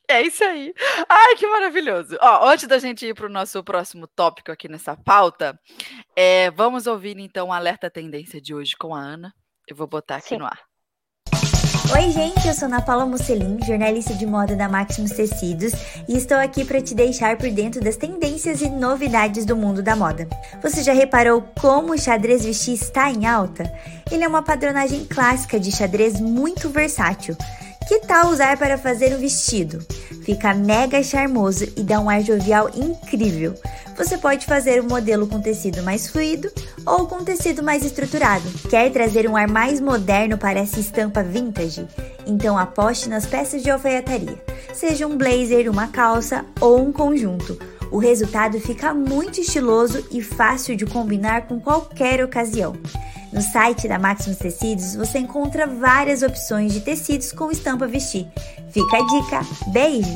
É 0.09 0.22
isso 0.22 0.42
aí. 0.42 0.72
Ai, 1.06 1.36
que 1.36 1.46
maravilhoso. 1.46 2.16
Ó, 2.20 2.48
antes 2.48 2.66
da 2.66 2.78
gente 2.78 3.04
ir 3.04 3.14
para 3.14 3.26
o 3.26 3.30
nosso 3.30 3.62
próximo 3.62 4.06
tópico 4.06 4.50
aqui 4.50 4.66
nessa 4.66 4.96
pauta, 4.96 5.61
é, 6.16 6.50
vamos 6.50 6.86
ouvir 6.86 7.18
então 7.18 7.48
o 7.48 7.52
Alerta 7.52 7.90
Tendência 7.90 8.40
de 8.40 8.54
hoje 8.54 8.74
com 8.74 8.94
a 8.94 9.00
Ana. 9.00 9.34
Eu 9.68 9.76
vou 9.76 9.86
botar 9.86 10.16
aqui 10.16 10.30
Sim. 10.30 10.38
no 10.38 10.46
ar. 10.46 10.68
Oi, 11.94 12.11
gente, 12.11 12.46
eu 12.46 12.54
sou 12.54 12.66
Ana 12.66 12.82
Paula 12.82 13.06
Musselin, 13.06 13.59
jornalista 13.66 14.14
de 14.14 14.26
moda 14.26 14.54
da 14.54 14.68
Maximus 14.68 15.12
Tecidos, 15.12 15.72
e 16.06 16.16
estou 16.16 16.36
aqui 16.36 16.64
para 16.64 16.82
te 16.82 16.94
deixar 16.94 17.36
por 17.38 17.50
dentro 17.50 17.80
das 17.80 17.96
tendências 17.96 18.61
e 18.61 18.68
novidades 18.68 19.46
do 19.46 19.56
mundo 19.56 19.82
da 19.82 19.96
moda. 19.96 20.28
Você 20.62 20.82
já 20.82 20.92
reparou 20.92 21.42
como 21.59 21.92
o 21.92 21.98
xadrez 21.98 22.44
vestir 22.44 22.74
está 22.74 23.11
em 23.11 23.26
alta? 23.26 23.64
Ele 24.11 24.22
é 24.22 24.28
uma 24.28 24.42
padronagem 24.42 25.06
clássica 25.06 25.59
de 25.59 25.72
xadrez 25.72 26.20
muito 26.20 26.68
versátil. 26.68 27.36
Que 27.87 28.01
tal 28.01 28.31
usar 28.31 28.57
para 28.59 28.76
fazer 28.76 29.14
um 29.14 29.18
vestido? 29.18 29.79
Fica 30.24 30.53
mega 30.53 31.03
charmoso 31.03 31.64
e 31.76 31.83
dá 31.83 32.01
um 32.01 32.11
ar 32.11 32.22
jovial 32.22 32.68
incrível. 32.74 33.55
Você 33.97 34.18
pode 34.18 34.47
fazer 34.47 34.83
um 34.83 34.87
modelo 34.87 35.26
com 35.26 35.41
tecido 35.41 35.83
mais 35.83 36.09
fluido 36.09 36.51
ou 36.87 37.07
com 37.07 37.24
tecido 37.24 37.62
mais 37.62 37.85
estruturado. 37.85 38.45
Quer 38.68 38.91
trazer 38.93 39.29
um 39.29 39.37
ar 39.37 39.49
mais 39.49 39.81
moderno 39.81 40.37
para 40.37 40.61
essa 40.61 40.79
estampa 40.79 41.22
vintage? 41.22 41.87
Então 42.26 42.59
aposte 42.59 43.09
nas 43.09 43.26
peças 43.26 43.62
de 43.62 43.70
alfaiataria. 43.70 44.43
Seja 44.74 45.07
um 45.07 45.16
blazer, 45.16 45.70
uma 45.70 45.89
calça 45.89 46.45
ou 46.61 46.81
um 46.81 46.93
conjunto. 46.93 47.59
O 47.91 47.99
resultado 47.99 48.61
fica 48.61 48.93
muito 48.93 49.41
estiloso 49.41 50.07
e 50.11 50.22
fácil 50.22 50.76
de 50.76 50.85
combinar 50.85 51.49
com 51.49 51.59
qualquer 51.59 52.22
ocasião. 52.22 52.74
No 53.33 53.43
site 53.43 53.87
da 53.87 53.99
Maximus 53.99 54.39
Tecidos 54.39 54.97
você 54.97 55.18
encontra 55.18 55.66
várias 55.66 56.22
opções 56.22 56.72
de 56.72 56.81
tecidos 56.81 57.33
com 57.33 57.51
estampa 57.51 57.87
vestir. 57.87 58.26
Fica 58.72 58.97
a 58.97 59.07
dica. 59.07 59.70
Beijo! 59.72 60.09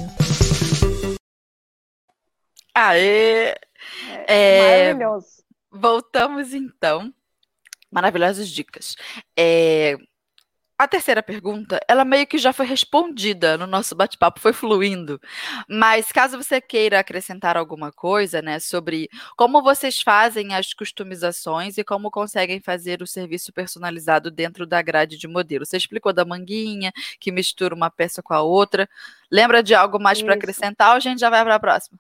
Aê! 2.75 3.55
É, 4.27 4.95
maravilhoso. 4.95 5.43
Voltamos 5.71 6.55
então. 6.55 7.13
Maravilhosas 7.91 8.49
dicas. 8.49 8.97
É, 9.37 9.97
a 10.83 10.89
terceira 10.89 11.22
pergunta, 11.22 11.78
ela 11.87 12.05
meio 12.05 12.26
que 12.26 12.39
já 12.39 12.53
foi 12.53 12.66
respondida 12.66 13.57
no 13.57 13.66
nosso 13.66 13.95
bate-papo, 13.95 14.41
foi 14.41 14.53
fluindo. 14.53 15.20
Mas 15.68 16.11
caso 16.11 16.37
você 16.37 16.61
queira 16.61 16.99
acrescentar 16.99 17.57
alguma 17.57 17.93
coisa, 17.93 18.43
né, 18.43 18.59
sobre 18.59 19.09
como 19.37 19.62
vocês 19.62 20.01
fazem 20.01 20.55
as 20.55 20.74
customizações 20.74 21.78
e 21.78 21.85
como 21.85 22.11
conseguem 22.11 22.61
fazer 22.61 23.01
o 23.01 23.07
serviço 23.07 23.53
personalizado 23.53 24.30
dentro 24.30 24.66
da 24.66 24.83
grade 24.83 25.16
de 25.16 25.28
modelo. 25.28 25.64
Você 25.64 25.76
explicou 25.76 26.12
da 26.12 26.24
manguinha, 26.24 26.93
que 27.20 27.30
mistura 27.30 27.74
uma 27.74 27.89
peça 27.89 28.20
com 28.20 28.35
a 28.35 28.43
outra. 28.43 28.89
Lembra 29.30 29.62
de 29.62 29.74
algo 29.74 30.01
mais 30.01 30.20
para 30.20 30.35
acrescentar 30.35 30.91
ou 30.91 30.97
a 30.97 31.01
gente 31.01 31.20
já 31.20 31.30
vai 31.30 31.45
para 31.45 31.55
a 31.55 31.61
próxima? 31.61 31.97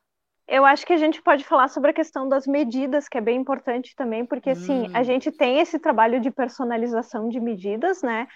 Eu 0.48 0.64
acho 0.64 0.84
que 0.84 0.92
a 0.92 0.96
gente 0.96 1.22
pode 1.22 1.44
falar 1.44 1.68
sobre 1.68 1.90
a 1.90 1.94
questão 1.94 2.28
das 2.28 2.46
medidas, 2.46 3.08
que 3.08 3.16
é 3.16 3.20
bem 3.20 3.38
importante 3.38 3.94
também, 3.94 4.26
porque 4.26 4.50
assim, 4.50 4.90
a 4.92 5.00
hum. 5.00 5.04
gente 5.04 5.30
tem 5.30 5.60
esse 5.60 5.78
trabalho 5.78 6.20
de 6.20 6.30
personalização 6.30 7.28
de 7.28 7.40
medidas, 7.40 8.02
né? 8.02 8.26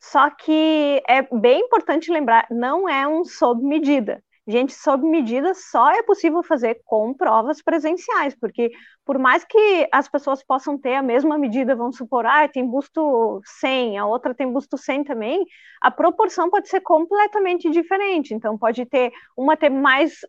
Só 0.00 0.30
que 0.30 1.02
é 1.08 1.22
bem 1.22 1.60
importante 1.60 2.10
lembrar, 2.10 2.46
não 2.50 2.88
é 2.88 3.06
um 3.06 3.24
sob 3.24 3.62
medida. 3.64 4.22
Gente, 4.46 4.72
sob 4.72 5.06
medida 5.06 5.52
só 5.52 5.90
é 5.90 6.02
possível 6.02 6.42
fazer 6.42 6.80
com 6.86 7.12
provas 7.12 7.60
presenciais, 7.60 8.34
porque 8.34 8.70
por 9.04 9.18
mais 9.18 9.44
que 9.44 9.86
as 9.92 10.08
pessoas 10.08 10.42
possam 10.42 10.78
ter 10.78 10.94
a 10.94 11.02
mesma 11.02 11.36
medida, 11.36 11.76
vamos 11.76 11.98
supor, 11.98 12.24
ah, 12.24 12.48
tem 12.48 12.66
busto 12.66 13.42
100, 13.44 13.98
a 13.98 14.06
outra 14.06 14.34
tem 14.34 14.50
busto 14.50 14.78
100 14.78 15.04
também, 15.04 15.44
a 15.82 15.90
proporção 15.90 16.48
pode 16.48 16.66
ser 16.68 16.80
completamente 16.80 17.68
diferente. 17.68 18.32
Então, 18.32 18.56
pode 18.56 18.86
ter 18.86 19.12
uma 19.36 19.54
ter 19.54 19.68
mais 19.68 20.20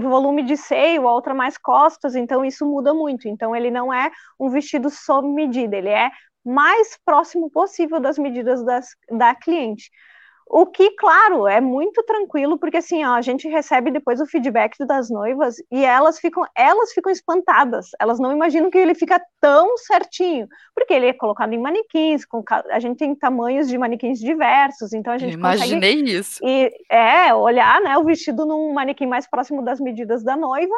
volume 0.00 0.42
de 0.42 0.56
seio, 0.56 1.06
a 1.06 1.12
outra 1.12 1.32
mais 1.32 1.56
costas, 1.56 2.16
então 2.16 2.44
isso 2.44 2.66
muda 2.66 2.92
muito. 2.92 3.28
Então, 3.28 3.54
ele 3.54 3.70
não 3.70 3.92
é 3.92 4.10
um 4.38 4.48
vestido 4.48 4.90
sob 4.90 5.28
medida, 5.28 5.76
ele 5.76 5.88
é 5.88 6.10
mais 6.44 6.98
próximo 7.04 7.50
possível 7.50 8.00
das 8.00 8.18
medidas 8.18 8.64
das, 8.64 8.88
da 9.10 9.34
cliente. 9.34 9.90
O 10.52 10.66
que, 10.66 10.90
claro, 10.96 11.46
é 11.46 11.60
muito 11.60 12.02
tranquilo, 12.02 12.58
porque 12.58 12.78
assim, 12.78 13.04
ó, 13.04 13.14
a 13.14 13.22
gente 13.22 13.46
recebe 13.46 13.88
depois 13.88 14.20
o 14.20 14.26
feedback 14.26 14.76
das 14.84 15.08
noivas 15.08 15.54
e 15.70 15.84
elas 15.84 16.18
ficam, 16.18 16.44
elas 16.56 16.92
ficam 16.92 17.12
espantadas. 17.12 17.90
Elas 18.00 18.18
não 18.18 18.32
imaginam 18.32 18.68
que 18.68 18.76
ele 18.76 18.92
fica 18.92 19.22
tão 19.40 19.78
certinho, 19.78 20.48
porque 20.74 20.92
ele 20.92 21.06
é 21.06 21.12
colocado 21.12 21.52
em 21.52 21.58
manequins, 21.58 22.24
com, 22.24 22.42
a 22.68 22.80
gente 22.80 22.98
tem 22.98 23.14
tamanhos 23.14 23.68
de 23.68 23.78
manequins 23.78 24.18
diversos, 24.18 24.92
então 24.92 25.12
a 25.12 25.18
gente 25.18 25.34
Eu 25.34 25.38
imaginei 25.38 26.00
consegue, 26.00 26.18
isso. 26.18 26.40
E, 26.44 26.72
é, 26.90 27.32
olhar, 27.32 27.80
né, 27.80 27.96
o 27.96 28.02
vestido 28.02 28.44
num 28.44 28.72
manequim 28.72 29.06
mais 29.06 29.30
próximo 29.30 29.62
das 29.62 29.78
medidas 29.78 30.24
da 30.24 30.36
noiva 30.36 30.74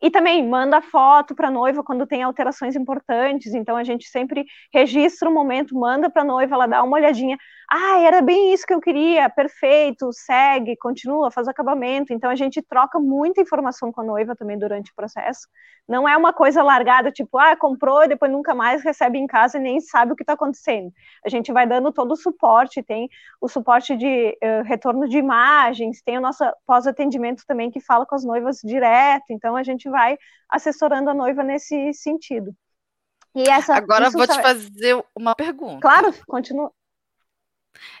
e 0.00 0.10
também 0.10 0.46
manda 0.46 0.80
foto 0.80 1.34
para 1.34 1.48
a 1.48 1.50
noiva 1.50 1.82
quando 1.82 2.06
tem 2.06 2.22
alterações 2.22 2.76
importantes. 2.76 3.52
Então 3.54 3.76
a 3.76 3.84
gente 3.84 4.08
sempre 4.08 4.44
registra 4.72 5.28
o 5.28 5.34
momento, 5.34 5.74
manda 5.74 6.08
para 6.08 6.22
a 6.22 6.24
noiva, 6.24 6.54
ela 6.54 6.66
dá 6.66 6.82
uma 6.82 6.96
olhadinha. 6.96 7.36
Ah, 7.70 8.00
era 8.00 8.22
bem 8.22 8.52
isso 8.52 8.66
que 8.66 8.72
eu 8.72 8.80
queria, 8.80 9.28
perfeito, 9.28 10.08
segue, 10.12 10.74
continua, 10.76 11.30
faz 11.30 11.46
o 11.46 11.50
acabamento. 11.50 12.12
Então 12.12 12.30
a 12.30 12.34
gente 12.34 12.62
troca 12.62 12.98
muita 12.98 13.40
informação 13.40 13.92
com 13.92 14.00
a 14.00 14.04
noiva 14.04 14.34
também 14.34 14.58
durante 14.58 14.90
o 14.90 14.94
processo. 14.94 15.46
Não 15.86 16.08
é 16.08 16.16
uma 16.16 16.32
coisa 16.32 16.62
largada, 16.62 17.10
tipo, 17.10 17.38
ah, 17.38 17.56
comprou 17.56 18.04
e 18.04 18.08
depois 18.08 18.30
nunca 18.30 18.54
mais 18.54 18.82
recebe 18.82 19.18
em 19.18 19.26
casa 19.26 19.58
e 19.58 19.60
nem 19.60 19.80
sabe 19.80 20.12
o 20.12 20.16
que 20.16 20.22
está 20.22 20.34
acontecendo. 20.34 20.92
A 21.24 21.28
gente 21.28 21.52
vai 21.52 21.66
dando 21.66 21.92
todo 21.92 22.12
o 22.12 22.16
suporte, 22.16 22.82
tem 22.82 23.08
o 23.40 23.48
suporte 23.48 23.96
de 23.96 24.38
uh, 24.42 24.62
retorno 24.64 25.08
de 25.08 25.18
imagens, 25.18 26.02
tem 26.02 26.18
o 26.18 26.20
nosso 26.20 26.44
pós-atendimento 26.66 27.42
também 27.46 27.70
que 27.70 27.80
fala 27.80 28.06
com 28.06 28.14
as 28.14 28.24
noivas 28.24 28.58
direto. 28.62 29.26
Então 29.30 29.56
a 29.56 29.62
gente 29.62 29.87
vai 29.88 30.16
assessorando 30.48 31.10
a 31.10 31.14
noiva 31.14 31.42
nesse 31.42 31.92
sentido. 31.92 32.54
E 33.34 33.48
essa, 33.48 33.74
Agora 33.74 34.10
vou 34.10 34.26
te 34.26 34.40
fazer 34.40 35.04
uma 35.14 35.34
pergunta. 35.34 35.80
Claro, 35.80 36.12
continua. 36.26 36.72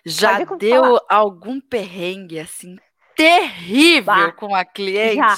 Já 0.04 0.38
deu 0.44 0.82
falar. 0.82 1.00
algum 1.08 1.60
perrengue 1.60 2.40
assim 2.40 2.76
terrível 3.14 4.04
bah, 4.04 4.32
com 4.32 4.54
a 4.54 4.64
cliente? 4.64 5.16
Já, 5.16 5.36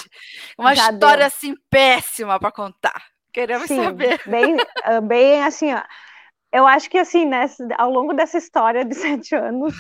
Uma 0.59 0.75
já 0.75 0.91
história 0.93 1.19
deu. 1.19 1.27
assim 1.27 1.55
péssima 1.71 2.39
para 2.39 2.53
contar. 2.53 3.03
Queremos 3.33 3.69
Sim, 3.69 3.83
saber. 3.83 4.21
Bem, 4.27 4.57
ah, 4.85 5.01
bem 5.01 5.43
assim, 5.43 5.73
ó. 5.73 5.83
Eu 6.53 6.67
acho 6.67 6.91
que 6.91 6.99
assim, 6.99 7.25
né, 7.25 7.47
ao 7.79 7.91
longo 7.91 8.13
dessa 8.13 8.37
história 8.37 8.85
de 8.85 8.95
sete 8.95 9.35
anos, 9.35 9.75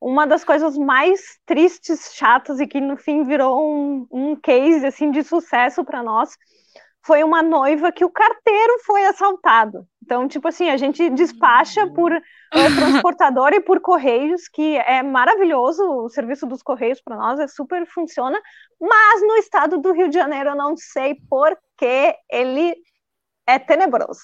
uma 0.00 0.26
das 0.26 0.44
coisas 0.44 0.76
mais 0.76 1.38
tristes, 1.44 2.12
chatas 2.14 2.60
e 2.60 2.66
que 2.66 2.80
no 2.80 2.96
fim 2.96 3.24
virou 3.24 3.60
um, 3.60 4.06
um 4.10 4.36
case 4.36 4.86
assim 4.86 5.10
de 5.10 5.22
sucesso 5.22 5.84
para 5.84 6.02
nós 6.02 6.36
foi 7.08 7.24
uma 7.24 7.42
noiva 7.42 7.90
que 7.90 8.04
o 8.04 8.10
carteiro 8.10 8.78
foi 8.84 9.06
assaltado. 9.06 9.86
Então, 10.02 10.28
tipo 10.28 10.46
assim, 10.48 10.68
a 10.68 10.76
gente 10.76 11.08
despacha 11.10 11.86
por 11.86 12.12
uh, 12.12 12.20
transportador 12.76 13.52
e 13.54 13.60
por 13.60 13.80
correios, 13.80 14.48
que 14.48 14.76
é 14.76 15.02
maravilhoso 15.02 15.82
o 15.82 16.08
serviço 16.08 16.46
dos 16.46 16.62
correios 16.62 17.00
para 17.00 17.16
nós, 17.16 17.40
é 17.40 17.46
super 17.46 17.86
funciona, 17.86 18.38
mas 18.80 19.22
no 19.22 19.36
estado 19.36 19.78
do 19.78 19.92
Rio 19.92 20.08
de 20.08 20.14
Janeiro 20.14 20.50
eu 20.50 20.56
não 20.56 20.76
sei 20.76 21.16
por 21.30 21.56
que 21.78 22.14
ele 22.30 22.74
é 23.46 23.58
tenebroso. 23.58 24.20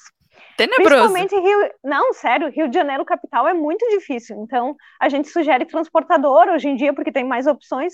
Tenebroso. 0.57 1.13
Principalmente 1.13 1.35
Rio. 1.37 1.71
Não, 1.83 2.13
sério, 2.13 2.51
Rio 2.51 2.69
de 2.69 2.75
Janeiro 2.75 3.05
capital 3.05 3.49
é 3.49 3.55
muito 3.55 3.87
difícil. 3.89 4.37
Então, 4.43 4.77
a 5.01 5.09
gente 5.09 5.29
sugere 5.29 5.65
transportador 5.65 6.49
hoje 6.49 6.69
em 6.69 6.77
dia, 6.77 6.95
porque 6.95 7.13
tem 7.13 7.25
mais 7.25 7.47
opções. 7.47 7.93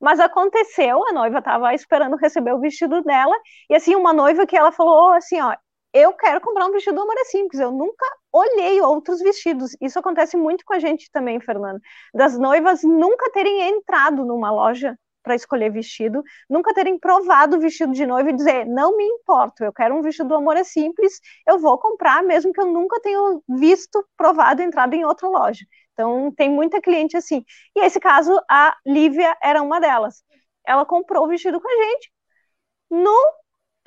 Mas 0.00 0.20
aconteceu, 0.20 1.04
a 1.08 1.12
noiva 1.12 1.38
estava 1.38 1.74
esperando 1.74 2.16
receber 2.16 2.52
o 2.52 2.60
vestido 2.60 3.02
dela, 3.02 3.36
e 3.68 3.74
assim, 3.74 3.96
uma 3.96 4.12
noiva 4.12 4.46
que 4.46 4.56
ela 4.56 4.70
falou 4.70 5.10
assim, 5.10 5.40
ó, 5.40 5.54
eu 5.92 6.12
quero 6.12 6.40
comprar 6.40 6.66
um 6.66 6.72
vestido 6.72 7.00
Amor 7.00 7.14
é 7.18 7.24
Simples, 7.24 7.60
eu 7.60 7.72
nunca 7.72 8.06
olhei 8.32 8.80
outros 8.80 9.20
vestidos. 9.20 9.76
Isso 9.80 9.98
acontece 9.98 10.36
muito 10.36 10.64
com 10.64 10.74
a 10.74 10.78
gente 10.78 11.10
também, 11.10 11.40
Fernando. 11.40 11.80
Das 12.14 12.38
noivas 12.38 12.82
nunca 12.84 13.30
terem 13.32 13.70
entrado 13.70 14.24
numa 14.24 14.50
loja 14.50 14.96
para 15.28 15.34
escolher 15.34 15.70
vestido, 15.70 16.24
nunca 16.48 16.72
terem 16.72 16.98
provado 16.98 17.58
o 17.58 17.60
vestido 17.60 17.92
de 17.92 18.06
noiva 18.06 18.30
e 18.30 18.32
dizer, 18.32 18.64
não 18.64 18.96
me 18.96 19.04
importo, 19.04 19.62
eu 19.62 19.70
quero 19.70 19.94
um 19.94 20.00
vestido 20.00 20.30
do 20.30 20.36
amor 20.36 20.56
é 20.56 20.64
simples, 20.64 21.20
eu 21.46 21.58
vou 21.58 21.76
comprar, 21.76 22.22
mesmo 22.22 22.50
que 22.50 22.60
eu 22.60 22.64
nunca 22.64 22.98
tenha 23.02 23.18
visto, 23.46 24.02
provado, 24.16 24.62
entrado 24.62 24.94
em 24.94 25.04
outra 25.04 25.28
loja. 25.28 25.66
Então, 25.92 26.32
tem 26.34 26.48
muita 26.48 26.80
cliente 26.80 27.14
assim. 27.14 27.44
E 27.76 27.80
esse 27.84 28.00
caso, 28.00 28.34
a 28.50 28.74
Lívia 28.86 29.36
era 29.42 29.60
uma 29.62 29.78
delas. 29.78 30.24
Ela 30.66 30.86
comprou 30.86 31.24
o 31.24 31.28
vestido 31.28 31.60
com 31.60 31.68
a 31.68 31.84
gente. 31.84 32.10
No 32.90 33.14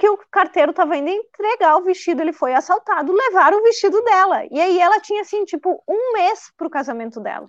que 0.02 0.10
o 0.10 0.18
carteiro 0.32 0.72
estava 0.72 0.98
indo 0.98 1.10
entregar 1.10 1.78
o 1.78 1.84
vestido, 1.84 2.24
ele 2.24 2.34
foi 2.34 2.56
assaltado, 2.56 3.14
levaram 3.14 3.60
o 3.60 3.62
vestido 3.62 4.02
dela. 4.02 4.44
E 4.50 4.60
aí 4.60 4.80
ela 4.80 5.00
tinha, 5.00 5.22
assim, 5.22 5.46
tipo, 5.46 5.80
um 5.88 6.14
mês 6.14 6.52
para 6.58 6.66
o 6.66 6.72
casamento 6.72 7.20
dela. 7.20 7.46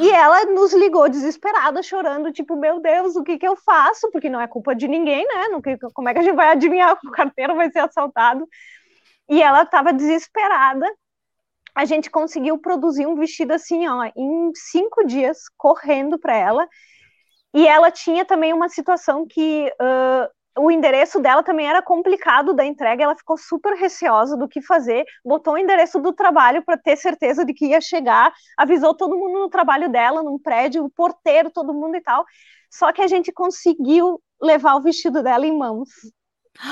E 0.00 0.08
ela 0.08 0.42
nos 0.46 0.72
ligou 0.72 1.06
desesperada, 1.10 1.82
chorando, 1.82 2.32
tipo, 2.32 2.56
meu 2.56 2.80
Deus, 2.80 3.14
o 3.14 3.22
que 3.22 3.36
que 3.36 3.46
eu 3.46 3.56
faço? 3.56 4.10
Porque 4.10 4.30
não 4.30 4.40
é 4.40 4.48
culpa 4.48 4.74
de 4.74 4.88
ninguém, 4.88 5.22
né? 5.26 5.48
Não, 5.48 5.60
como 5.92 6.08
é 6.08 6.14
que 6.14 6.20
a 6.20 6.22
gente 6.22 6.34
vai 6.34 6.48
adivinhar 6.52 6.98
que 6.98 7.08
o 7.08 7.10
carteiro 7.10 7.54
vai 7.54 7.70
ser 7.70 7.80
assaltado? 7.80 8.48
E 9.28 9.42
ela 9.42 9.62
estava 9.62 9.92
desesperada. 9.92 10.90
A 11.74 11.84
gente 11.84 12.10
conseguiu 12.10 12.56
produzir 12.56 13.06
um 13.06 13.16
vestido 13.16 13.52
assim, 13.52 13.86
ó, 13.86 14.10
em 14.16 14.50
cinco 14.54 15.04
dias, 15.04 15.40
correndo 15.58 16.18
para 16.18 16.34
ela. 16.34 16.66
E 17.52 17.68
ela 17.68 17.90
tinha 17.90 18.24
também 18.24 18.54
uma 18.54 18.70
situação 18.70 19.26
que 19.28 19.70
uh, 19.74 20.41
o 20.58 20.70
endereço 20.70 21.18
dela 21.20 21.42
também 21.42 21.66
era 21.66 21.80
complicado 21.80 22.52
da 22.52 22.64
entrega, 22.64 23.04
ela 23.04 23.16
ficou 23.16 23.38
super 23.38 23.74
receosa 23.74 24.36
do 24.36 24.48
que 24.48 24.60
fazer, 24.60 25.04
botou 25.24 25.54
o 25.54 25.58
endereço 25.58 25.98
do 26.00 26.12
trabalho 26.12 26.62
para 26.62 26.76
ter 26.76 26.96
certeza 26.96 27.44
de 27.44 27.54
que 27.54 27.66
ia 27.66 27.80
chegar, 27.80 28.32
avisou 28.56 28.94
todo 28.94 29.16
mundo 29.16 29.40
no 29.40 29.48
trabalho 29.48 29.90
dela, 29.90 30.22
num 30.22 30.38
prédio, 30.38 30.84
o 30.84 30.90
porteiro, 30.90 31.50
todo 31.50 31.72
mundo 31.72 31.96
e 31.96 32.00
tal. 32.00 32.24
Só 32.70 32.92
que 32.92 33.02
a 33.02 33.06
gente 33.06 33.32
conseguiu 33.32 34.20
levar 34.40 34.74
o 34.76 34.82
vestido 34.82 35.22
dela 35.22 35.46
em 35.46 35.56
mãos. 35.56 35.88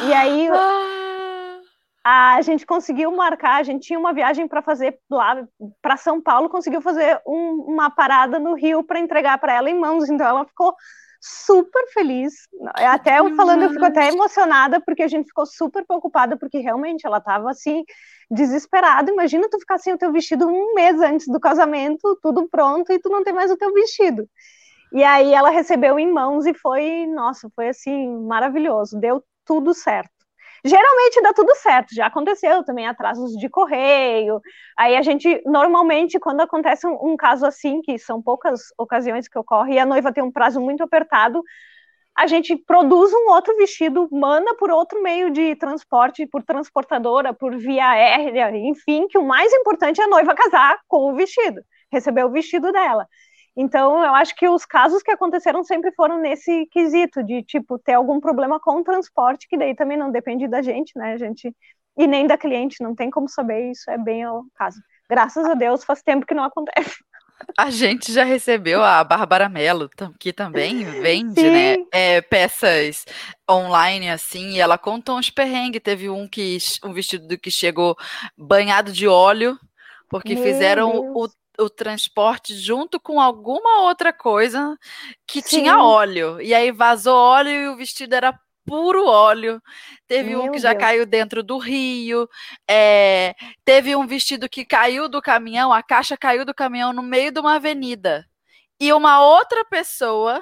E 0.06 0.12
aí 0.12 0.48
ah. 2.04 2.34
a 2.36 2.42
gente 2.42 2.66
conseguiu 2.66 3.10
marcar, 3.12 3.56
a 3.56 3.62
gente 3.62 3.86
tinha 3.86 3.98
uma 3.98 4.12
viagem 4.12 4.46
para 4.46 4.60
fazer 4.60 4.98
lá 5.10 5.42
para 5.80 5.96
São 5.96 6.20
Paulo, 6.20 6.50
conseguiu 6.50 6.82
fazer 6.82 7.20
um, 7.26 7.64
uma 7.66 7.88
parada 7.88 8.38
no 8.38 8.54
Rio 8.54 8.84
para 8.84 9.00
entregar 9.00 9.38
para 9.38 9.54
ela 9.54 9.70
em 9.70 9.78
mãos, 9.78 10.08
então 10.10 10.26
ela 10.26 10.44
ficou 10.44 10.74
super 11.20 11.86
feliz. 11.92 12.32
Até 12.74 13.18
eu 13.18 13.34
falando, 13.36 13.62
eu 13.62 13.70
fico 13.70 13.84
até 13.84 14.08
emocionada, 14.08 14.80
porque 14.80 15.02
a 15.02 15.08
gente 15.08 15.26
ficou 15.26 15.44
super 15.44 15.84
preocupada, 15.84 16.36
porque 16.36 16.58
realmente 16.58 17.06
ela 17.06 17.18
estava 17.18 17.50
assim, 17.50 17.84
desesperada. 18.30 19.12
Imagina 19.12 19.48
tu 19.50 19.58
ficar 19.58 19.78
sem 19.78 19.92
o 19.92 19.98
teu 19.98 20.10
vestido 20.10 20.48
um 20.48 20.74
mês 20.74 20.98
antes 21.00 21.26
do 21.26 21.38
casamento, 21.38 22.18
tudo 22.22 22.48
pronto, 22.48 22.90
e 22.90 22.98
tu 22.98 23.10
não 23.10 23.22
tem 23.22 23.34
mais 23.34 23.50
o 23.50 23.56
teu 23.56 23.72
vestido. 23.74 24.26
E 24.92 25.04
aí 25.04 25.32
ela 25.32 25.50
recebeu 25.50 25.98
em 25.98 26.10
mãos 26.10 26.46
e 26.46 26.54
foi, 26.54 27.06
nossa, 27.06 27.48
foi 27.54 27.68
assim, 27.68 28.08
maravilhoso, 28.26 28.98
deu 28.98 29.22
tudo 29.44 29.74
certo. 29.74 30.19
Geralmente 30.64 31.22
dá 31.22 31.32
tudo 31.32 31.54
certo, 31.56 31.94
já 31.94 32.06
aconteceu 32.06 32.62
também 32.64 32.86
atrasos 32.86 33.32
de 33.36 33.48
correio. 33.48 34.40
Aí 34.78 34.96
a 34.96 35.02
gente, 35.02 35.42
normalmente, 35.46 36.18
quando 36.18 36.40
acontece 36.40 36.86
um, 36.86 37.12
um 37.12 37.16
caso 37.16 37.46
assim, 37.46 37.80
que 37.80 37.98
são 37.98 38.20
poucas 38.22 38.60
ocasiões 38.78 39.26
que 39.28 39.38
ocorre, 39.38 39.74
e 39.74 39.78
a 39.78 39.86
noiva 39.86 40.12
tem 40.12 40.22
um 40.22 40.32
prazo 40.32 40.60
muito 40.60 40.82
apertado, 40.82 41.42
a 42.16 42.26
gente 42.26 42.54
produz 42.56 43.12
um 43.14 43.30
outro 43.30 43.56
vestido, 43.56 44.08
manda 44.12 44.54
por 44.56 44.70
outro 44.70 45.02
meio 45.02 45.30
de 45.30 45.56
transporte, 45.56 46.26
por 46.26 46.42
transportadora, 46.42 47.32
por 47.32 47.56
via 47.56 47.88
aérea, 47.88 48.50
enfim, 48.56 49.06
que 49.08 49.16
o 49.16 49.26
mais 49.26 49.52
importante 49.54 50.00
é 50.00 50.04
a 50.04 50.08
noiva 50.08 50.34
casar 50.34 50.78
com 50.86 51.10
o 51.10 51.14
vestido, 51.14 51.62
receber 51.90 52.24
o 52.24 52.30
vestido 52.30 52.70
dela. 52.72 53.06
Então, 53.56 54.02
eu 54.02 54.14
acho 54.14 54.34
que 54.36 54.48
os 54.48 54.64
casos 54.64 55.02
que 55.02 55.10
aconteceram 55.10 55.62
sempre 55.64 55.92
foram 55.92 56.18
nesse 56.18 56.66
quesito 56.66 57.22
de, 57.22 57.42
tipo, 57.42 57.78
ter 57.78 57.94
algum 57.94 58.20
problema 58.20 58.60
com 58.60 58.80
o 58.80 58.84
transporte, 58.84 59.48
que 59.48 59.58
daí 59.58 59.74
também 59.74 59.96
não 59.96 60.10
depende 60.10 60.46
da 60.48 60.62
gente, 60.62 60.92
né? 60.96 61.12
A 61.12 61.18
gente 61.18 61.54
e 61.96 62.06
nem 62.06 62.26
da 62.26 62.38
cliente, 62.38 62.82
não 62.82 62.94
tem 62.94 63.10
como 63.10 63.28
saber, 63.28 63.70
isso 63.70 63.90
é 63.90 63.98
bem 63.98 64.26
o 64.26 64.44
caso. 64.54 64.80
Graças 65.08 65.44
a 65.44 65.54
Deus, 65.54 65.84
faz 65.84 66.02
tempo 66.02 66.24
que 66.24 66.34
não 66.34 66.44
acontece. 66.44 66.96
A 67.56 67.70
gente 67.70 68.12
já 68.12 68.22
recebeu 68.22 68.82
a 68.84 69.02
Bárbara 69.02 69.48
Mello, 69.48 69.88
que 70.18 70.32
também 70.32 70.84
vende, 70.84 71.42
né, 71.42 71.76
é, 71.92 72.20
peças 72.20 73.04
online, 73.50 74.10
assim, 74.10 74.50
e 74.50 74.60
ela 74.60 74.78
contou 74.78 75.18
uns 75.18 75.30
perrengues. 75.30 75.80
Teve 75.82 76.08
um 76.10 76.28
que 76.28 76.58
um 76.84 76.92
vestido 76.92 77.38
que 77.38 77.50
chegou 77.50 77.96
banhado 78.36 78.92
de 78.92 79.08
óleo, 79.08 79.58
porque 80.08 80.34
Meu 80.34 80.44
fizeram 80.44 80.92
Deus. 80.92 81.06
o 81.14 81.28
o 81.60 81.70
transporte 81.70 82.54
junto 82.56 82.98
com 82.98 83.20
alguma 83.20 83.82
outra 83.82 84.12
coisa 84.12 84.76
que 85.26 85.42
Sim. 85.42 85.60
tinha 85.60 85.78
óleo. 85.78 86.40
E 86.40 86.54
aí 86.54 86.72
vazou 86.72 87.14
óleo 87.16 87.50
e 87.50 87.68
o 87.68 87.76
vestido 87.76 88.14
era 88.14 88.38
puro 88.64 89.06
óleo. 89.06 89.60
Teve 90.06 90.30
Meu 90.30 90.44
um 90.44 90.52
que 90.52 90.58
já 90.58 90.72
Deus. 90.72 90.80
caiu 90.84 91.06
dentro 91.06 91.42
do 91.42 91.58
rio. 91.58 92.28
É, 92.68 93.34
teve 93.64 93.96
um 93.96 94.06
vestido 94.06 94.48
que 94.48 94.64
caiu 94.64 95.08
do 95.08 95.20
caminhão, 95.20 95.72
a 95.72 95.82
caixa 95.82 96.16
caiu 96.16 96.44
do 96.44 96.54
caminhão 96.54 96.92
no 96.92 97.02
meio 97.02 97.32
de 97.32 97.40
uma 97.40 97.56
avenida. 97.56 98.26
E 98.78 98.92
uma 98.92 99.22
outra 99.22 99.64
pessoa, 99.64 100.34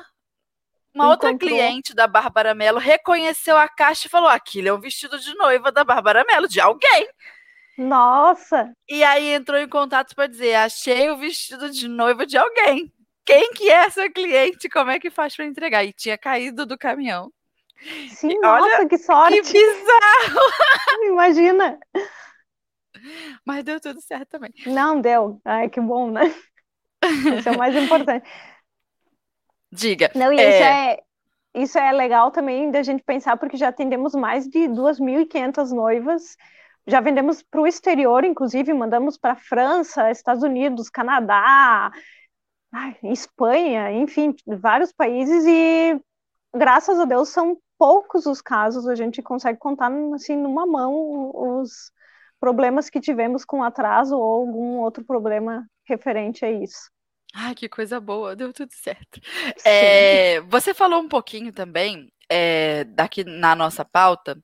uma 0.94 1.06
Encontrou. 1.06 1.10
outra 1.10 1.38
cliente 1.38 1.94
da 1.94 2.06
Bárbara 2.06 2.54
Mello, 2.54 2.78
reconheceu 2.78 3.56
a 3.56 3.68
caixa 3.68 4.06
e 4.06 4.10
falou: 4.10 4.28
aquilo 4.28 4.68
é 4.68 4.72
um 4.72 4.80
vestido 4.80 5.18
de 5.18 5.34
noiva 5.34 5.72
da 5.72 5.82
Bárbara 5.84 6.24
Mello, 6.28 6.48
de 6.48 6.60
alguém. 6.60 7.08
Nossa! 7.78 8.72
E 8.88 9.04
aí 9.04 9.32
entrou 9.32 9.56
em 9.56 9.68
contato 9.68 10.14
para 10.14 10.26
dizer: 10.26 10.56
achei 10.56 11.08
o 11.10 11.16
vestido 11.16 11.70
de 11.70 11.86
noiva 11.86 12.26
de 12.26 12.36
alguém. 12.36 12.92
Quem 13.24 13.52
que 13.52 13.70
é 13.70 13.84
essa 13.86 14.10
cliente? 14.10 14.68
Como 14.68 14.90
é 14.90 14.98
que 14.98 15.10
faz 15.10 15.36
para 15.36 15.44
entregar? 15.44 15.84
E 15.84 15.92
tinha 15.92 16.18
caído 16.18 16.66
do 16.66 16.76
caminhão. 16.76 17.30
Sim, 18.08 18.32
e 18.32 18.38
nossa, 18.40 18.64
olha, 18.64 18.88
que 18.88 18.98
sorte! 18.98 19.40
Que 19.42 19.52
bizarro! 19.52 20.40
Imagina! 21.06 21.78
Mas 23.46 23.62
deu 23.62 23.80
tudo 23.80 24.00
certo 24.00 24.30
também. 24.30 24.50
Não 24.66 25.00
deu. 25.00 25.40
Ai, 25.44 25.68
que 25.68 25.80
bom, 25.80 26.10
né? 26.10 26.34
Isso 27.38 27.48
é 27.48 27.52
o 27.52 27.58
mais 27.58 27.76
importante. 27.76 28.28
Diga. 29.70 30.10
Não, 30.16 30.32
e 30.32 30.40
é... 30.40 30.50
isso 30.50 30.62
é 30.64 30.98
isso 31.54 31.78
é 31.78 31.92
legal 31.92 32.30
também 32.30 32.70
da 32.70 32.82
gente 32.82 33.02
pensar, 33.02 33.36
porque 33.36 33.56
já 33.56 33.68
atendemos 33.68 34.14
mais 34.14 34.48
de 34.48 34.60
2.500 34.68 35.70
noivas 35.70 36.36
já 36.88 37.00
vendemos 37.00 37.42
para 37.42 37.60
o 37.60 37.66
exterior, 37.66 38.24
inclusive 38.24 38.72
mandamos 38.72 39.18
para 39.18 39.36
França, 39.36 40.10
Estados 40.10 40.42
Unidos, 40.42 40.88
Canadá, 40.88 41.92
Espanha, 43.02 43.92
enfim, 43.92 44.34
vários 44.46 44.90
países 44.90 45.44
e 45.46 46.00
graças 46.54 46.98
a 46.98 47.04
Deus 47.04 47.28
são 47.28 47.58
poucos 47.78 48.24
os 48.24 48.40
casos, 48.40 48.88
a 48.88 48.94
gente 48.94 49.22
consegue 49.22 49.58
contar 49.58 49.92
assim 50.14 50.34
numa 50.34 50.66
mão 50.66 51.30
os 51.34 51.92
problemas 52.40 52.88
que 52.88 53.00
tivemos 53.00 53.44
com 53.44 53.62
atraso 53.62 54.16
ou 54.16 54.34
algum 54.34 54.78
outro 54.78 55.04
problema 55.04 55.68
referente 55.86 56.44
a 56.44 56.50
isso. 56.50 56.90
Ai, 57.34 57.54
que 57.54 57.68
coisa 57.68 58.00
boa, 58.00 58.34
deu 58.34 58.52
tudo 58.52 58.72
certo. 58.72 59.20
É, 59.64 60.40
você 60.42 60.72
falou 60.72 61.00
um 61.00 61.08
pouquinho 61.08 61.52
também, 61.52 62.10
é, 62.30 62.84
daqui 62.84 63.24
na 63.24 63.54
nossa 63.54 63.84
pauta, 63.84 64.38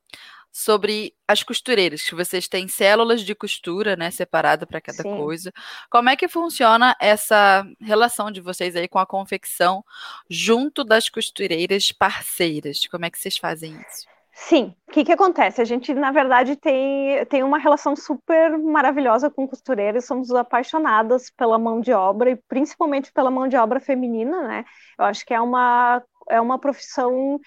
sobre 0.55 1.13
as 1.27 1.43
costureiras, 1.43 2.03
que 2.03 2.15
vocês 2.15 2.47
têm 2.47 2.69
células 2.69 3.23
de 3.23 3.35
costura, 3.35 3.97
né, 3.97 4.13
separada 4.13 4.65
para 4.65 4.81
cada 4.81 5.03
Sim. 5.03 5.17
coisa. 5.17 5.53
Como 5.91 6.09
é 6.09 6.15
que 6.15 6.29
funciona 6.29 6.95
essa 7.01 7.67
relação 7.81 8.31
de 8.31 8.41
vocês 8.41 8.77
aí 8.77 8.87
com 8.87 9.01
a 9.01 9.07
confecção 9.07 9.85
junto 10.31 10.85
das 10.85 11.09
costureiras 11.09 11.91
parceiras? 11.91 12.87
Como 12.87 13.05
é 13.05 13.11
que 13.11 13.19
vocês 13.19 13.37
fazem 13.37 13.73
isso? 13.73 14.07
Sim, 14.31 14.75
o 14.89 14.93
que, 14.93 15.05
que 15.05 15.13
acontece? 15.13 15.61
A 15.61 15.65
gente, 15.65 15.93
na 15.93 16.13
verdade, 16.13 16.55
tem, 16.55 17.25
tem 17.27 17.43
uma 17.43 17.59
relação 17.59 17.97
super 17.97 18.57
maravilhosa 18.57 19.29
com 19.29 19.49
costureiras, 19.49 20.05
somos 20.05 20.31
apaixonadas 20.31 21.31
pela 21.31 21.59
mão 21.59 21.81
de 21.81 21.93
obra 21.93 22.31
e 22.31 22.37
principalmente 22.37 23.13
pela 23.13 23.31
mão 23.31 23.49
de 23.49 23.57
obra 23.57 23.81
feminina, 23.81 24.41
né? 24.43 24.65
Eu 24.99 25.05
acho 25.05 25.27
que 25.27 25.35
é 25.35 25.41
uma, 25.41 26.01
é 26.31 26.41
uma 26.41 26.61
profissão 26.61 27.41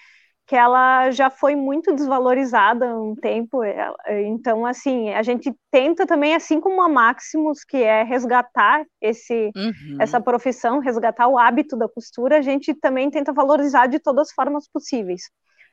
que 0.48 0.56
ela 0.56 1.10
já 1.10 1.28
foi 1.28 1.54
muito 1.54 1.94
desvalorizada 1.94 2.90
há 2.90 2.98
um 2.98 3.14
tempo. 3.14 3.60
Então, 4.24 4.64
assim, 4.64 5.10
a 5.10 5.22
gente 5.22 5.54
tenta 5.70 6.06
também, 6.06 6.34
assim 6.34 6.58
como 6.58 6.80
a 6.80 6.88
Maximus, 6.88 7.62
que 7.64 7.76
é 7.76 8.02
resgatar 8.02 8.82
esse, 8.98 9.52
uhum. 9.54 9.98
essa 10.00 10.18
profissão, 10.18 10.78
resgatar 10.78 11.28
o 11.28 11.38
hábito 11.38 11.76
da 11.76 11.86
costura, 11.86 12.38
a 12.38 12.40
gente 12.40 12.74
também 12.74 13.10
tenta 13.10 13.30
valorizar 13.30 13.88
de 13.88 13.98
todas 13.98 14.28
as 14.28 14.34
formas 14.34 14.66
possíveis. 14.66 15.20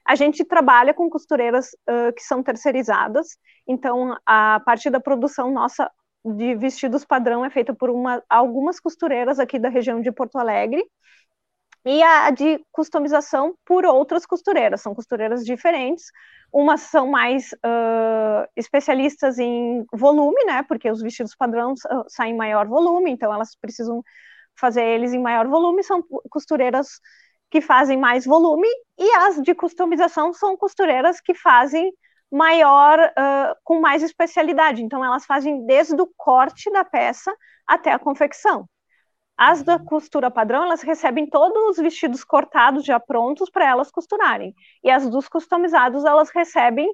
A 0.05 0.13
gente 0.13 0.43
trabalha 0.43 0.93
com 0.93 1.09
costureiras 1.09 1.67
uh, 1.89 2.13
que 2.13 2.21
são 2.21 2.43
terceirizadas, 2.43 3.27
então 3.65 4.17
a 4.25 4.59
parte 4.65 4.89
da 4.89 4.99
produção 4.99 5.51
nossa 5.51 5.89
de 6.25 6.53
vestidos 6.53 7.05
padrão 7.05 7.45
é 7.45 7.49
feita 7.49 7.73
por 7.73 7.89
uma, 7.89 8.21
algumas 8.29 8.79
costureiras 8.79 9.39
aqui 9.39 9.57
da 9.57 9.69
região 9.69 10.01
de 10.01 10.11
Porto 10.11 10.37
Alegre, 10.37 10.83
e 11.85 12.01
a 12.01 12.31
de 12.31 12.59
customização 12.71 13.55
por 13.63 13.85
outras 13.85 14.25
costureiras, 14.25 14.81
são 14.81 14.95
costureiras 14.95 15.45
diferentes, 15.45 16.05
umas 16.51 16.81
são 16.81 17.07
mais 17.07 17.51
uh, 17.53 18.47
especialistas 18.55 19.37
em 19.37 19.85
volume, 19.93 20.43
né, 20.45 20.63
porque 20.63 20.89
os 20.89 21.01
vestidos 21.01 21.35
padrão 21.35 21.73
saem 22.07 22.33
em 22.33 22.37
maior 22.37 22.67
volume, 22.67 23.11
então 23.11 23.31
elas 23.31 23.55
precisam 23.55 24.03
fazer 24.59 24.83
eles 24.83 25.13
em 25.13 25.21
maior 25.21 25.47
volume, 25.47 25.83
são 25.83 26.03
costureiras 26.29 26.99
que 27.51 27.61
fazem 27.61 27.97
mais 27.97 28.25
volume, 28.25 28.67
e 28.97 29.11
as 29.17 29.41
de 29.41 29.53
customização 29.53 30.33
são 30.33 30.57
costureiras 30.57 31.21
que 31.21 31.35
fazem 31.35 31.93
maior, 32.31 32.99
uh, 32.99 33.55
com 33.63 33.79
mais 33.79 34.01
especialidade, 34.01 34.81
então 34.81 35.05
elas 35.05 35.25
fazem 35.25 35.65
desde 35.65 36.01
o 36.01 36.09
corte 36.17 36.71
da 36.71 36.83
peça 36.83 37.35
até 37.67 37.91
a 37.91 37.99
confecção. 37.99 38.67
As 39.37 39.63
da 39.63 39.77
costura 39.77 40.31
padrão, 40.31 40.63
elas 40.63 40.81
recebem 40.81 41.27
todos 41.29 41.71
os 41.71 41.77
vestidos 41.77 42.23
cortados 42.23 42.85
já 42.85 42.99
prontos 42.99 43.49
para 43.49 43.65
elas 43.67 43.91
costurarem. 43.91 44.55
E 44.83 44.89
as 44.89 45.09
dos 45.09 45.27
customizados, 45.27 46.05
elas 46.05 46.29
recebem 46.29 46.89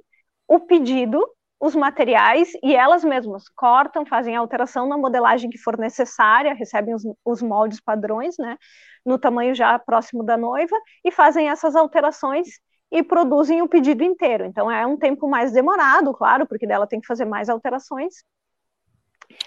o 0.47 0.59
pedido, 0.59 1.23
os 1.59 1.75
materiais 1.75 2.51
e 2.63 2.75
elas 2.75 3.03
mesmas 3.03 3.47
cortam, 3.49 4.05
fazem 4.05 4.35
a 4.35 4.39
alteração 4.39 4.87
na 4.87 4.97
modelagem 4.97 5.49
que 5.51 5.59
for 5.59 5.77
necessária, 5.77 6.55
recebem 6.55 6.95
os, 6.95 7.03
os 7.23 7.41
moldes 7.43 7.79
padrões, 7.79 8.35
né, 8.39 8.57
no 9.05 9.19
tamanho 9.19 9.53
já 9.53 9.77
próximo 9.77 10.23
da 10.23 10.35
noiva 10.35 10.75
e 11.05 11.11
fazem 11.11 11.49
essas 11.49 11.75
alterações 11.75 12.47
e 12.91 13.03
produzem 13.03 13.61
o 13.61 13.69
pedido 13.69 14.03
inteiro. 14.03 14.45
Então 14.45 14.69
é 14.69 14.85
um 14.85 14.97
tempo 14.97 15.29
mais 15.29 15.51
demorado, 15.51 16.11
claro, 16.13 16.47
porque 16.47 16.65
dela 16.65 16.87
tem 16.87 16.99
que 16.99 17.07
fazer 17.07 17.25
mais 17.25 17.47
alterações, 17.49 18.15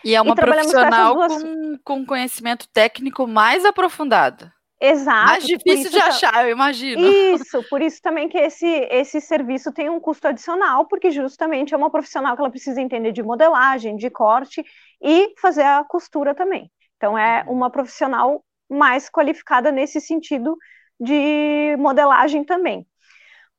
e 0.05 0.15
é 0.15 0.21
uma 0.21 0.33
e 0.33 0.37
profissional 0.37 1.15
duas... 1.15 1.43
com, 1.43 1.79
com 1.85 2.07
conhecimento 2.07 2.69
técnico 2.69 3.27
mais 3.27 3.65
aprofundado. 3.65 4.51
Exato. 4.81 5.27
Mais 5.27 5.47
difícil 5.47 5.91
de 5.91 5.99
achar, 5.99 6.45
eu 6.45 6.51
imagino. 6.51 7.07
Isso, 7.07 7.63
por 7.71 7.81
isso 7.81 8.03
também 8.03 8.29
que 8.29 8.37
esse, 8.37 8.67
esse 8.67 9.21
serviço 9.21 9.73
tem 9.73 9.89
um 9.89 9.99
custo 9.99 10.29
adicional, 10.29 10.87
porque 10.87 11.11
justamente 11.11 11.73
é 11.73 11.77
uma 11.77 11.91
profissional 11.91 12.35
que 12.35 12.43
ela 12.43 12.51
precisa 12.51 12.81
entender 12.81 13.13
de 13.13 13.23
modelagem, 13.23 13.97
de 13.97 14.11
corte 14.11 14.63
e 15.03 15.33
fazer 15.41 15.63
a 15.63 15.85
costura 15.85 16.35
também. 16.35 16.71
Então 16.97 17.17
é 17.17 17.45
uhum. 17.47 17.55
uma 17.55 17.71
profissional 17.71 18.45
mais 18.69 19.09
qualificada 19.09 19.73
nesse 19.73 20.01
sentido 20.01 20.57
de 21.01 21.77
modelagem 21.79 22.45
também. 22.45 22.87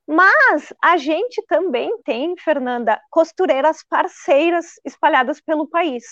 Mas 0.06 0.72
a 0.82 0.96
gente 0.96 1.42
também 1.46 1.90
tem, 2.02 2.36
Fernanda, 2.38 3.00
costureiras 3.10 3.82
parceiras 3.88 4.74
espalhadas 4.84 5.40
pelo 5.40 5.68
país, 5.68 6.04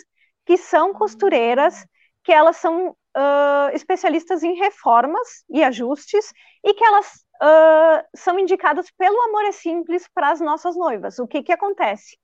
que 0.45 0.57
são 0.57 0.93
costureiras 0.93 1.87
que 2.25 2.33
elas 2.33 2.57
são 2.57 2.89
uh, 2.91 3.71
especialistas 3.73 4.43
em 4.43 4.55
reformas 4.55 5.45
e 5.49 5.63
ajustes 5.63 6.33
e 6.65 6.75
que 6.75 6.85
elas 6.85 7.25
uh, 7.43 8.05
são 8.17 8.39
indicadas 8.39 8.91
pelo 8.99 9.21
Amor 9.29 9.45
é 9.45 9.53
Simples 9.53 10.09
para 10.13 10.31
as 10.31 10.41
nossas 10.41 10.75
noivas. 10.75 11.19
O 11.19 11.27
que, 11.27 11.43
que 11.43 11.53
acontece? 11.53 12.17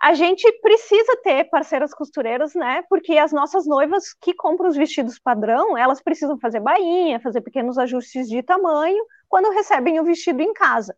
A 0.00 0.14
gente 0.14 0.50
precisa 0.60 1.16
ter 1.24 1.44
parceiras 1.50 1.92
costureiras, 1.92 2.54
né? 2.54 2.82
Porque 2.88 3.18
as 3.18 3.32
nossas 3.32 3.66
noivas 3.66 4.14
que 4.14 4.32
compram 4.34 4.68
os 4.68 4.76
vestidos 4.76 5.18
padrão, 5.18 5.76
elas 5.76 6.00
precisam 6.00 6.38
fazer 6.38 6.60
bainha, 6.60 7.20
fazer 7.20 7.40
pequenos 7.40 7.76
ajustes 7.78 8.28
de 8.28 8.42
tamanho 8.42 9.04
quando 9.28 9.50
recebem 9.52 9.98
o 10.00 10.04
vestido 10.04 10.40
em 10.40 10.52
casa. 10.52 10.96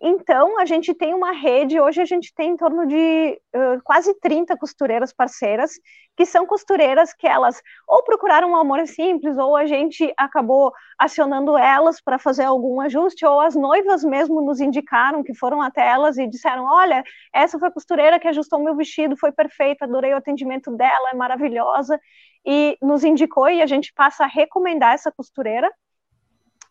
Então, 0.00 0.60
a 0.60 0.64
gente 0.64 0.94
tem 0.94 1.12
uma 1.12 1.32
rede, 1.32 1.80
hoje 1.80 2.00
a 2.00 2.04
gente 2.04 2.32
tem 2.32 2.50
em 2.50 2.56
torno 2.56 2.86
de 2.86 3.40
uh, 3.54 3.82
quase 3.82 4.14
30 4.20 4.56
costureiras 4.56 5.12
parceiras, 5.12 5.72
que 6.16 6.24
são 6.24 6.46
costureiras 6.46 7.12
que 7.12 7.26
elas 7.26 7.60
ou 7.86 8.04
procuraram 8.04 8.52
um 8.52 8.56
amor 8.56 8.86
simples, 8.86 9.36
ou 9.36 9.56
a 9.56 9.66
gente 9.66 10.12
acabou 10.16 10.72
acionando 10.96 11.58
elas 11.58 12.00
para 12.00 12.16
fazer 12.16 12.44
algum 12.44 12.80
ajuste, 12.80 13.26
ou 13.26 13.40
as 13.40 13.56
noivas 13.56 14.04
mesmo 14.04 14.40
nos 14.40 14.60
indicaram, 14.60 15.24
que 15.24 15.34
foram 15.34 15.60
até 15.60 15.88
elas 15.88 16.16
e 16.16 16.28
disseram: 16.28 16.64
Olha, 16.64 17.02
essa 17.34 17.58
foi 17.58 17.66
a 17.68 17.72
costureira 17.72 18.20
que 18.20 18.28
ajustou 18.28 18.62
meu 18.62 18.76
vestido, 18.76 19.16
foi 19.16 19.32
perfeita, 19.32 19.84
adorei 19.84 20.14
o 20.14 20.18
atendimento 20.18 20.70
dela, 20.76 21.10
é 21.12 21.16
maravilhosa, 21.16 21.98
e 22.46 22.78
nos 22.80 23.02
indicou, 23.02 23.48
e 23.48 23.60
a 23.60 23.66
gente 23.66 23.92
passa 23.94 24.24
a 24.24 24.28
recomendar 24.28 24.94
essa 24.94 25.10
costureira 25.10 25.68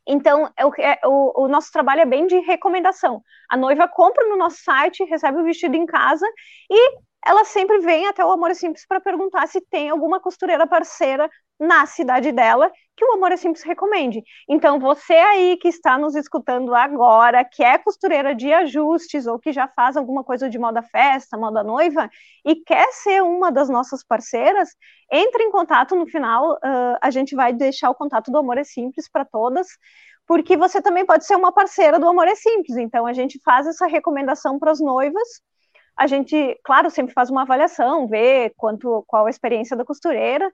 então, 0.07 0.49
é 0.57 0.65
o, 0.65 0.71
é, 0.79 0.99
o, 1.05 1.43
o, 1.43 1.47
nosso 1.47 1.71
trabalho 1.71 2.01
é 2.01 2.05
bem 2.05 2.25
de 2.27 2.39
recomendação. 2.39 3.21
A 3.49 3.57
noiva 3.57 3.87
compra 3.87 4.27
no 4.29 4.37
nosso 4.37 4.63
site, 4.63 5.03
recebe 5.03 5.39
o 5.39 5.43
vestido 5.43 5.75
em 5.75 5.85
casa 5.85 6.25
e 6.69 6.97
ela 7.25 7.43
sempre 7.43 7.79
vem 7.79 8.07
até 8.07 8.23
o 8.23 8.31
Amor 8.31 8.51
é 8.51 8.53
Simples 8.53 8.85
para 8.87 9.01
perguntar 9.01 9.47
se 9.47 9.59
tem 9.69 9.89
alguma 9.89 10.19
costureira 10.19 10.65
parceira 10.65 11.29
na 11.59 11.85
cidade 11.85 12.31
dela 12.31 12.71
que 12.95 13.05
o 13.05 13.13
Amor 13.13 13.31
é 13.31 13.37
Simples 13.37 13.63
recomende. 13.63 14.23
Então, 14.49 14.79
você 14.79 15.13
aí 15.13 15.57
que 15.57 15.67
está 15.67 15.99
nos 15.99 16.15
escutando 16.15 16.73
agora, 16.73 17.45
que 17.45 17.63
é 17.63 17.77
costureira 17.77 18.33
de 18.33 18.51
ajustes 18.51 19.27
ou 19.27 19.37
que 19.37 19.53
já 19.53 19.67
faz 19.67 19.95
alguma 19.95 20.23
coisa 20.23 20.49
de 20.49 20.57
moda 20.57 20.81
festa, 20.81 21.37
moda 21.37 21.63
noiva, 21.63 22.09
e 22.43 22.55
quer 22.55 22.87
ser 22.93 23.21
uma 23.21 23.51
das 23.51 23.69
nossas 23.69 24.03
parceiras, 24.03 24.69
entre 25.11 25.43
em 25.43 25.51
contato 25.51 25.95
no 25.95 26.07
final, 26.07 26.53
uh, 26.53 26.97
a 26.99 27.11
gente 27.11 27.35
vai 27.35 27.53
deixar 27.53 27.91
o 27.91 27.95
contato 27.95 28.31
do 28.31 28.37
Amor 28.39 28.57
é 28.57 28.63
Simples 28.63 29.07
para 29.07 29.23
todas, 29.23 29.67
porque 30.25 30.57
você 30.57 30.81
também 30.81 31.05
pode 31.05 31.25
ser 31.25 31.35
uma 31.35 31.51
parceira 31.51 31.99
do 31.99 32.09
Amor 32.09 32.27
é 32.27 32.35
Simples. 32.35 32.77
Então, 32.77 33.05
a 33.05 33.13
gente 33.13 33.39
faz 33.45 33.67
essa 33.67 33.85
recomendação 33.85 34.57
para 34.57 34.71
as 34.71 34.79
noivas 34.79 35.27
a 35.97 36.05
gente, 36.05 36.59
claro, 36.63 36.91
sempre 36.91 37.11
faz 37.11 37.31
uma 37.31 37.41
avaliação, 37.41 38.07
vê 38.07 38.53
quanto, 38.55 39.03
qual 39.07 39.25
a 39.25 39.31
experiência 39.31 39.75
da 39.75 39.83
costureira 39.83 40.47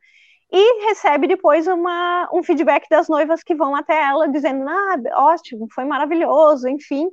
e 0.55 0.85
recebe 0.85 1.27
depois 1.27 1.65
uma, 1.65 2.29
um 2.31 2.43
feedback 2.43 2.87
das 2.87 3.09
noivas 3.09 3.41
que 3.41 3.55
vão 3.55 3.75
até 3.75 3.99
ela 4.03 4.27
dizendo, 4.29 4.69
ah, 4.69 4.95
ótimo, 5.15 5.67
foi 5.73 5.83
maravilhoso, 5.83 6.69
enfim. 6.69 7.09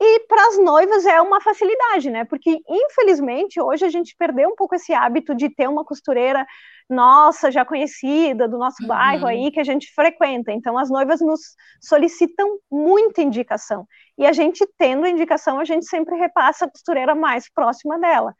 E 0.00 0.20
para 0.26 0.48
as 0.48 0.58
noivas 0.58 1.04
é 1.04 1.20
uma 1.20 1.40
facilidade, 1.40 2.10
né? 2.10 2.24
Porque, 2.24 2.58
infelizmente, 2.66 3.60
hoje 3.60 3.84
a 3.84 3.90
gente 3.90 4.16
perdeu 4.18 4.48
um 4.48 4.56
pouco 4.56 4.74
esse 4.74 4.92
hábito 4.94 5.34
de 5.34 5.54
ter 5.54 5.68
uma 5.68 5.84
costureira 5.84 6.46
nossa, 6.88 7.50
já 7.52 7.64
conhecida, 7.64 8.48
do 8.48 8.58
nosso 8.58 8.82
uhum. 8.82 8.88
bairro 8.88 9.26
aí, 9.26 9.50
que 9.52 9.60
a 9.60 9.64
gente 9.64 9.92
frequenta. 9.94 10.50
Então, 10.50 10.78
as 10.78 10.88
noivas 10.90 11.20
nos 11.20 11.40
solicitam 11.80 12.58
muita 12.70 13.20
indicação. 13.20 13.86
E 14.16 14.26
a 14.26 14.32
gente, 14.32 14.66
tendo 14.78 15.04
a 15.04 15.10
indicação, 15.10 15.60
a 15.60 15.64
gente 15.64 15.84
sempre 15.84 16.16
repassa 16.16 16.64
a 16.64 16.70
costureira 16.70 17.14
mais 17.14 17.48
próxima 17.52 17.98
dela. 17.98 18.34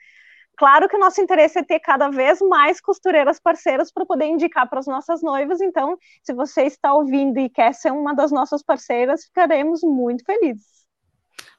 Claro 0.63 0.89
que 0.89 0.95
o 0.95 1.01
nosso 1.01 1.21
interesse 1.21 1.59
é 1.59 1.65
ter 1.65 1.81
cada 1.81 2.09
vez 2.09 2.39
mais 2.41 2.81
costureiras 2.81 3.41
parceiras 3.41 3.91
para 3.91 4.07
poder 4.07 4.27
indicar 4.27 4.71
para 4.71 4.79
as 4.79 4.87
nossas 4.87 5.21
noivas. 5.21 5.61
Então, 5.61 5.99
se 6.23 6.33
você 6.33 6.63
está 6.63 6.95
ouvindo 6.95 7.37
e 7.41 7.51
quer 7.51 7.75
ser 7.75 7.91
uma 7.91 8.15
das 8.15 8.31
nossas 8.31 8.63
parceiras, 8.63 9.25
ficaremos 9.25 9.81
muito 9.83 10.25
felizes 10.25 10.82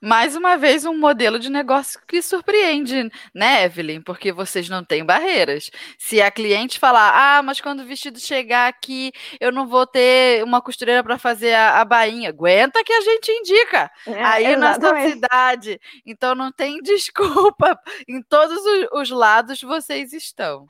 mais 0.03 0.35
uma 0.35 0.57
vez 0.57 0.83
um 0.83 0.97
modelo 0.97 1.39
de 1.39 1.49
negócio 1.49 1.97
que 2.05 2.21
surpreende, 2.21 3.09
né, 3.33 3.63
Evelyn? 3.63 4.01
Porque 4.01 4.33
vocês 4.33 4.67
não 4.67 4.83
têm 4.83 5.05
barreiras. 5.05 5.71
Se 5.97 6.21
a 6.21 6.29
cliente 6.29 6.77
falar, 6.77 7.13
ah, 7.15 7.41
mas 7.41 7.61
quando 7.61 7.79
o 7.79 7.85
vestido 7.85 8.19
chegar 8.19 8.67
aqui, 8.67 9.13
eu 9.39 9.49
não 9.49 9.65
vou 9.65 9.87
ter 9.87 10.43
uma 10.43 10.61
costureira 10.61 11.01
para 11.01 11.17
fazer 11.17 11.53
a, 11.53 11.79
a, 11.79 11.85
bainha, 11.85 12.27
aguenta 12.27 12.83
que 12.83 12.91
a 12.91 12.99
gente 12.99 13.31
indica. 13.31 13.89
É, 14.05 14.21
aí 14.21 14.45
exatamente. 14.47 14.59
na 14.59 14.73
sua 14.73 15.09
cidade. 15.09 15.79
Então 16.05 16.35
não 16.35 16.51
tem 16.51 16.79
desculpa. 16.83 17.79
Em 18.05 18.21
todos 18.21 18.57
os, 18.57 18.87
os 18.91 19.09
lados 19.09 19.61
vocês 19.61 20.11
estão. 20.11 20.67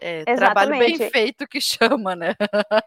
É, 0.00 0.24
trabalho 0.34 0.70
bem 0.78 0.96
feito 0.96 1.46
que 1.46 1.60
chama, 1.60 2.16
né? 2.16 2.34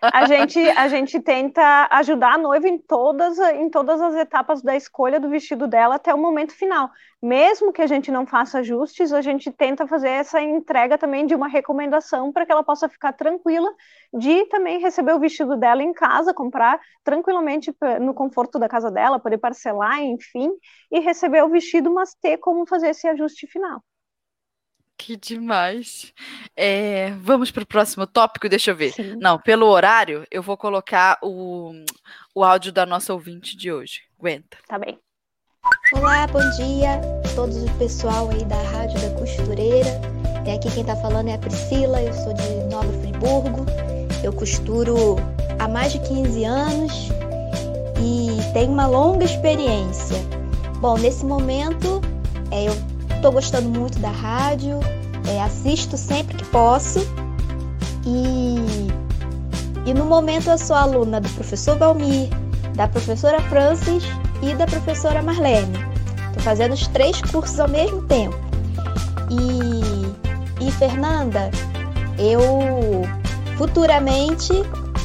A 0.02 0.26
gente, 0.26 0.60
a 0.60 0.88
gente 0.88 1.20
tenta 1.20 1.88
ajudar 1.92 2.34
a 2.34 2.38
noiva 2.38 2.68
em 2.68 2.78
todas, 2.78 3.38
em 3.38 3.70
todas 3.70 4.02
as 4.02 4.16
etapas 4.16 4.62
da 4.62 4.76
escolha 4.76 5.20
do 5.20 5.30
vestido 5.30 5.68
dela 5.68 5.96
até 5.96 6.14
o 6.14 6.18
momento 6.18 6.54
final. 6.54 6.90
Mesmo 7.22 7.72
que 7.72 7.82
a 7.82 7.88
gente 7.88 8.12
não 8.12 8.26
faça 8.26 8.60
ajustes, 8.60 9.14
a 9.14 9.22
gente 9.22 9.52
tenta 9.52 9.88
fazer 9.88 10.10
essa 10.10 10.42
entrega 10.42 10.98
também 10.98 11.26
de 11.26 11.34
uma 11.36 11.48
recomendação 11.48 12.34
para 12.34 12.46
que 12.46 12.52
ela 12.52 12.64
possa 12.64 12.90
ficar 12.90 13.14
tranquila 13.14 13.70
de 14.12 14.46
também 14.46 14.80
receber 14.80 15.14
o 15.14 15.20
vestido 15.20 15.56
dela 15.56 15.82
em 15.82 15.94
casa, 15.94 16.34
comprar 16.34 16.82
tranquilamente 17.04 17.74
no 18.02 18.14
conforto 18.14 18.60
da 18.60 18.68
casa 18.68 18.92
dela, 18.92 19.20
poder 19.20 19.38
parcelar, 19.38 20.02
enfim, 20.02 20.50
e 20.92 21.00
receber 21.00 21.44
o 21.44 21.50
vestido, 21.50 21.94
mas 21.94 22.14
ter 22.16 22.38
como 22.38 22.66
fazer 22.68 22.90
esse 22.90 23.08
ajuste 23.08 23.48
final. 23.48 23.82
Que 25.04 25.18
demais. 25.18 26.14
É, 26.56 27.12
vamos 27.20 27.52
para 27.52 27.64
o 27.64 27.66
próximo 27.66 28.08
tópico, 28.08 28.48
deixa 28.48 28.72
eu 28.72 28.76
ver. 28.76 28.94
Sim. 28.94 29.18
Não, 29.20 29.38
pelo 29.38 29.66
horário, 29.66 30.26
eu 30.32 30.42
vou 30.42 30.56
colocar 30.56 31.20
o, 31.22 31.74
o 32.34 32.42
áudio 32.42 32.72
da 32.72 32.86
nossa 32.86 33.12
ouvinte 33.12 33.58
de 33.58 33.70
hoje. 33.70 34.04
Aguenta. 34.18 34.58
Tá 34.66 34.80
bem. 34.80 34.98
Olá, 35.92 36.26
bom 36.28 36.40
dia 36.52 37.02
a 37.26 37.36
todos 37.36 37.62
o 37.64 37.78
pessoal 37.78 38.30
aí 38.30 38.46
da 38.46 38.56
Rádio 38.62 38.98
da 39.02 39.20
Costureira. 39.20 39.90
E 40.48 40.52
aqui 40.52 40.72
quem 40.74 40.86
tá 40.86 40.96
falando 40.96 41.28
é 41.28 41.34
a 41.34 41.38
Priscila, 41.38 42.02
eu 42.02 42.14
sou 42.14 42.34
de 42.34 42.74
Nova 42.74 42.94
Friburgo. 43.02 43.66
Eu 44.24 44.32
costuro 44.32 45.18
há 45.60 45.68
mais 45.68 45.92
de 45.92 46.00
15 46.00 46.46
anos 46.46 46.94
e 48.00 48.54
tenho 48.54 48.72
uma 48.72 48.88
longa 48.88 49.26
experiência. 49.26 50.16
Bom, 50.80 50.98
nesse 50.98 51.26
momento 51.26 52.00
é, 52.52 52.70
eu 52.70 52.93
Estou 53.24 53.32
gostando 53.32 53.70
muito 53.70 54.00
da 54.00 54.12
rádio, 54.12 54.82
é, 55.26 55.42
assisto 55.42 55.96
sempre 55.96 56.36
que 56.36 56.44
posso. 56.48 57.00
E, 58.06 58.90
e 59.90 59.94
no 59.94 60.04
momento 60.04 60.50
eu 60.50 60.58
sou 60.58 60.76
aluna 60.76 61.22
do 61.22 61.30
professor 61.30 61.78
Valmir, 61.78 62.28
da 62.76 62.86
professora 62.86 63.40
Francis 63.44 64.04
e 64.42 64.54
da 64.56 64.66
professora 64.66 65.24
Marlene. 65.24 65.72
Estou 66.28 66.44
fazendo 66.44 66.74
os 66.74 66.86
três 66.88 67.22
cursos 67.22 67.58
ao 67.62 67.70
mesmo 67.70 68.02
tempo. 68.08 68.36
E, 69.32 70.68
e 70.68 70.70
Fernanda, 70.72 71.50
eu 72.20 73.08
futuramente 73.58 74.52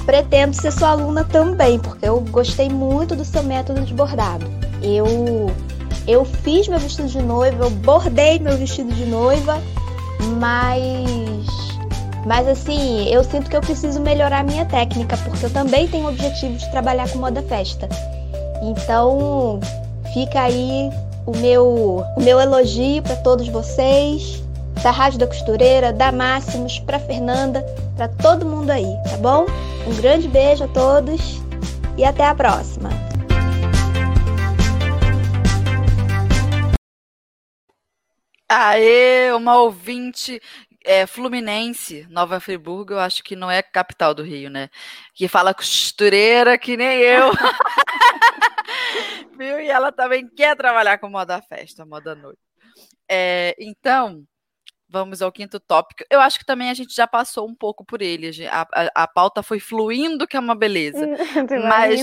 pretendo 0.05 0.55
ser 0.55 0.73
sua 0.73 0.89
aluna 0.89 1.23
também, 1.23 1.79
porque 1.79 2.09
eu 2.09 2.21
gostei 2.23 2.69
muito 2.69 3.15
do 3.15 3.25
seu 3.25 3.45
método 3.45 3.83
de 3.83 3.95
bordado. 3.95 4.45
Eu 4.83 5.07
eu 6.09 6.25
fiz 6.25 6.67
meu 6.67 6.79
vestido 6.79 7.07
de 7.07 7.23
noiva, 7.23 7.65
eu 7.65 7.71
bordei 7.71 8.39
meu 8.39 8.57
vestido 8.57 8.91
de 8.95 9.05
noiva, 9.05 9.61
mas 10.39 11.47
mas 12.27 12.49
assim, 12.49 13.09
eu 13.09 13.23
sinto 13.23 13.49
que 13.49 13.57
eu 13.57 13.61
preciso 13.61 14.01
melhorar 14.01 14.41
a 14.41 14.43
minha 14.43 14.65
técnica, 14.65 15.17
porque 15.19 15.47
eu 15.47 15.51
também 15.51 15.87
tenho 15.87 16.07
o 16.07 16.09
objetivo 16.09 16.57
de 16.57 16.71
trabalhar 16.71 17.09
com 17.11 17.19
moda 17.19 17.43
festa. 17.43 17.89
Então, 18.63 19.61
fica 20.13 20.43
aí 20.43 20.91
o 21.27 21.37
meu 21.37 22.05
o 22.17 22.21
meu 22.21 22.41
elogio 22.41 23.03
para 23.03 23.17
todos 23.17 23.49
vocês, 23.49 24.43
da 24.83 24.91
Rádio 24.91 25.19
da 25.19 25.27
Costureira, 25.27 25.93
da 25.93 26.11
Máximos, 26.11 26.79
para 26.81 26.99
Fernanda, 26.99 27.65
para 27.97 28.09
todo 28.09 28.47
mundo 28.47 28.71
aí, 28.71 28.97
tá 29.11 29.17
bom? 29.19 29.45
Um 29.87 29.95
grande 29.95 30.27
beijo 30.27 30.65
a 30.65 30.69
todos 30.69 31.41
e 31.97 32.05
até 32.05 32.27
a 32.27 32.35
próxima. 32.35 33.08
Aê, 38.49 39.33
uma 39.35 39.61
ouvinte 39.61 40.41
é, 40.85 41.07
Fluminense, 41.07 42.07
Nova 42.09 42.41
Friburgo, 42.41 42.95
eu 42.95 43.01
acho 43.01 43.23
que 43.23 43.37
não 43.37 43.51
é 43.51 43.63
capital 43.63 44.15
do 44.15 44.23
Rio, 44.23 44.49
né? 44.49 44.71
Que 45.15 45.29
fala 45.29 45.53
costureira 45.53 46.57
que 46.57 46.77
nem 46.77 47.01
eu. 47.01 47.31
Viu? 49.37 49.61
E 49.61 49.69
ela 49.69 49.93
também 49.93 50.27
quer 50.29 50.57
trabalhar 50.57 50.99
com 50.99 51.11
moda 51.11 51.43
festa, 51.43 51.85
moda 51.85 52.15
noite. 52.15 52.41
É, 53.09 53.55
então, 53.59 54.25
vamos 54.89 55.21
ao 55.21 55.31
quinto 55.31 55.61
tópico. 55.61 56.05
Eu 56.11 56.21
acho 56.21 56.39
que 56.39 56.47
também 56.47 56.71
a 56.71 56.75
gente 56.75 56.95
já 56.95 57.07
passou 57.07 57.47
um 57.47 57.55
pouco 57.55 57.85
por 57.85 58.01
ele. 58.01 58.31
A, 58.49 58.67
a, 58.73 59.03
a 59.03 59.07
pauta 59.07 59.43
foi 59.43 59.61
fluindo, 59.61 60.27
que 60.27 60.37
é 60.37 60.41
uma 60.41 60.55
beleza. 60.55 61.07
Mas 61.69 62.01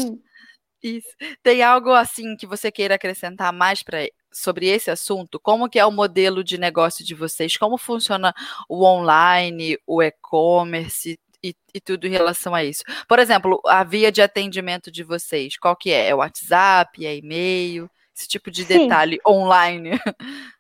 isso. 0.82 1.10
Tem 1.42 1.64
algo 1.64 1.92
assim 1.92 2.36
que 2.36 2.46
você 2.46 2.72
queira 2.72 2.96
acrescentar 2.96 3.52
mais 3.52 3.82
para 3.82 4.08
sobre 4.36 4.68
esse 4.68 4.92
assunto? 4.92 5.40
Como 5.40 5.70
que 5.70 5.80
é 5.80 5.86
o 5.86 5.92
modelo 5.92 6.44
de 6.44 6.58
negócio 6.58 7.06
de 7.06 7.16
vocês? 7.16 7.58
Como 7.58 7.78
funciona 7.78 8.34
o 8.68 8.84
online, 8.84 9.78
o 9.88 10.04
e-commerce 10.04 11.18
e, 11.42 11.56
e, 11.74 11.80
tudo 11.80 12.06
em 12.06 12.12
relação 12.12 12.54
a 12.54 12.64
isso? 12.64 12.84
Por 13.08 13.20
exemplo, 13.20 13.62
a 13.66 13.84
via 13.84 14.12
de 14.12 14.22
atendimento 14.22 14.92
de 14.92 15.04
vocês, 15.04 15.58
qual 15.58 15.76
que 15.76 15.92
é? 15.92 16.10
É 16.10 16.16
WhatsApp, 16.16 17.06
é 17.06 17.16
e-mail? 17.16 17.90
Esse 18.16 18.28
tipo 18.28 18.52
de 18.52 18.64
Sim. 18.64 18.80
detalhe 18.80 19.20
online. 19.26 19.92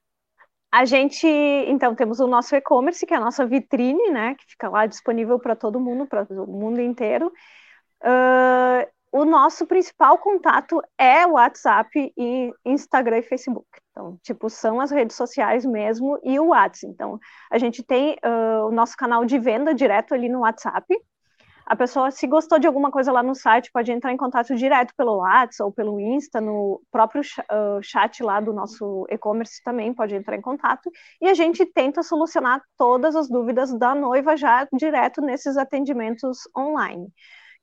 A 0.72 0.84
gente, 0.84 1.26
então, 1.26 1.96
temos 1.96 2.20
o 2.20 2.28
nosso 2.28 2.54
e-commerce, 2.54 3.06
que 3.06 3.14
é 3.14 3.18
a 3.18 3.22
nossa 3.22 3.46
vitrine, 3.46 4.12
né, 4.12 4.36
que 4.36 4.46
fica 4.46 4.68
lá 4.68 4.86
disponível 4.86 5.40
para 5.40 5.56
todo 5.56 5.80
mundo, 5.80 6.06
para 6.06 6.24
o 6.30 6.46
mundo 6.46 6.82
inteiro. 6.82 7.32
Uh, 8.02 8.86
o 9.16 9.24
nosso 9.24 9.66
principal 9.66 10.18
contato 10.18 10.82
é 10.98 11.26
o 11.26 11.36
WhatsApp 11.36 12.14
e 12.18 12.52
Instagram 12.66 13.20
e 13.20 13.24
Facebook. 13.24 13.66
Então, 13.90 14.20
tipo, 14.22 14.50
são 14.50 14.82
as 14.82 14.92
redes 14.92 15.16
sociais 15.16 15.66
mesmo 15.66 16.20
e 16.22 16.38
o 16.38 16.48
WhatsApp. 16.48 16.92
Então, 16.94 17.18
a 17.50 17.58
gente 17.58 17.82
tem 17.82 18.18
uh, 18.26 18.68
o 18.68 18.72
nosso 18.72 18.98
canal 18.98 19.24
de 19.24 19.40
venda 19.40 19.74
direto 19.74 20.14
ali 20.14 20.28
no 20.28 20.42
WhatsApp. 20.42 20.86
A 21.66 21.78
pessoa, 21.78 22.12
se 22.12 22.28
gostou 22.28 22.60
de 22.60 22.68
alguma 22.68 22.92
coisa 22.92 23.10
lá 23.10 23.24
no 23.24 23.34
site, 23.34 23.72
pode 23.72 23.90
entrar 23.90 24.12
em 24.12 24.18
contato 24.18 24.54
direto 24.54 24.94
pelo 24.98 25.20
WhatsApp 25.20 25.64
ou 25.64 25.72
pelo 25.72 25.98
Insta, 25.98 26.42
no 26.42 26.82
próprio 26.92 27.22
uh, 27.22 27.82
chat 27.82 28.22
lá 28.22 28.42
do 28.42 28.52
nosso 28.52 29.08
e-commerce 29.10 29.64
também 29.64 29.94
pode 29.94 30.14
entrar 30.14 30.36
em 30.36 30.42
contato. 30.42 30.92
E 31.22 31.30
a 31.30 31.34
gente 31.34 31.66
tenta 31.66 32.04
solucionar 32.04 32.62
todas 32.78 33.16
as 33.16 33.30
dúvidas 33.30 33.74
da 33.80 33.96
noiva 33.96 34.36
já 34.36 34.68
direto 34.74 35.22
nesses 35.22 35.56
atendimentos 35.56 36.40
online 36.54 37.08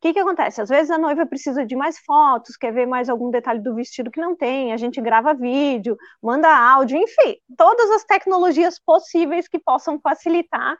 que, 0.02 0.12
que 0.12 0.18
acontece? 0.18 0.60
Às 0.60 0.68
vezes 0.68 0.90
a 0.90 0.98
noiva 0.98 1.24
precisa 1.24 1.64
de 1.64 1.76
mais 1.76 1.96
fotos, 2.00 2.56
quer 2.56 2.72
ver 2.72 2.86
mais 2.86 3.08
algum 3.08 3.30
detalhe 3.30 3.60
do 3.60 3.72
vestido 3.72 4.10
que 4.10 4.20
não 4.20 4.34
tem, 4.34 4.72
a 4.72 4.76
gente 4.76 5.00
grava 5.00 5.32
vídeo, 5.32 5.96
manda 6.20 6.48
áudio, 6.48 6.98
enfim, 6.98 7.36
todas 7.56 7.88
as 7.92 8.04
tecnologias 8.04 8.80
possíveis 8.80 9.46
que 9.46 9.60
possam 9.60 10.00
facilitar 10.00 10.76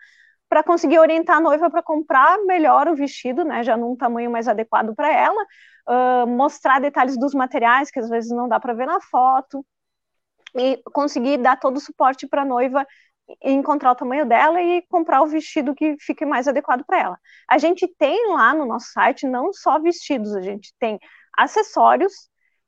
para 0.49 0.65
conseguir 0.65 0.99
orientar 0.99 1.37
a 1.37 1.41
noiva 1.41 1.71
para 1.71 1.83
comprar 1.83 2.37
melhor 2.41 2.89
o 2.89 2.97
vestido, 2.97 3.45
né, 3.45 3.63
já 3.63 3.77
num 3.77 3.97
tamanho 3.97 4.31
mais 4.31 4.49
adequado 4.49 4.93
para 4.93 5.09
ela, 5.09 5.43
uh, 5.89 6.27
mostrar 6.27 6.81
detalhes 6.81 7.17
dos 7.17 7.33
materiais 7.33 7.93
que 7.93 8.01
às 8.01 8.09
vezes 8.11 8.31
não 8.33 8.49
dá 8.49 8.59
para 8.59 8.75
ver 8.75 8.87
na 8.87 9.01
foto, 9.01 9.65
e 10.55 10.83
conseguir 10.93 11.39
dar 11.39 11.59
todo 11.59 11.77
o 11.77 11.81
suporte 11.81 12.27
para 12.27 12.43
a 12.43 12.45
noiva 12.45 12.87
encontrar 13.43 13.93
o 13.93 13.97
tamanho 13.97 14.27
dela 14.27 14.61
e 14.61 14.83
comprar 14.89 15.23
o 15.23 15.27
vestido 15.27 15.75
que 15.75 15.97
fique 16.01 16.25
mais 16.25 16.49
adequado 16.49 16.85
para 16.85 17.01
ela. 17.01 17.19
A 17.49 17.59
gente 17.59 17.87
tem 17.99 18.33
lá 18.33 18.55
no 18.55 18.67
nosso 18.67 18.93
site 18.93 19.27
não 19.27 19.53
só 19.53 19.79
vestidos, 19.79 20.35
a 20.35 20.41
gente 20.41 20.73
tem 20.79 20.99
acessórios, 21.37 22.13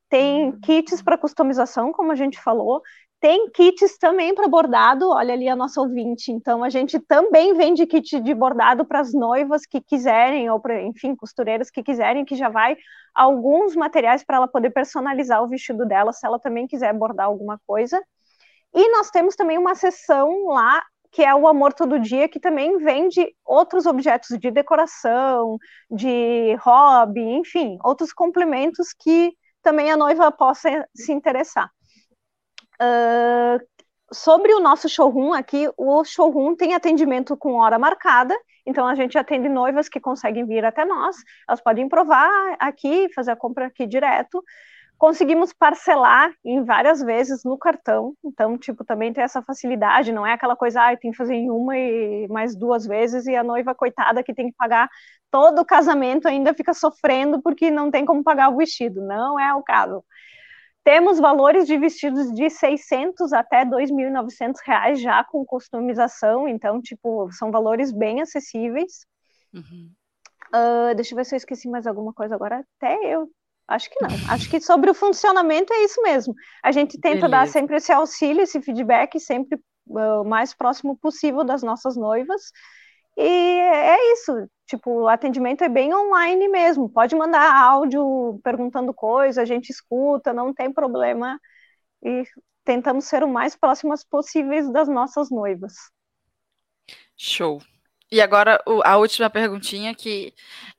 tem 0.08 0.46
uhum. 0.46 0.60
kits 0.60 1.02
para 1.02 1.18
customização, 1.18 1.92
como 1.92 2.12
a 2.12 2.14
gente 2.14 2.40
falou, 2.40 2.80
tem 3.20 3.50
kits 3.50 3.96
também 3.98 4.34
para 4.34 4.46
bordado, 4.46 5.08
olha 5.08 5.32
ali 5.32 5.48
a 5.48 5.56
nossa 5.56 5.80
ouvinte. 5.80 6.30
Então 6.30 6.62
a 6.62 6.68
gente 6.68 7.00
também 7.00 7.54
vende 7.54 7.86
kit 7.86 8.20
de 8.20 8.34
bordado 8.34 8.84
para 8.84 9.00
as 9.00 9.14
noivas 9.14 9.62
que 9.64 9.80
quiserem, 9.80 10.50
ou 10.50 10.60
para, 10.60 10.82
enfim, 10.82 11.16
costureiras 11.16 11.70
que 11.70 11.82
quiserem, 11.82 12.24
que 12.24 12.36
já 12.36 12.50
vai 12.50 12.76
alguns 13.14 13.74
materiais 13.74 14.22
para 14.22 14.36
ela 14.36 14.46
poder 14.46 14.70
personalizar 14.70 15.42
o 15.42 15.48
vestido 15.48 15.86
dela, 15.86 16.12
se 16.12 16.26
ela 16.26 16.38
também 16.38 16.66
quiser 16.66 16.92
bordar 16.92 17.26
alguma 17.26 17.58
coisa. 17.66 18.02
E 18.74 18.90
nós 18.90 19.10
temos 19.10 19.36
também 19.36 19.56
uma 19.56 19.74
seção 19.74 20.46
lá 20.46 20.82
que 21.14 21.22
é 21.22 21.32
o 21.32 21.46
Amor 21.46 21.72
Todo 21.72 22.00
Dia, 22.00 22.28
que 22.28 22.40
também 22.40 22.76
vende 22.78 23.24
outros 23.44 23.86
objetos 23.86 24.36
de 24.36 24.50
decoração, 24.50 25.58
de 25.88 26.56
hobby, 26.56 27.20
enfim, 27.20 27.78
outros 27.84 28.12
complementos 28.12 28.88
que 28.92 29.32
também 29.62 29.92
a 29.92 29.96
noiva 29.96 30.32
possa 30.32 30.84
se 30.92 31.12
interessar. 31.12 31.70
Uh, 32.82 33.64
sobre 34.12 34.52
o 34.54 34.58
nosso 34.58 34.88
showroom 34.88 35.32
aqui, 35.32 35.70
o 35.76 36.04
showroom 36.04 36.56
tem 36.56 36.74
atendimento 36.74 37.36
com 37.36 37.54
hora 37.54 37.78
marcada, 37.78 38.36
então 38.66 38.84
a 38.84 38.96
gente 38.96 39.16
atende 39.16 39.48
noivas 39.48 39.88
que 39.88 40.00
conseguem 40.00 40.44
vir 40.44 40.64
até 40.64 40.84
nós, 40.84 41.16
elas 41.48 41.60
podem 41.60 41.88
provar 41.88 42.56
aqui, 42.58 43.08
fazer 43.14 43.30
a 43.30 43.36
compra 43.36 43.66
aqui 43.66 43.86
direto. 43.86 44.42
Conseguimos 45.04 45.52
parcelar 45.52 46.32
em 46.42 46.64
várias 46.64 47.02
vezes 47.02 47.44
no 47.44 47.58
cartão, 47.58 48.14
então, 48.24 48.56
tipo, 48.56 48.82
também 48.86 49.12
tem 49.12 49.22
essa 49.22 49.42
facilidade, 49.42 50.10
não 50.10 50.26
é 50.26 50.32
aquela 50.32 50.56
coisa, 50.56 50.80
ah, 50.80 50.96
tem 50.96 51.10
que 51.10 51.16
fazer 51.18 51.34
em 51.34 51.50
uma 51.50 51.76
e 51.76 52.26
mais 52.28 52.56
duas 52.56 52.86
vezes 52.86 53.26
e 53.26 53.36
a 53.36 53.44
noiva, 53.44 53.74
coitada, 53.74 54.22
que 54.22 54.32
tem 54.32 54.46
que 54.48 54.56
pagar 54.56 54.88
todo 55.30 55.60
o 55.60 55.64
casamento 55.64 56.26
ainda 56.26 56.54
fica 56.54 56.72
sofrendo 56.72 57.42
porque 57.42 57.70
não 57.70 57.90
tem 57.90 58.06
como 58.06 58.24
pagar 58.24 58.48
o 58.48 58.56
vestido, 58.56 59.02
não 59.02 59.38
é 59.38 59.52
o 59.52 59.62
caso. 59.62 60.02
Temos 60.82 61.20
valores 61.20 61.66
de 61.66 61.76
vestidos 61.76 62.32
de 62.32 62.48
600 62.48 63.30
até 63.34 63.62
2.900 63.62 64.54
reais 64.64 65.02
já 65.02 65.22
com 65.22 65.44
customização, 65.44 66.48
então, 66.48 66.80
tipo, 66.80 67.30
são 67.30 67.50
valores 67.50 67.92
bem 67.92 68.22
acessíveis. 68.22 69.04
Uhum. 69.52 69.90
Uh, 70.48 70.94
deixa 70.94 71.12
eu 71.12 71.16
ver 71.16 71.26
se 71.26 71.34
eu 71.34 71.36
esqueci 71.36 71.68
mais 71.68 71.86
alguma 71.86 72.14
coisa 72.14 72.34
agora. 72.34 72.64
Até 72.78 72.96
eu 73.14 73.28
Acho 73.66 73.90
que 73.90 74.00
não. 74.00 74.10
Acho 74.30 74.50
que 74.50 74.60
sobre 74.60 74.90
o 74.90 74.94
funcionamento 74.94 75.72
é 75.72 75.84
isso 75.84 76.00
mesmo. 76.02 76.34
A 76.62 76.70
gente 76.70 76.98
tenta 76.98 77.14
Beleza. 77.14 77.28
dar 77.28 77.48
sempre 77.48 77.76
esse 77.76 77.92
auxílio, 77.92 78.42
esse 78.42 78.60
feedback, 78.60 79.18
sempre 79.18 79.58
uh, 79.88 80.22
o 80.22 80.24
mais 80.24 80.54
próximo 80.54 80.96
possível 80.96 81.44
das 81.44 81.62
nossas 81.62 81.96
noivas. 81.96 82.42
E 83.16 83.22
é 83.22 84.12
isso. 84.12 84.32
Tipo, 84.66 85.02
o 85.02 85.08
atendimento 85.08 85.62
é 85.62 85.68
bem 85.68 85.94
online 85.94 86.48
mesmo. 86.48 86.88
Pode 86.88 87.14
mandar 87.14 87.54
áudio 87.54 88.40
perguntando 88.42 88.92
coisa, 88.92 89.42
a 89.42 89.44
gente 89.44 89.70
escuta, 89.70 90.32
não 90.32 90.52
tem 90.52 90.72
problema. 90.72 91.38
E 92.02 92.24
tentamos 92.64 93.04
ser 93.06 93.22
o 93.22 93.28
mais 93.28 93.56
próximas 93.56 94.04
possíveis 94.04 94.70
das 94.70 94.88
nossas 94.88 95.30
noivas. 95.30 95.74
Show. 97.16 97.62
E 98.10 98.20
agora 98.20 98.62
a 98.84 98.96
última 98.96 99.28
perguntinha 99.28 99.94
que 99.94 100.32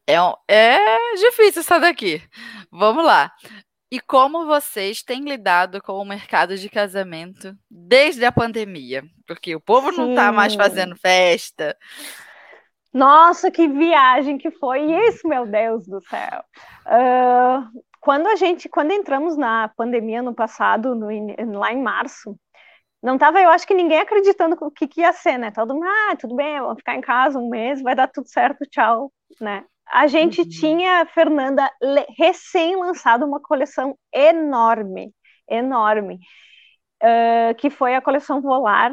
é, 0.08 0.16
é 0.48 1.16
difícil 1.16 1.62
essa 1.62 1.80
daqui. 1.80 2.22
Vamos 2.72 3.04
lá. 3.04 3.32
E 3.92 4.00
como 4.00 4.46
vocês 4.46 5.04
têm 5.04 5.24
lidado 5.24 5.82
com 5.82 5.94
o 5.94 6.06
mercado 6.06 6.58
de 6.58 6.70
casamento 6.70 7.56
desde 7.70 8.26
a 8.26 8.32
pandemia? 8.32 9.04
Porque 9.28 9.56
o 9.56 9.62
povo 9.62 9.92
Sim. 9.92 9.98
não 9.98 10.10
está 10.10 10.32
mais 10.32 10.56
fazendo 10.56 10.96
festa. 10.96 11.78
Nossa, 12.94 13.52
que 13.52 13.68
viagem 13.68 14.38
que 14.38 14.50
foi 14.52 14.82
isso, 15.08 15.28
meu 15.28 15.46
Deus 15.46 15.86
do 15.86 16.02
céu. 16.02 16.44
Uh, 16.86 17.82
quando 18.00 18.28
a 18.28 18.36
gente, 18.36 18.70
quando 18.70 18.92
entramos 18.92 19.36
na 19.36 19.68
pandemia 19.76 20.22
no 20.22 20.34
passado, 20.34 20.96
no, 20.96 21.08
lá 21.60 21.74
em 21.74 21.82
março, 21.82 22.38
não 23.06 23.20
tava, 23.20 23.40
eu 23.40 23.50
acho 23.52 23.68
que 23.68 23.74
ninguém 23.76 24.00
acreditando 24.00 24.58
o 24.60 24.72
que, 24.72 24.88
que 24.88 25.02
ia 25.02 25.14
ser, 25.14 25.38
né? 25.38 25.52
Todo 25.52 25.76
mundo, 25.76 25.86
ah, 25.86 26.16
tudo 26.20 26.36
bem, 26.36 26.60
vamos 26.60 26.78
ficar 26.78 26.96
em 26.96 27.02
casa 27.02 27.38
um 27.38 27.50
mês, 27.50 27.82
vai 27.82 27.94
dar 27.94 28.08
tudo 28.08 28.28
certo, 28.28 28.66
tchau, 28.66 29.14
né? 29.40 29.64
A 29.94 30.08
gente 30.08 30.42
uhum. 30.42 30.50
tinha, 30.50 31.06
Fernanda, 31.06 31.70
recém-lançado 32.18 33.24
uma 33.24 33.40
coleção 33.40 33.96
enorme, 34.12 35.14
enorme, 35.48 36.20
uh, 37.04 37.54
que 37.58 37.70
foi 37.70 37.94
a 37.94 38.02
coleção 38.02 38.42
Volar, 38.42 38.92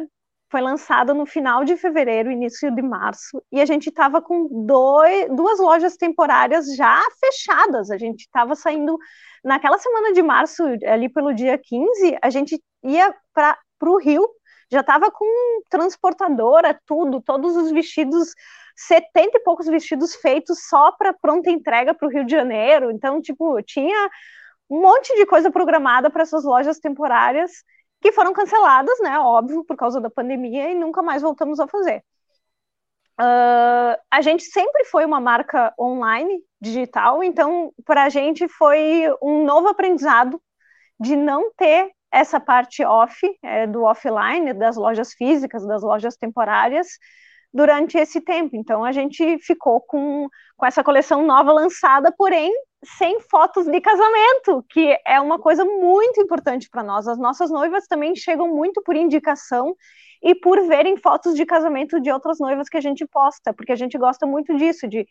foi 0.51 0.61
lançada 0.61 1.15
no 1.15 1.25
final 1.25 1.65
de 1.65 1.79
fevereiro, 1.79 2.31
início 2.31 2.71
de 2.71 2.83
março, 2.83 3.43
e 3.51 3.63
a 3.63 3.65
gente 3.65 3.89
estava 3.89 4.21
com 4.21 4.67
dois, 4.67 5.27
duas 5.35 5.59
lojas 5.59 5.97
temporárias 5.97 6.77
já 6.77 7.01
fechadas. 7.19 7.91
A 7.91 7.97
gente 7.97 8.21
estava 8.21 8.55
saindo 8.55 8.99
naquela 9.43 9.79
semana 9.79 10.13
de 10.13 10.23
março, 10.23 10.63
ali 10.87 11.09
pelo 11.09 11.33
dia 11.33 11.57
15, 11.57 12.19
a 12.21 12.29
gente 12.29 12.63
ia 12.85 13.15
para 13.33 13.57
o 13.91 13.99
Rio, 13.99 14.29
já 14.71 14.81
estava 14.81 15.11
com 15.11 15.27
transportadora, 15.69 16.79
tudo, 16.87 17.21
todos 17.21 17.57
os 17.57 17.71
vestidos 17.71 18.35
70 18.75 19.37
e 19.37 19.41
poucos 19.41 19.67
vestidos 19.67 20.15
feitos 20.15 20.67
só 20.67 20.93
para 20.93 21.13
pronta 21.13 21.51
entrega 21.51 21.95
para 21.95 22.09
o 22.09 22.11
Rio 22.11 22.25
de 22.25 22.33
Janeiro. 22.33 22.91
Então, 22.91 23.21
tipo, 23.21 23.61
tinha 23.63 24.11
um 24.71 24.81
monte 24.81 25.15
de 25.15 25.27
coisa 25.27 25.51
programada 25.51 26.11
para 26.11 26.23
essas 26.23 26.45
lojas 26.45 26.79
temporárias 26.79 27.51
que 28.01 28.13
foram 28.13 28.33
canceladas, 28.33 28.99
né? 29.01 29.19
Óbvio, 29.19 29.65
por 29.65 29.77
causa 29.77 30.01
da 30.01 30.11
pandemia, 30.11 30.71
e 30.71 30.75
nunca 30.75 31.03
mais 31.03 31.23
voltamos 31.23 31.61
a 31.61 31.69
fazer. 31.69 32.03
Uh, 33.21 33.95
a 34.11 34.23
gente 34.23 34.43
sempre 34.45 34.85
foi 34.87 35.05
uma 35.05 35.21
marca 35.21 35.73
online, 35.79 36.43
digital, 36.61 37.23
então 37.23 37.73
para 37.85 38.05
a 38.05 38.09
gente 38.09 38.49
foi 38.49 39.05
um 39.23 39.45
novo 39.45 39.69
aprendizado 39.69 40.41
de 40.99 41.15
não 41.15 41.53
ter 41.55 41.93
essa 42.13 42.39
parte 42.39 42.85
off, 42.85 43.19
é, 43.43 43.67
do 43.67 43.85
offline, 43.85 44.53
das 44.53 44.77
lojas 44.77 45.15
físicas, 45.15 45.67
das 45.67 45.83
lojas 45.83 46.17
temporárias, 46.17 46.89
durante 47.53 47.97
esse 47.99 48.21
tempo. 48.21 48.55
Então 48.55 48.85
a 48.85 48.93
gente 48.93 49.39
ficou 49.39 49.81
com, 49.81 50.29
com 50.57 50.67
essa 50.67 50.85
coleção 50.85 51.25
nova 51.27 51.53
lançada, 51.53 52.13
porém 52.17 52.53
sem 52.85 53.21
fotos 53.21 53.67
de 53.67 53.81
casamento, 53.81 54.65
que 54.69 54.99
é 55.07 55.21
uma 55.21 55.39
coisa 55.39 55.65
muito 55.65 56.21
importante 56.21 56.69
para 56.69 56.83
nós. 56.83 57.07
As 57.07 57.19
nossas 57.19 57.51
noivas 57.51 57.87
também 57.87 58.15
chegam 58.17 58.49
muito 58.49 58.83
por 58.83 58.97
indicação 58.97 59.75
e 60.23 60.35
por 60.35 60.67
verem 60.67 60.97
fotos 60.97 61.35
de 61.35 61.47
casamento 61.47 62.01
de 62.01 62.11
outras 62.11 62.39
noivas 62.39 62.69
que 62.69 62.77
a 62.77 62.81
gente 62.81 63.07
posta, 63.07 63.53
porque 63.53 63.73
a 63.73 63.77
gente 63.77 63.97
gosta 63.97 64.27
muito 64.27 64.57
disso, 64.57 64.89
de 64.89 65.07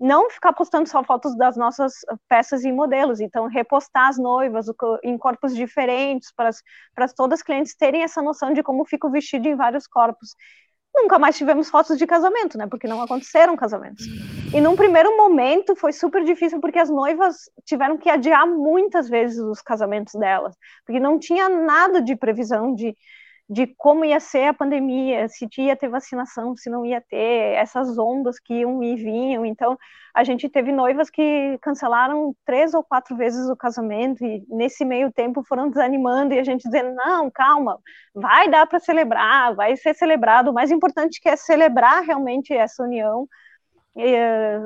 não 0.00 0.30
ficar 0.30 0.52
postando 0.54 0.88
só 0.88 1.04
fotos 1.04 1.36
das 1.36 1.56
nossas 1.56 1.92
peças 2.28 2.64
e 2.64 2.72
modelos, 2.72 3.20
então 3.20 3.46
repostar 3.46 4.08
as 4.08 4.18
noivas 4.18 4.66
em 5.02 5.18
corpos 5.18 5.54
diferentes, 5.54 6.32
para, 6.34 6.50
para 6.94 7.06
todas 7.08 7.40
as 7.40 7.42
clientes 7.42 7.76
terem 7.76 8.02
essa 8.02 8.22
noção 8.22 8.52
de 8.54 8.62
como 8.62 8.84
fica 8.86 9.06
o 9.06 9.10
vestido 9.10 9.46
em 9.46 9.54
vários 9.54 9.86
corpos 9.86 10.34
nunca 10.94 11.18
mais 11.18 11.36
tivemos 11.36 11.70
fotos 11.70 11.96
de 11.98 12.06
casamento, 12.06 12.58
né? 12.58 12.66
Porque 12.66 12.88
não 12.88 13.00
aconteceram 13.00 13.56
casamentos. 13.56 14.04
E 14.52 14.60
num 14.60 14.76
primeiro 14.76 15.16
momento 15.16 15.76
foi 15.76 15.92
super 15.92 16.24
difícil 16.24 16.60
porque 16.60 16.78
as 16.78 16.90
noivas 16.90 17.48
tiveram 17.64 17.96
que 17.96 18.10
adiar 18.10 18.46
muitas 18.46 19.08
vezes 19.08 19.38
os 19.38 19.62
casamentos 19.62 20.14
delas, 20.14 20.56
porque 20.84 21.00
não 21.00 21.18
tinha 21.18 21.48
nada 21.48 22.02
de 22.02 22.16
previsão 22.16 22.74
de 22.74 22.96
de 23.50 23.66
como 23.66 24.04
ia 24.04 24.20
ser 24.20 24.44
a 24.44 24.54
pandemia, 24.54 25.28
se 25.28 25.48
ia 25.58 25.74
ter 25.74 25.88
vacinação, 25.88 26.56
se 26.56 26.70
não 26.70 26.86
ia 26.86 27.00
ter, 27.00 27.56
essas 27.56 27.98
ondas 27.98 28.38
que 28.38 28.54
iam 28.60 28.80
e 28.80 28.94
vinham. 28.94 29.44
Então, 29.44 29.76
a 30.14 30.22
gente 30.22 30.48
teve 30.48 30.70
noivas 30.70 31.10
que 31.10 31.58
cancelaram 31.60 32.32
três 32.46 32.74
ou 32.74 32.84
quatro 32.84 33.16
vezes 33.16 33.50
o 33.50 33.56
casamento, 33.56 34.24
e 34.24 34.44
nesse 34.48 34.84
meio 34.84 35.10
tempo 35.12 35.42
foram 35.42 35.68
desanimando, 35.68 36.32
e 36.32 36.38
a 36.38 36.44
gente 36.44 36.62
dizendo: 36.62 36.94
não, 36.94 37.28
calma, 37.28 37.76
vai 38.14 38.48
dar 38.48 38.68
para 38.68 38.78
celebrar, 38.78 39.52
vai 39.56 39.76
ser 39.76 39.94
celebrado. 39.94 40.50
O 40.50 40.54
mais 40.54 40.70
importante 40.70 41.20
que 41.20 41.28
é 41.28 41.34
celebrar 41.34 42.04
realmente 42.04 42.54
essa 42.54 42.84
união. 42.84 43.26
E, 43.96 44.14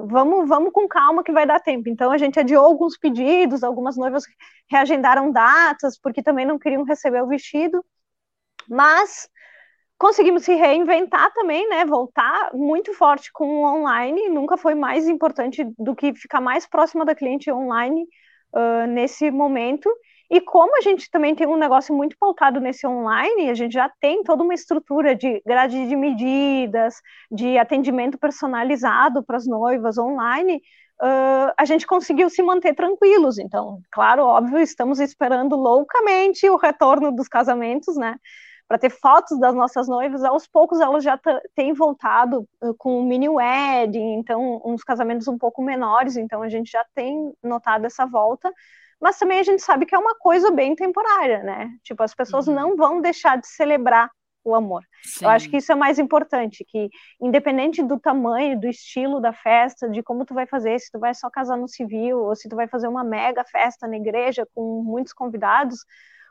vamos, 0.07 0.47
vamos 0.47 0.72
com 0.72 0.87
calma 0.87 1.24
que 1.24 1.32
vai 1.32 1.47
dar 1.47 1.59
tempo. 1.61 1.89
Então 1.89 2.12
a 2.12 2.18
gente 2.18 2.39
adiou 2.39 2.62
alguns 2.64 2.99
pedidos, 2.99 3.64
algumas 3.64 3.97
noivas 3.97 4.24
reagendaram 4.70 5.32
datas 5.32 5.99
porque 5.99 6.22
também 6.22 6.45
não 6.45 6.59
queriam 6.59 6.85
receber 6.85 7.22
o 7.22 7.26
vestido. 7.28 7.82
Mas 8.69 9.29
conseguimos 9.99 10.45
se 10.45 10.55
reinventar 10.55 11.33
também, 11.33 11.69
né? 11.69 11.85
Voltar 11.85 12.51
muito 12.55 12.93
forte 12.93 13.33
com 13.33 13.47
o 13.47 13.65
online. 13.65 14.29
Nunca 14.29 14.57
foi 14.57 14.75
mais 14.75 15.09
importante 15.09 15.65
do 15.79 15.95
que 15.95 16.15
ficar 16.15 16.41
mais 16.41 16.67
próxima 16.67 17.05
da 17.05 17.15
cliente 17.15 17.51
online 17.51 18.07
uh, 18.55 18.87
nesse 18.87 19.31
momento. 19.31 19.91
E 20.31 20.41
como 20.41 20.77
a 20.77 20.81
gente 20.81 21.11
também 21.11 21.35
tem 21.35 21.47
um 21.47 21.57
negócio 21.57 21.95
muito 21.95 22.17
pautado 22.19 22.59
nesse 22.59 22.87
online, 22.87 23.51
a 23.51 23.55
gente 23.55 23.73
já 23.73 23.91
tem 24.01 24.23
toda 24.23 24.43
uma 24.43 24.55
estrutura 24.55 25.15
de 25.15 25.43
grade 25.47 25.87
de 25.87 25.95
medidas, 25.95 26.97
de 27.31 27.59
atendimento 27.59 28.19
personalizado 28.19 29.23
para 29.23 29.37
as 29.37 29.47
noivas 29.47 29.99
online, 29.99 30.57
uh, 31.03 31.53
a 31.57 31.65
gente 31.65 31.87
conseguiu 31.87 32.31
se 32.31 32.43
manter 32.43 32.75
tranquilos. 32.75 33.39
Então, 33.39 33.81
claro, 33.93 34.25
óbvio, 34.25 34.59
estamos 34.59 34.99
esperando 34.99 35.57
loucamente 35.57 36.49
o 36.49 36.57
retorno 36.57 37.12
dos 37.15 37.29
casamentos, 37.29 37.97
né? 37.97 38.17
Para 38.67 38.79
ter 38.79 38.91
fotos 38.91 39.39
das 39.39 39.55
nossas 39.55 39.89
noivas. 39.89 40.25
Aos 40.25 40.47
poucos 40.47 40.81
elas 40.81 41.05
já 41.05 41.19
têm 41.55 41.73
voltado 41.73 42.49
uh, 42.62 42.75
com 42.79 43.03
mini 43.05 43.29
wedding, 43.29 44.15
então 44.15 44.61
uns 44.65 44.83
casamentos 44.83 45.29
um 45.29 45.39
pouco 45.39 45.62
menores, 45.62 46.17
então 46.17 46.43
a 46.43 46.49
gente 46.49 46.71
já 46.71 46.85
tem 46.95 47.33
notado 47.43 47.85
essa 47.85 48.07
volta. 48.07 48.53
Mas 49.01 49.19
também 49.19 49.39
a 49.39 49.43
gente 49.43 49.62
sabe 49.62 49.85
que 49.85 49.95
é 49.95 49.99
uma 49.99 50.15
coisa 50.15 50.51
bem 50.51 50.75
temporária, 50.75 51.43
né? 51.43 51.71
Tipo, 51.83 52.03
as 52.03 52.15
pessoas 52.15 52.49
uhum. 52.49 52.55
não 52.55 52.77
vão 52.77 53.01
deixar 53.01 53.39
de 53.39 53.47
celebrar 53.47 54.11
o 54.45 54.55
amor. 54.55 54.83
Sim. 55.03 55.25
Eu 55.25 55.31
acho 55.31 55.49
que 55.49 55.57
isso 55.57 55.73
é 55.73 55.75
mais 55.75 55.99
importante, 55.99 56.65
que 56.65 56.91
independente 57.21 57.83
do 57.83 57.99
tamanho, 57.99 58.61
do 58.61 58.69
estilo 58.69 59.21
da 59.21 59.33
festa, 59.33 59.89
de 59.89 60.03
como 60.03 60.25
tu 60.25 60.35
vai 60.35 60.47
fazer, 60.47 60.79
se 60.79 60.91
tu 60.91 60.99
vai 60.99 61.15
só 61.15 61.31
casar 61.31 61.57
no 61.57 61.67
civil 61.67 62.21
ou 62.21 62.37
se 62.37 62.49
tu 62.49 62.55
vai 62.55 62.69
fazer 62.69 62.87
uma 62.87 63.03
mega 63.03 63.43
festa 63.45 63.89
na 63.89 63.97
igreja 63.97 64.47
com 64.55 64.83
muitos 64.83 65.12
convidados, 65.12 65.81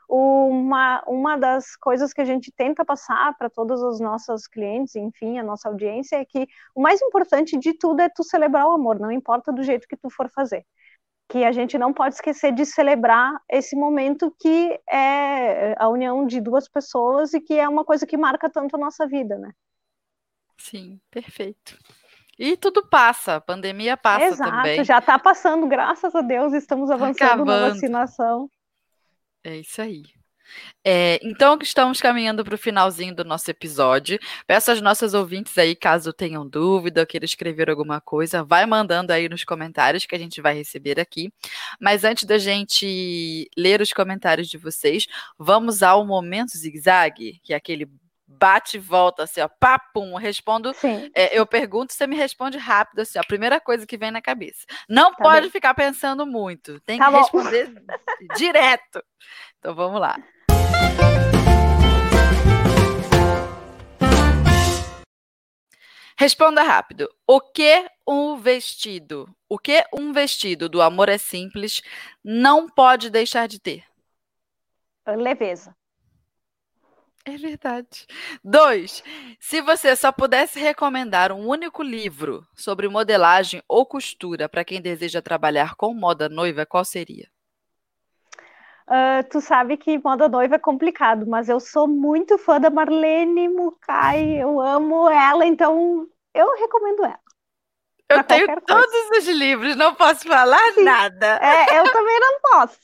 uma, 0.08 1.02
uma 1.06 1.36
das 1.36 1.76
coisas 1.76 2.12
que 2.12 2.20
a 2.20 2.24
gente 2.24 2.52
tenta 2.52 2.84
passar 2.84 3.36
para 3.36 3.48
todos 3.48 3.82
os 3.82 4.00
nossos 4.00 4.46
clientes, 4.46 4.94
enfim, 4.96 5.38
a 5.38 5.42
nossa 5.42 5.68
audiência, 5.68 6.16
é 6.16 6.24
que 6.24 6.46
o 6.74 6.80
mais 6.80 7.00
importante 7.02 7.58
de 7.58 7.72
tudo 7.72 8.00
é 8.00 8.08
tu 8.08 8.22
celebrar 8.22 8.66
o 8.66 8.72
amor, 8.72 8.98
não 8.98 9.10
importa 9.10 9.52
do 9.52 9.62
jeito 9.62 9.88
que 9.88 9.96
tu 9.96 10.10
for 10.10 10.30
fazer. 10.30 10.64
Que 11.28 11.44
a 11.44 11.52
gente 11.52 11.78
não 11.78 11.92
pode 11.92 12.16
esquecer 12.16 12.52
de 12.52 12.66
celebrar 12.66 13.32
esse 13.48 13.74
momento 13.74 14.34
que 14.38 14.78
é 14.90 15.74
a 15.78 15.88
união 15.88 16.26
de 16.26 16.40
duas 16.40 16.68
pessoas 16.68 17.32
e 17.32 17.40
que 17.40 17.58
é 17.58 17.68
uma 17.68 17.84
coisa 17.84 18.06
que 18.06 18.16
marca 18.16 18.50
tanto 18.50 18.76
a 18.76 18.78
nossa 18.78 19.06
vida, 19.06 19.38
né? 19.38 19.52
Sim, 20.58 21.00
perfeito. 21.10 21.78
E 22.38 22.56
tudo 22.56 22.86
passa, 22.86 23.36
a 23.36 23.40
pandemia 23.40 23.96
passa 23.96 24.26
Exato, 24.26 24.50
também. 24.50 24.84
já 24.84 24.98
está 24.98 25.18
passando, 25.18 25.66
graças 25.66 26.14
a 26.14 26.20
Deus, 26.20 26.52
estamos 26.52 26.90
avançando 26.90 27.42
Acabando. 27.42 27.46
na 27.46 27.68
vacinação. 27.68 28.50
É 29.44 29.58
isso 29.58 29.80
aí. 29.82 30.02
É, 30.84 31.18
então, 31.22 31.58
estamos 31.62 32.00
caminhando 32.00 32.44
para 32.44 32.54
o 32.54 32.58
finalzinho 32.58 33.14
do 33.14 33.24
nosso 33.24 33.50
episódio. 33.50 34.18
Peço 34.46 34.70
às 34.70 34.80
nossas 34.80 35.14
ouvintes 35.14 35.56
aí, 35.58 35.74
caso 35.74 36.12
tenham 36.12 36.48
dúvida 36.48 37.06
queiram 37.06 37.24
escrever 37.24 37.70
alguma 37.70 38.00
coisa, 38.00 38.44
vai 38.44 38.66
mandando 38.66 39.12
aí 39.12 39.28
nos 39.28 39.44
comentários 39.44 40.06
que 40.06 40.14
a 40.14 40.18
gente 40.18 40.40
vai 40.42 40.54
receber 40.54 41.00
aqui. 41.00 41.32
Mas 41.80 42.04
antes 42.04 42.24
da 42.24 42.38
gente 42.38 43.48
ler 43.56 43.80
os 43.80 43.92
comentários 43.92 44.48
de 44.48 44.58
vocês, 44.58 45.06
vamos 45.38 45.82
ao 45.82 46.06
momento 46.06 46.56
zigue-zague, 46.56 47.40
que 47.42 47.52
é 47.54 47.56
aquele 47.56 47.88
bate 48.38 48.76
e 48.76 48.80
volta, 48.80 49.22
assim, 49.24 49.40
ó, 49.40 49.48
papum, 49.48 50.14
respondo, 50.16 50.72
é, 51.14 51.38
eu 51.38 51.46
pergunto, 51.46 51.92
você 51.92 52.06
me 52.06 52.16
responde 52.16 52.58
rápido, 52.58 53.00
assim, 53.00 53.18
ó, 53.18 53.22
a 53.22 53.26
primeira 53.26 53.60
coisa 53.60 53.86
que 53.86 53.96
vem 53.96 54.10
na 54.10 54.20
cabeça. 54.20 54.66
Não 54.88 55.12
tá 55.14 55.22
pode 55.22 55.42
bem. 55.42 55.50
ficar 55.50 55.74
pensando 55.74 56.26
muito, 56.26 56.80
tem 56.80 56.98
tá 56.98 57.06
que 57.06 57.12
bom. 57.12 57.18
responder 57.18 57.72
direto. 58.36 59.02
Então 59.58 59.74
vamos 59.74 60.00
lá. 60.00 60.16
Responda 66.16 66.62
rápido. 66.62 67.08
O 67.26 67.40
que 67.40 67.90
um 68.06 68.36
vestido, 68.36 69.28
o 69.48 69.58
que 69.58 69.84
um 69.92 70.12
vestido 70.12 70.68
do 70.68 70.80
amor 70.80 71.08
é 71.08 71.18
simples 71.18 71.82
não 72.22 72.68
pode 72.68 73.10
deixar 73.10 73.48
de 73.48 73.58
ter? 73.58 73.84
Leveza. 75.06 75.74
É 77.26 77.38
verdade. 77.38 78.06
Dois, 78.44 79.02
se 79.40 79.62
você 79.62 79.96
só 79.96 80.12
pudesse 80.12 80.60
recomendar 80.60 81.32
um 81.32 81.48
único 81.48 81.82
livro 81.82 82.46
sobre 82.54 82.86
modelagem 82.86 83.62
ou 83.66 83.86
costura 83.86 84.46
para 84.46 84.64
quem 84.64 84.80
deseja 84.80 85.22
trabalhar 85.22 85.74
com 85.74 85.94
moda 85.94 86.28
noiva, 86.28 86.66
qual 86.66 86.84
seria? 86.84 87.26
Uh, 88.86 89.26
tu 89.30 89.40
sabe 89.40 89.78
que 89.78 89.98
moda 90.04 90.28
noiva 90.28 90.56
é 90.56 90.58
complicado, 90.58 91.26
mas 91.26 91.48
eu 91.48 91.58
sou 91.58 91.88
muito 91.88 92.36
fã 92.36 92.60
da 92.60 92.68
Marlene 92.68 93.48
Mukai, 93.48 94.42
eu 94.42 94.60
amo 94.60 95.08
ela, 95.08 95.46
então 95.46 96.06
eu 96.34 96.54
recomendo 96.58 97.04
ela. 97.04 97.24
Eu 98.06 98.22
tenho 98.22 98.46
todos 98.60 99.10
os 99.16 99.26
livros, 99.28 99.74
não 99.76 99.94
posso 99.94 100.28
falar 100.28 100.74
Sim. 100.74 100.84
nada. 100.84 101.38
É, 101.42 101.80
eu 101.80 101.90
também 101.90 102.20
não 102.20 102.40
posso. 102.42 102.78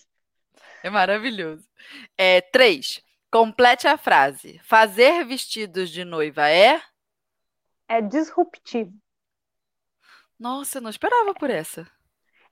É 0.83 0.89
maravilhoso. 0.89 1.69
É, 2.17 2.41
três, 2.41 3.03
Complete 3.31 3.87
a 3.87 3.97
frase. 3.97 4.61
Fazer 4.65 5.25
vestidos 5.25 5.91
de 5.91 6.05
noiva 6.05 6.49
é? 6.49 6.81
É 7.89 8.01
disruptivo. 8.03 8.93
Nossa, 10.39 10.79
eu 10.79 10.83
não 10.83 10.91
esperava 10.91 11.33
por 11.35 11.51
essa. 11.51 11.87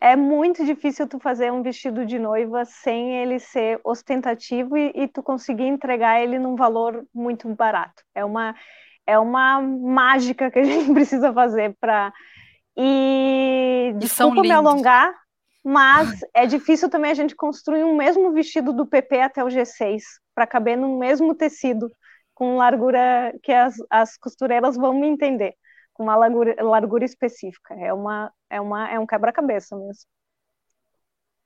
É 0.01 0.15
muito 0.15 0.65
difícil 0.65 1.09
tu 1.09 1.19
fazer 1.19 1.51
um 1.51 1.63
vestido 1.63 2.07
de 2.07 2.19
noiva 2.19 2.65
sem 2.65 3.21
ele 3.21 3.41
ser 3.41 3.81
ostentativo 3.83 4.77
e, 4.77 4.93
e 4.95 5.09
tu 5.09 5.23
conseguir 5.23 5.65
entregar 5.65 6.21
ele 6.23 6.39
num 6.39 6.55
valor 6.55 7.05
muito 7.13 7.49
barato. 7.53 8.05
É 8.15 8.25
uma, 8.25 8.55
é 9.05 9.19
uma 9.19 9.61
mágica 9.61 10.51
que 10.51 10.61
a 10.61 10.65
gente 10.65 10.93
precisa 10.95 11.33
fazer 11.33 11.75
para. 11.81 12.13
E, 12.77 13.91
e 13.91 13.93
desculpa 13.95 14.43
me 14.43 14.53
alongar, 14.53 15.13
mas 15.69 16.21
é 16.33 16.47
difícil 16.47 16.89
também 16.89 17.11
a 17.11 17.15
gente 17.15 17.37
construir 17.37 17.85
um 17.85 17.95
mesmo 17.95 18.33
vestido 18.33 18.73
do 18.73 18.87
PP 18.87 19.21
até 19.21 19.45
o 19.45 19.49
G6 19.49 20.01
para 20.35 20.47
caber 20.47 20.79
no 20.79 20.99
mesmo 20.99 21.35
tecido, 21.35 21.93
com 22.33 22.57
largura 22.57 23.39
que 23.43 23.53
as, 23.53 23.75
as 23.91 24.17
costureiras 24.17 24.77
vão 24.77 24.99
me 24.99 25.07
entender, 25.07 25.53
com 25.93 26.05
uma 26.05 26.17
largura, 26.17 26.57
largura 26.63 27.05
específica. 27.05 27.75
É, 27.75 27.93
uma, 27.93 28.33
é, 28.49 28.59
uma, 28.59 28.91
é 28.91 28.99
um 28.99 29.07
quebra-cabeça 29.07 29.77
mesmo. 29.77 30.09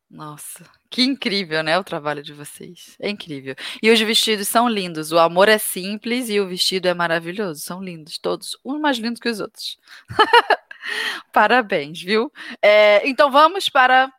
Nossa, 0.09 0.71
que 0.89 1.03
incrível, 1.03 1.65
né? 1.65 1.77
O 1.77 1.83
trabalho 1.83 2.23
de 2.23 2.33
vocês. 2.33 2.97
É 3.01 3.11
incrível. 3.11 3.57
E 3.83 3.91
os 3.91 4.01
vestidos 4.01 4.47
são 4.47 4.69
lindos. 4.69 5.11
O 5.11 5.19
amor 5.19 5.49
é 5.49 5.59
simples 5.59 6.29
e 6.29 6.39
o 6.39 6.47
vestido 6.47 6.87
é 6.87 6.95
maravilhoso. 6.95 7.61
São 7.61 7.83
lindos, 7.83 8.19
todos. 8.19 8.57
Uns 8.65 8.81
mais 8.81 8.99
lindos 8.99 9.19
que 9.19 9.29
os 9.29 9.41
outros. 9.41 9.79
Parabéns, 11.33 12.01
viu? 12.01 12.33
É, 12.63 13.07
então 13.09 13.31
vamos 13.31 13.69
para 13.69 14.11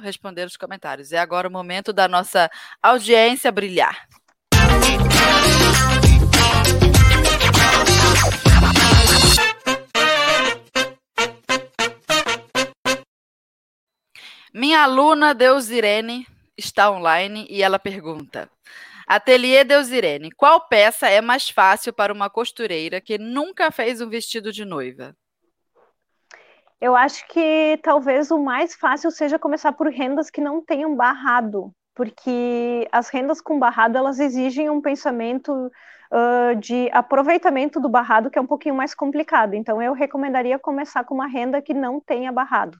responder 0.00 0.46
os 0.46 0.56
comentários. 0.56 1.12
É 1.12 1.18
agora 1.18 1.48
o 1.48 1.52
momento 1.52 1.92
da 1.92 2.08
nossa 2.08 2.50
audiência 2.82 3.50
brilhar. 3.52 4.06
Minha 14.52 14.84
aluna 14.84 15.34
Deusirene 15.34 16.26
está 16.56 16.88
online 16.88 17.44
e 17.50 17.60
ela 17.60 17.76
pergunta: 17.76 18.48
Ateliê 19.06 19.64
Deusirene, 19.64 20.30
qual 20.30 20.68
peça 20.68 21.08
é 21.08 21.20
mais 21.20 21.50
fácil 21.50 21.92
para 21.92 22.12
uma 22.12 22.30
costureira 22.30 23.00
que 23.00 23.18
nunca 23.18 23.72
fez 23.72 24.00
um 24.00 24.08
vestido 24.08 24.52
de 24.52 24.64
noiva? 24.64 25.14
Eu 26.84 26.94
acho 26.94 27.26
que 27.28 27.80
talvez 27.82 28.30
o 28.30 28.38
mais 28.38 28.74
fácil 28.74 29.10
seja 29.10 29.38
começar 29.38 29.72
por 29.72 29.88
rendas 29.88 30.28
que 30.28 30.38
não 30.38 30.62
tenham 30.62 30.94
barrado, 30.94 31.72
porque 31.94 32.86
as 32.92 33.08
rendas 33.08 33.40
com 33.40 33.58
barrado 33.58 33.96
elas 33.96 34.20
exigem 34.20 34.68
um 34.68 34.82
pensamento 34.82 35.50
uh, 36.12 36.54
de 36.56 36.90
aproveitamento 36.92 37.80
do 37.80 37.88
barrado 37.88 38.30
que 38.30 38.38
é 38.38 38.42
um 38.42 38.46
pouquinho 38.46 38.74
mais 38.74 38.94
complicado. 38.94 39.54
Então 39.54 39.80
eu 39.80 39.94
recomendaria 39.94 40.58
começar 40.58 41.04
com 41.04 41.14
uma 41.14 41.26
renda 41.26 41.62
que 41.62 41.72
não 41.72 42.02
tenha 42.02 42.30
barrado, 42.30 42.78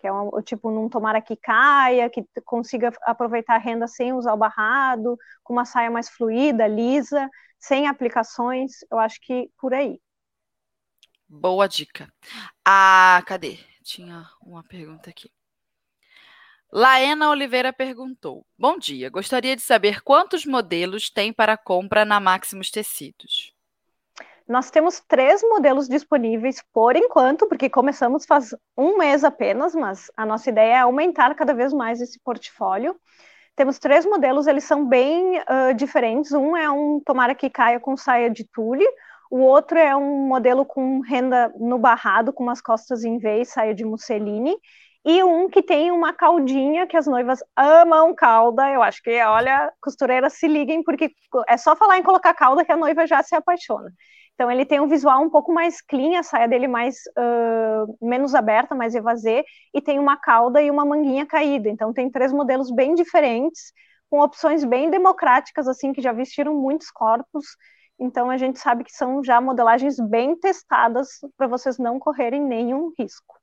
que 0.00 0.06
é 0.06 0.12
um, 0.12 0.30
tipo 0.42 0.70
não 0.70 0.90
tomara 0.90 1.22
que 1.22 1.34
caia, 1.34 2.10
que 2.10 2.26
consiga 2.44 2.92
aproveitar 3.04 3.54
a 3.54 3.58
renda 3.58 3.88
sem 3.88 4.12
usar 4.12 4.34
o 4.34 4.36
barrado, 4.36 5.16
com 5.42 5.54
uma 5.54 5.64
saia 5.64 5.90
mais 5.90 6.10
fluida, 6.10 6.66
lisa, 6.66 7.30
sem 7.58 7.86
aplicações. 7.88 8.72
Eu 8.92 8.98
acho 8.98 9.18
que 9.22 9.50
por 9.58 9.72
aí. 9.72 9.98
Boa 11.40 11.66
dica. 11.66 12.08
Ah, 12.64 13.22
cadê? 13.26 13.58
Tinha 13.82 14.24
uma 14.40 14.62
pergunta 14.62 15.10
aqui. 15.10 15.30
Laena 16.72 17.30
Oliveira 17.30 17.72
perguntou: 17.72 18.46
Bom 18.56 18.78
dia, 18.78 19.10
gostaria 19.10 19.56
de 19.56 19.62
saber 19.62 20.00
quantos 20.02 20.46
modelos 20.46 21.10
tem 21.10 21.32
para 21.32 21.56
compra 21.56 22.04
na 22.04 22.20
Maximus 22.20 22.70
Tecidos. 22.70 23.52
Nós 24.46 24.70
temos 24.70 25.00
três 25.00 25.42
modelos 25.42 25.88
disponíveis 25.88 26.62
por 26.72 26.94
enquanto, 26.94 27.48
porque 27.48 27.68
começamos 27.68 28.26
faz 28.26 28.54
um 28.76 28.96
mês 28.96 29.24
apenas, 29.24 29.74
mas 29.74 30.10
a 30.16 30.24
nossa 30.24 30.50
ideia 30.50 30.74
é 30.74 30.80
aumentar 30.80 31.34
cada 31.34 31.52
vez 31.52 31.72
mais 31.72 32.00
esse 32.00 32.20
portfólio. 32.20 32.94
Temos 33.56 33.78
três 33.78 34.04
modelos, 34.04 34.46
eles 34.46 34.64
são 34.64 34.86
bem 34.86 35.38
uh, 35.38 35.74
diferentes. 35.74 36.32
Um 36.32 36.56
é 36.56 36.70
um 36.70 37.00
tomara 37.04 37.34
que 37.34 37.48
caia 37.48 37.80
com 37.80 37.96
saia 37.96 38.30
de 38.30 38.44
tule, 38.44 38.86
o 39.34 39.40
outro 39.40 39.76
é 39.76 39.96
um 39.96 40.28
modelo 40.28 40.64
com 40.64 41.00
renda 41.00 41.52
no 41.58 41.76
barrado, 41.76 42.32
com 42.32 42.44
umas 42.44 42.60
costas 42.60 43.02
em 43.02 43.18
V 43.18 43.44
saia 43.44 43.74
de 43.74 43.84
musseline. 43.84 44.54
E 45.04 45.24
um 45.24 45.48
que 45.48 45.60
tem 45.60 45.90
uma 45.90 46.12
caldinha, 46.12 46.86
que 46.86 46.96
as 46.96 47.08
noivas 47.08 47.40
amam 47.56 48.14
calda. 48.14 48.70
Eu 48.70 48.80
acho 48.80 49.02
que, 49.02 49.20
olha, 49.24 49.72
costureiras 49.80 50.34
se 50.34 50.46
liguem, 50.46 50.84
porque 50.84 51.10
é 51.48 51.56
só 51.56 51.74
falar 51.74 51.98
em 51.98 52.02
colocar 52.04 52.32
calda 52.32 52.64
que 52.64 52.70
a 52.70 52.76
noiva 52.76 53.08
já 53.08 53.24
se 53.24 53.34
apaixona. 53.34 53.90
Então 54.34 54.48
ele 54.48 54.64
tem 54.64 54.78
um 54.78 54.86
visual 54.86 55.20
um 55.20 55.28
pouco 55.28 55.52
mais 55.52 55.80
clean, 55.80 56.16
a 56.16 56.22
saia 56.22 56.46
dele 56.46 56.68
mais 56.68 56.94
uh, 57.18 58.06
menos 58.06 58.36
aberta, 58.36 58.72
mais 58.72 58.94
evasê, 58.94 59.44
e 59.74 59.80
tem 59.80 59.98
uma 59.98 60.16
cauda 60.16 60.62
e 60.62 60.70
uma 60.70 60.84
manguinha 60.84 61.26
caída. 61.26 61.68
Então 61.68 61.92
tem 61.92 62.08
três 62.08 62.32
modelos 62.32 62.70
bem 62.70 62.94
diferentes, 62.94 63.72
com 64.08 64.20
opções 64.20 64.62
bem 64.62 64.90
democráticas, 64.90 65.66
assim, 65.66 65.92
que 65.92 66.00
já 66.00 66.12
vestiram 66.12 66.54
muitos 66.54 66.88
corpos 66.88 67.44
então 67.98 68.30
a 68.30 68.36
gente 68.36 68.58
sabe 68.58 68.84
que 68.84 68.92
são 68.92 69.22
já 69.22 69.40
modelagens 69.40 69.98
bem 69.98 70.36
testadas 70.36 71.20
para 71.36 71.46
vocês 71.46 71.78
não 71.78 71.98
correrem 71.98 72.42
nenhum 72.42 72.92
risco. 72.98 73.38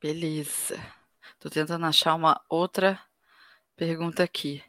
Beleza. 0.00 0.76
Estou 1.34 1.50
tentando 1.50 1.86
achar 1.86 2.14
uma 2.14 2.40
outra 2.48 2.98
pergunta 3.76 4.22
aqui. 4.22 4.62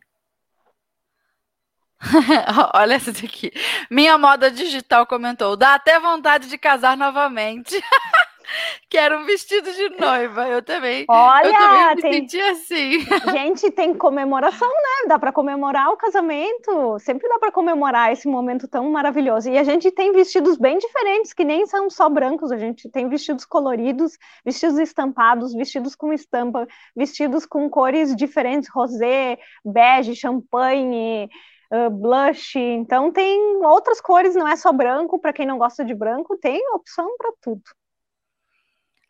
Olha 2.74 2.96
essa 2.96 3.12
daqui. 3.12 3.52
Minha 3.90 4.18
moda 4.18 4.52
digital 4.52 5.08
comentou: 5.08 5.56
dá 5.56 5.76
até 5.76 6.00
vontade 6.00 6.48
de 6.50 6.58
casar 6.58 6.98
novamente. 6.98 7.76
Quero 8.90 9.20
um 9.20 9.26
vestido 9.26 9.72
de 9.72 9.90
noiva. 10.00 10.48
Eu 10.48 10.62
também. 10.62 11.06
Olha, 11.08 11.48
eu 11.48 11.54
também 11.54 11.96
me 11.96 12.02
tem... 12.02 12.14
senti 12.14 12.40
assim. 12.42 13.00
Gente, 13.32 13.72
tem 13.72 13.94
comemoração, 13.94 14.68
né? 14.68 15.08
Dá 15.08 15.20
para 15.20 15.32
comemorar 15.32 15.90
o 15.90 15.98
casamento. 15.98 17.00
Sempre 17.00 17.28
dá 17.28 17.40
para 17.40 17.52
comemorar 17.52 18.12
esse 18.12 18.28
momento 18.28 18.68
tão 18.68 18.90
maravilhoso. 18.92 19.50
E 19.50 19.58
a 19.58 19.64
gente 19.64 19.92
tem 19.92 20.12
vestidos 20.12 20.58
bem 20.58 20.78
diferentes, 20.78 21.34
que 21.34 21.44
nem 21.44 21.66
são 21.66 21.90
só 21.90 22.10
brancos. 22.10 22.52
A 22.52 22.58
gente 22.58 22.90
tem 22.90 23.08
vestidos 23.10 23.46
coloridos, 23.46 24.18
vestidos 24.46 24.78
estampados, 24.78 25.54
vestidos 25.54 25.96
com 25.96 26.14
estampa, 26.14 26.68
vestidos 26.96 27.46
com 27.46 27.70
cores 27.70 28.16
diferentes, 28.16 28.70
rosé, 28.70 29.38
bege, 29.64 30.16
champanhe. 30.16 31.30
Uh, 31.72 31.90
blush, 31.90 32.56
então 32.56 33.12
tem 33.12 33.66
outras 33.66 34.00
cores, 34.00 34.36
não 34.36 34.48
é 34.48 34.56
só 34.56 34.72
branco, 34.72 35.18
para 35.18 35.34
quem 35.34 35.44
não 35.44 35.58
gosta 35.58 35.84
de 35.84 35.96
branco, 35.96 36.38
tem 36.38 36.62
opção 36.76 37.18
para 37.18 37.32
tudo. 37.42 37.64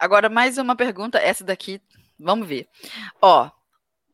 Agora, 0.03 0.27
mais 0.27 0.57
uma 0.57 0.75
pergunta, 0.75 1.17
essa 1.17 1.45
daqui, 1.45 1.81
vamos 2.19 2.45
ver. 2.45 2.67
Ó, 3.21 3.49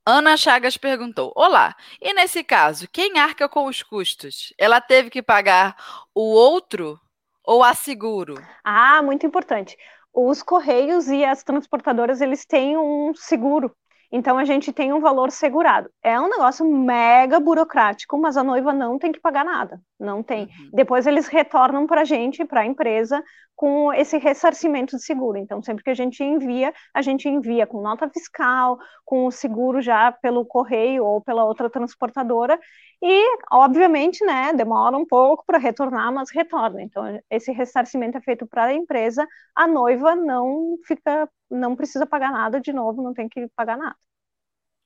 Ana 0.05 0.37
Chagas 0.37 0.77
perguntou: 0.77 1.33
Olá, 1.35 1.75
e 1.99 2.13
nesse 2.13 2.43
caso, 2.43 2.87
quem 2.87 3.17
arca 3.17 3.49
com 3.49 3.65
os 3.65 3.81
custos? 3.81 4.53
Ela 4.55 4.79
teve 4.79 5.09
que 5.09 5.23
pagar 5.23 5.75
o 6.13 6.21
outro 6.21 7.01
ou 7.43 7.63
a 7.63 7.73
seguro? 7.73 8.35
Ah, 8.63 9.01
muito 9.01 9.25
importante. 9.25 9.75
Os 10.13 10.43
correios 10.43 11.07
e 11.07 11.25
as 11.25 11.41
transportadoras 11.41 12.21
eles 12.21 12.45
têm 12.45 12.77
um 12.77 13.15
seguro 13.15 13.75
então 14.12 14.38
a 14.38 14.45
gente 14.45 14.74
tem 14.74 14.91
um 14.91 14.99
valor 14.99 15.32
segurado. 15.32 15.89
É 16.01 16.20
um 16.20 16.30
negócio 16.30 16.66
mega 16.66 17.39
burocrático, 17.39 18.18
mas 18.18 18.38
a 18.38 18.43
noiva 18.43 18.74
não 18.74 18.97
tem 18.97 19.12
que 19.12 19.20
pagar 19.20 19.45
nada, 19.45 19.80
não 19.99 20.24
tem. 20.24 20.43
Uhum. 20.43 20.70
Depois 20.74 21.05
eles 21.05 21.28
retornam 21.28 21.86
para 21.86 22.01
a 22.01 22.05
gente, 22.05 22.43
para 22.43 22.62
a 22.62 22.66
empresa, 22.66 23.24
com 23.55 23.93
esse 23.93 24.18
ressarcimento 24.18 24.95
de 24.95 25.03
seguro. 25.03 25.38
Então 25.38 25.62
sempre 25.62 25.84
que 25.84 25.89
a 25.89 25.95
gente 25.95 26.24
envia, 26.24 26.74
a 26.93 27.01
gente 27.01 27.28
envia 27.30 27.68
com 27.68 27.82
nota 27.82 28.10
fiscal, 28.10 28.80
com 29.05 29.26
o 29.26 29.32
seguro 29.32 29.82
já 29.82 30.12
pelo 30.12 30.45
correio 30.45 31.05
ou 31.05 31.22
pela 31.22 31.43
outra 31.43 31.70
transportadora. 31.70 32.60
E, 33.02 33.38
obviamente, 33.52 34.26
né, 34.26 34.52
demora 34.54 34.97
um 34.97 35.06
pouco 35.06 35.45
para 35.45 35.58
retornar, 35.58 36.12
mas 36.14 36.30
retorna. 36.32 36.82
Então, 36.82 37.04
esse 37.30 37.52
ressarcimento 37.52 38.18
é 38.18 38.22
feito 38.22 38.45
para 38.45 38.66
a 38.66 38.74
empresa, 38.74 39.26
a 39.56 39.66
noiva 39.68 40.16
não 40.16 40.78
fica, 40.86 41.30
não 41.50 41.76
precisa 41.76 42.06
pagar 42.06 42.32
nada 42.32 42.60
de 42.60 42.74
novo, 42.74 43.02
não 43.02 43.14
tem 43.14 43.30
que 43.30 43.47
pagar 43.56 43.78
nada. 43.78 43.95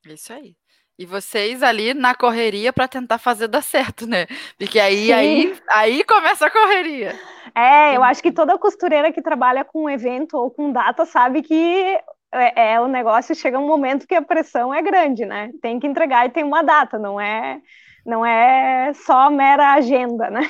Isso 0.05 0.31
aí. 0.31 0.55
E 0.97 1.07
vocês 1.07 1.63
ali 1.63 1.95
na 1.95 2.13
correria 2.13 2.71
para 2.71 2.87
tentar 2.87 3.17
fazer 3.17 3.47
dar 3.47 3.63
certo, 3.63 4.05
né? 4.05 4.27
Porque 4.59 4.79
aí, 4.79 5.11
aí, 5.11 5.59
aí 5.67 6.03
começa 6.03 6.45
a 6.45 6.51
correria. 6.51 7.19
É, 7.55 7.97
eu 7.97 8.03
acho 8.03 8.21
que 8.21 8.31
toda 8.31 8.59
costureira 8.59 9.11
que 9.11 9.21
trabalha 9.21 9.65
com 9.65 9.89
evento 9.89 10.37
ou 10.37 10.51
com 10.51 10.71
data 10.71 11.03
sabe 11.05 11.41
que 11.41 11.99
é, 12.31 12.73
é, 12.73 12.79
o 12.79 12.87
negócio 12.87 13.33
chega 13.33 13.57
um 13.59 13.65
momento 13.67 14.07
que 14.07 14.13
a 14.13 14.21
pressão 14.21 14.71
é 14.71 14.83
grande, 14.83 15.25
né? 15.25 15.51
Tem 15.61 15.79
que 15.79 15.87
entregar 15.87 16.27
e 16.27 16.31
tem 16.31 16.43
uma 16.43 16.63
data, 16.63 16.99
não 16.99 17.19
é 17.19 17.59
não 18.05 18.25
é 18.25 18.93
só 18.93 19.29
mera 19.31 19.73
agenda, 19.73 20.29
né? 20.29 20.41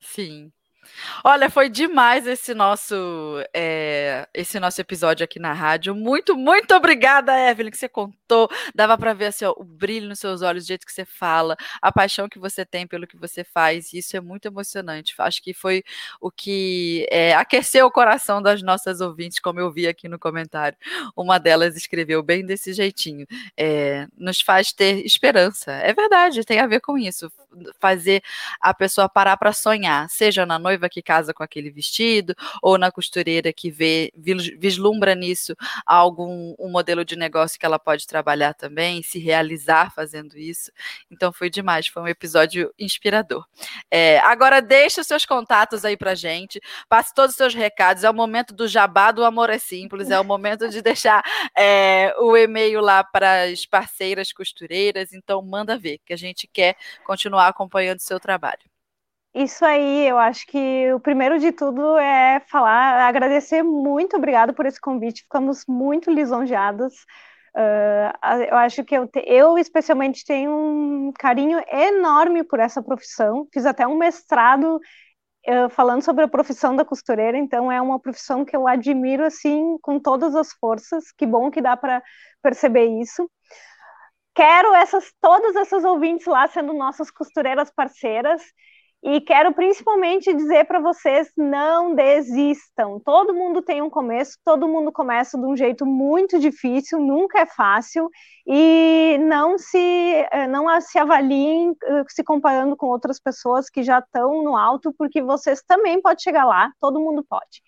Sim. 0.00 0.52
Olha, 1.24 1.50
foi 1.50 1.68
demais 1.68 2.26
esse 2.26 2.54
nosso 2.54 2.94
é, 3.54 4.28
esse 4.34 4.58
nosso 4.60 4.80
episódio 4.80 5.24
aqui 5.24 5.38
na 5.38 5.52
rádio. 5.52 5.94
Muito, 5.94 6.36
muito 6.36 6.74
obrigada, 6.74 7.38
Evelyn, 7.50 7.70
que 7.70 7.76
você 7.76 7.88
contou. 7.88 8.48
Dava 8.74 8.96
para 8.96 9.12
ver 9.12 9.26
assim, 9.26 9.44
ó, 9.44 9.54
o 9.56 9.64
brilho 9.64 10.08
nos 10.08 10.18
seus 10.18 10.42
olhos, 10.42 10.64
o 10.64 10.66
jeito 10.66 10.86
que 10.86 10.92
você 10.92 11.04
fala, 11.04 11.56
a 11.80 11.92
paixão 11.92 12.28
que 12.28 12.38
você 12.38 12.64
tem 12.64 12.86
pelo 12.86 13.06
que 13.06 13.16
você 13.16 13.44
faz. 13.44 13.92
Isso 13.92 14.16
é 14.16 14.20
muito 14.20 14.46
emocionante. 14.46 15.14
Acho 15.18 15.42
que 15.42 15.52
foi 15.52 15.82
o 16.20 16.30
que 16.30 17.06
é, 17.10 17.34
aqueceu 17.34 17.86
o 17.86 17.90
coração 17.90 18.42
das 18.42 18.62
nossas 18.62 19.00
ouvintes, 19.00 19.38
como 19.38 19.60
eu 19.60 19.70
vi 19.72 19.86
aqui 19.86 20.08
no 20.08 20.18
comentário. 20.18 20.76
Uma 21.16 21.38
delas 21.38 21.76
escreveu 21.76 22.22
bem 22.22 22.44
desse 22.44 22.72
jeitinho. 22.72 23.26
É, 23.56 24.06
nos 24.16 24.40
faz 24.40 24.72
ter 24.72 25.04
esperança. 25.04 25.72
É 25.72 25.92
verdade, 25.92 26.44
tem 26.44 26.60
a 26.60 26.66
ver 26.66 26.80
com 26.80 26.96
isso. 26.96 27.30
Fazer 27.78 28.22
a 28.60 28.72
pessoa 28.72 29.08
parar 29.08 29.36
para 29.36 29.52
sonhar, 29.52 30.08
seja 30.08 30.46
na 30.46 30.58
noiva 30.58 30.88
que 30.92 31.02
casa 31.02 31.32
com 31.32 31.42
aquele 31.42 31.70
vestido, 31.70 32.34
ou 32.62 32.76
na 32.78 32.92
costureira 32.92 33.52
que 33.52 33.70
vê, 33.70 34.12
vislumbra 34.58 35.14
nisso 35.14 35.56
algum 35.86 36.54
um 36.58 36.70
modelo 36.70 37.04
de 37.04 37.16
negócio 37.16 37.58
que 37.58 37.66
ela 37.66 37.78
pode 37.78 38.06
trabalhar 38.06 38.54
também, 38.54 39.02
se 39.02 39.18
realizar 39.18 39.92
fazendo 39.94 40.38
isso. 40.38 40.70
Então 41.10 41.32
foi 41.32 41.48
demais, 41.50 41.86
foi 41.86 42.02
um 42.02 42.08
episódio 42.08 42.72
inspirador. 42.78 43.44
É, 43.90 44.18
agora 44.20 44.60
deixa 44.60 45.00
os 45.00 45.06
seus 45.06 45.24
contatos 45.24 45.84
aí 45.84 45.96
pra 45.96 46.14
gente, 46.14 46.60
passe 46.88 47.14
todos 47.14 47.30
os 47.32 47.36
seus 47.36 47.54
recados, 47.54 48.04
é 48.04 48.10
o 48.10 48.14
momento 48.14 48.54
do 48.54 48.68
jabá 48.68 49.10
do 49.10 49.24
Amor 49.24 49.50
é 49.50 49.58
Simples, 49.58 50.10
é 50.10 50.20
o 50.20 50.24
momento 50.24 50.68
de 50.68 50.82
deixar 50.82 51.22
é, 51.56 52.14
o 52.18 52.36
e-mail 52.36 52.80
lá 52.80 53.02
para 53.02 53.44
as 53.44 53.66
parceiras 53.66 54.32
costureiras, 54.32 55.12
então 55.12 55.42
manda 55.42 55.78
ver, 55.78 55.98
que 56.04 56.12
a 56.12 56.16
gente 56.16 56.46
quer 56.46 56.76
continuar 57.04 57.48
acompanhando 57.48 57.98
o 57.98 58.02
seu 58.02 58.20
trabalho. 58.20 58.71
Isso 59.34 59.64
aí, 59.64 60.06
eu 60.06 60.18
acho 60.18 60.46
que 60.46 60.92
o 60.92 61.00
primeiro 61.00 61.38
de 61.38 61.52
tudo 61.52 61.96
é 61.96 62.40
falar, 62.50 63.08
agradecer 63.08 63.62
muito 63.62 64.16
obrigado 64.16 64.52
por 64.52 64.66
esse 64.66 64.78
convite, 64.78 65.22
ficamos 65.22 65.64
muito 65.66 66.10
lisonjeados. 66.10 66.94
Uh, 67.56 68.42
eu 68.50 68.56
acho 68.56 68.84
que 68.84 68.94
eu, 68.94 69.06
te, 69.06 69.22
eu, 69.26 69.58
especialmente, 69.58 70.24
tenho 70.24 70.50
um 70.50 71.12
carinho 71.18 71.62
enorme 71.70 72.44
por 72.44 72.60
essa 72.60 72.82
profissão. 72.82 73.46
Fiz 73.52 73.64
até 73.64 73.86
um 73.86 73.96
mestrado 73.96 74.78
falando 75.70 76.02
sobre 76.02 76.24
a 76.24 76.28
profissão 76.28 76.76
da 76.76 76.84
costureira, 76.84 77.36
então 77.36 77.70
é 77.70 77.80
uma 77.80 77.98
profissão 77.98 78.44
que 78.44 78.54
eu 78.54 78.68
admiro 78.68 79.24
assim 79.24 79.76
com 79.82 79.98
todas 79.98 80.36
as 80.36 80.52
forças. 80.52 81.10
Que 81.10 81.26
bom 81.26 81.50
que 81.50 81.60
dá 81.60 81.76
para 81.76 82.02
perceber 82.42 82.86
isso. 83.00 83.28
Quero 84.34 84.74
essas 84.74 85.12
todas 85.20 85.56
essas 85.56 85.84
ouvintes 85.84 86.26
lá 86.26 86.46
sendo 86.48 86.72
nossas 86.72 87.10
costureiras 87.10 87.70
parceiras 87.74 88.42
e 89.02 89.20
quero 89.20 89.52
principalmente 89.52 90.32
dizer 90.32 90.64
para 90.66 90.78
vocês: 90.78 91.30
não 91.36 91.94
desistam. 91.94 93.00
Todo 93.00 93.34
mundo 93.34 93.60
tem 93.60 93.82
um 93.82 93.90
começo, 93.90 94.38
todo 94.44 94.68
mundo 94.68 94.92
começa 94.92 95.36
de 95.36 95.44
um 95.44 95.56
jeito 95.56 95.84
muito 95.84 96.38
difícil, 96.38 97.00
nunca 97.00 97.40
é 97.40 97.46
fácil, 97.46 98.08
e 98.46 99.18
não 99.22 99.58
se, 99.58 99.78
eh, 100.30 100.46
não 100.46 100.80
se 100.80 100.98
avaliem 100.98 101.74
eh, 101.82 102.04
se 102.08 102.22
comparando 102.22 102.76
com 102.76 102.86
outras 102.86 103.18
pessoas 103.20 103.68
que 103.68 103.82
já 103.82 103.98
estão 103.98 104.42
no 104.42 104.56
alto, 104.56 104.94
porque 104.96 105.20
vocês 105.20 105.62
também 105.66 106.00
podem 106.00 106.22
chegar 106.22 106.44
lá, 106.44 106.70
todo 106.80 107.00
mundo 107.00 107.24
pode. 107.28 107.62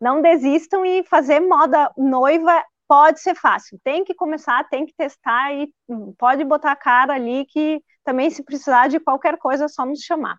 Não 0.00 0.22
desistam 0.22 0.84
e 0.84 1.04
fazer 1.04 1.40
moda 1.40 1.92
noiva 1.96 2.64
pode 2.88 3.20
ser 3.20 3.34
fácil. 3.34 3.78
Tem 3.84 4.02
que 4.02 4.14
começar, 4.14 4.68
tem 4.68 4.86
que 4.86 4.94
testar 4.96 5.52
e 5.54 5.70
hum, 5.88 6.14
pode 6.18 6.42
botar 6.44 6.72
a 6.72 6.76
cara 6.76 7.14
ali 7.14 7.44
que 7.46 7.82
também 8.04 8.30
se 8.30 8.42
precisar 8.42 8.88
de 8.88 8.98
qualquer 8.98 9.36
coisa 9.38 9.66
é 9.66 9.68
só 9.68 9.84
nos 9.86 10.00
chamar. 10.00 10.38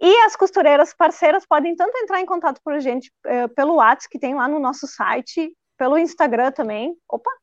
E 0.00 0.10
as 0.22 0.34
costureiras 0.34 0.94
parceiras 0.94 1.44
podem 1.44 1.76
tanto 1.76 1.94
entrar 1.98 2.22
em 2.22 2.26
contato 2.26 2.58
com 2.64 2.70
a 2.70 2.80
gente 2.80 3.12
é, 3.26 3.48
pelo 3.48 3.74
WhatsApp, 3.74 4.08
que 4.10 4.18
tem 4.18 4.34
lá 4.34 4.48
no 4.48 4.58
nosso 4.58 4.86
site, 4.86 5.54
pelo 5.76 5.98
Instagram 5.98 6.50
também. 6.50 6.96
Opa! 7.06 7.41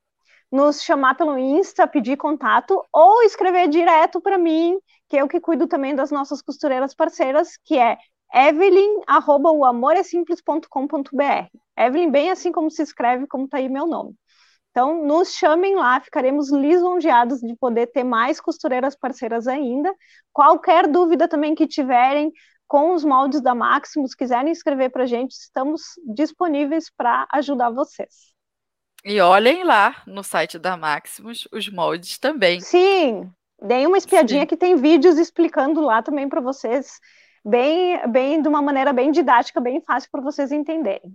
Nos 0.52 0.82
chamar 0.82 1.16
pelo 1.16 1.38
Insta, 1.38 1.88
pedir 1.88 2.18
contato, 2.18 2.84
ou 2.92 3.22
escrever 3.24 3.68
direto 3.68 4.20
para 4.20 4.38
mim, 4.38 4.78
que 5.08 5.18
eu 5.18 5.28
que 5.28 5.40
cuido 5.40 5.68
também 5.68 5.96
das 5.96 6.12
nossas 6.12 6.42
costureiras 6.42 6.94
parceiras, 6.96 7.58
que 7.64 7.78
é 7.78 7.98
Evelyn, 8.34 9.02
arroba 9.08 9.52
o 9.52 9.66
amoresimples.com.br. 9.66 11.48
Evelyn, 11.78 12.12
bem 12.12 12.32
assim 12.32 12.52
como 12.52 12.70
se 12.70 12.82
escreve, 12.82 13.28
como 13.28 13.46
está 13.46 13.58
aí 13.58 13.70
meu 13.70 13.88
nome. 13.88 14.16
Então, 14.72 15.04
nos 15.04 15.34
chamem 15.34 15.76
lá, 15.76 16.00
ficaremos 16.00 16.52
lisonjeados 16.52 17.40
de 17.40 17.56
poder 17.56 17.88
ter 17.88 18.04
mais 18.04 18.40
costureiras 18.40 18.96
parceiras 18.96 19.48
ainda. 19.48 19.94
Qualquer 20.32 20.88
dúvida 20.88 21.28
também 21.28 21.56
que 21.56 21.68
tiverem 21.68 22.32
com 22.68 22.94
os 22.94 23.04
moldes 23.04 23.42
da 23.42 23.56
Maximus, 23.56 24.14
quiserem 24.14 24.52
escrever 24.52 24.90
para 24.92 25.04
a 25.04 25.08
gente, 25.08 25.32
estamos 25.32 25.82
disponíveis 26.14 26.86
para 26.96 27.28
ajudar 27.34 27.72
vocês. 27.72 28.39
E 29.04 29.20
olhem 29.22 29.64
lá 29.64 30.02
no 30.06 30.24
site 30.24 30.60
da 30.60 30.76
Maximus 30.76 31.48
os 31.52 31.70
moldes 31.70 32.18
também. 32.18 32.60
Sim, 32.60 33.32
Deem 33.62 33.88
uma 33.88 33.98
espiadinha 33.98 34.42
Sim. 34.42 34.48
que 34.48 34.58
tem 34.58 34.76
vídeos 34.76 35.18
explicando 35.18 35.82
lá 35.82 36.02
também 36.02 36.30
para 36.30 36.40
vocês, 36.40 37.00
bem, 37.44 38.00
bem 38.10 38.42
de 38.42 38.48
uma 38.48 38.62
maneira 38.62 38.94
bem 38.94 39.12
didática, 39.12 39.60
bem 39.60 39.82
fácil 39.82 40.10
para 40.12 40.22
vocês 40.22 40.52
entenderem. 40.52 41.14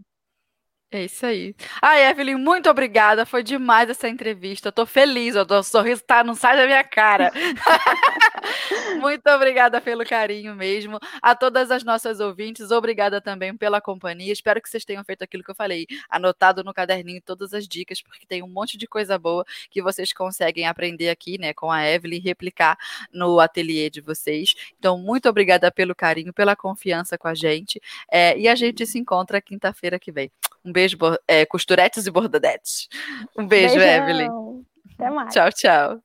É 0.91 1.07
isso 1.07 1.27
aí. 1.27 1.57
Ai, 1.83 2.09
Evelyn, 2.09 2.37
muito 2.37 2.71
obrigada. 2.71 3.27
Foi 3.27 3.43
demais 3.43 3.91
essa 3.91 4.09
entrevista. 4.09 4.69
Eu 4.69 4.73
tô 4.73 4.87
feliz. 4.87 5.35
O 5.35 5.63
sorriso 5.65 6.03
tá, 6.07 6.23
não 6.23 6.37
sai 6.37 6.57
da 6.57 6.67
minha 6.67 6.85
cara. 6.85 7.33
muito 9.01 9.27
obrigada 9.29 9.81
pelo 9.81 10.05
carinho 10.05 10.55
mesmo. 10.55 11.01
A 11.21 11.35
todas 11.35 11.73
as 11.73 11.83
nossas 11.83 12.21
ouvintes, 12.21 12.71
obrigada 12.71 13.21
também 13.21 13.57
pela 13.57 13.81
companhia. 13.81 14.33
Espero 14.33 14.63
que 14.63 14.69
vocês 14.69 14.85
tenham 14.85 15.03
feito 15.03 15.23
aquilo 15.23 15.43
que 15.43 15.51
eu 15.51 15.55
falei, 15.55 15.85
anotado 16.09 16.63
no 16.63 16.73
caderninho 16.73 17.21
todas 17.21 17.53
as 17.53 17.67
dicas, 17.67 18.01
porque 18.01 18.25
tem 18.25 18.45
um 18.45 18.49
monte 18.49 18.79
de 18.79 18.87
coisa 18.87 19.19
boa 19.19 19.45
que 19.71 19.83
vocês 19.83 20.13
conseguem 20.13 20.69
aprender 20.69 21.11
aqui, 21.11 21.39
né, 21.39 21.53
com 21.53 21.73
a 21.73 21.85
Evelyn 21.85 22.21
replicar 22.21 22.79
no 23.13 23.41
ateliê 23.41 23.91
de 23.91 24.01
vocês. 24.01 24.55
Então, 24.79 24.97
muito 24.97 25.29
obrigada 25.29 25.73
pelo 25.73 25.95
carinho, 25.95 26.33
pela 26.33 26.55
confiança 26.55 27.19
com 27.19 27.27
a 27.27 27.35
gente. 27.35 27.81
É, 28.09 28.39
e 28.39 28.47
a 28.47 28.55
gente 28.55 28.87
se 28.87 28.97
encontra 28.97 29.41
quinta-feira 29.41 29.99
que 29.99 30.13
vem. 30.13 30.31
Um 30.65 30.73
beijo, 30.73 30.97
é, 31.29 31.45
costuretes 31.45 32.07
e 32.07 32.11
bordadetes. 32.11 32.89
Um 33.37 33.47
beijo, 33.47 33.77
Beijão. 33.77 34.09
Evelyn. 34.09 34.65
Até 34.95 35.11
mais. 35.11 35.33
Tchau, 35.35 35.51
tchau. 35.53 36.04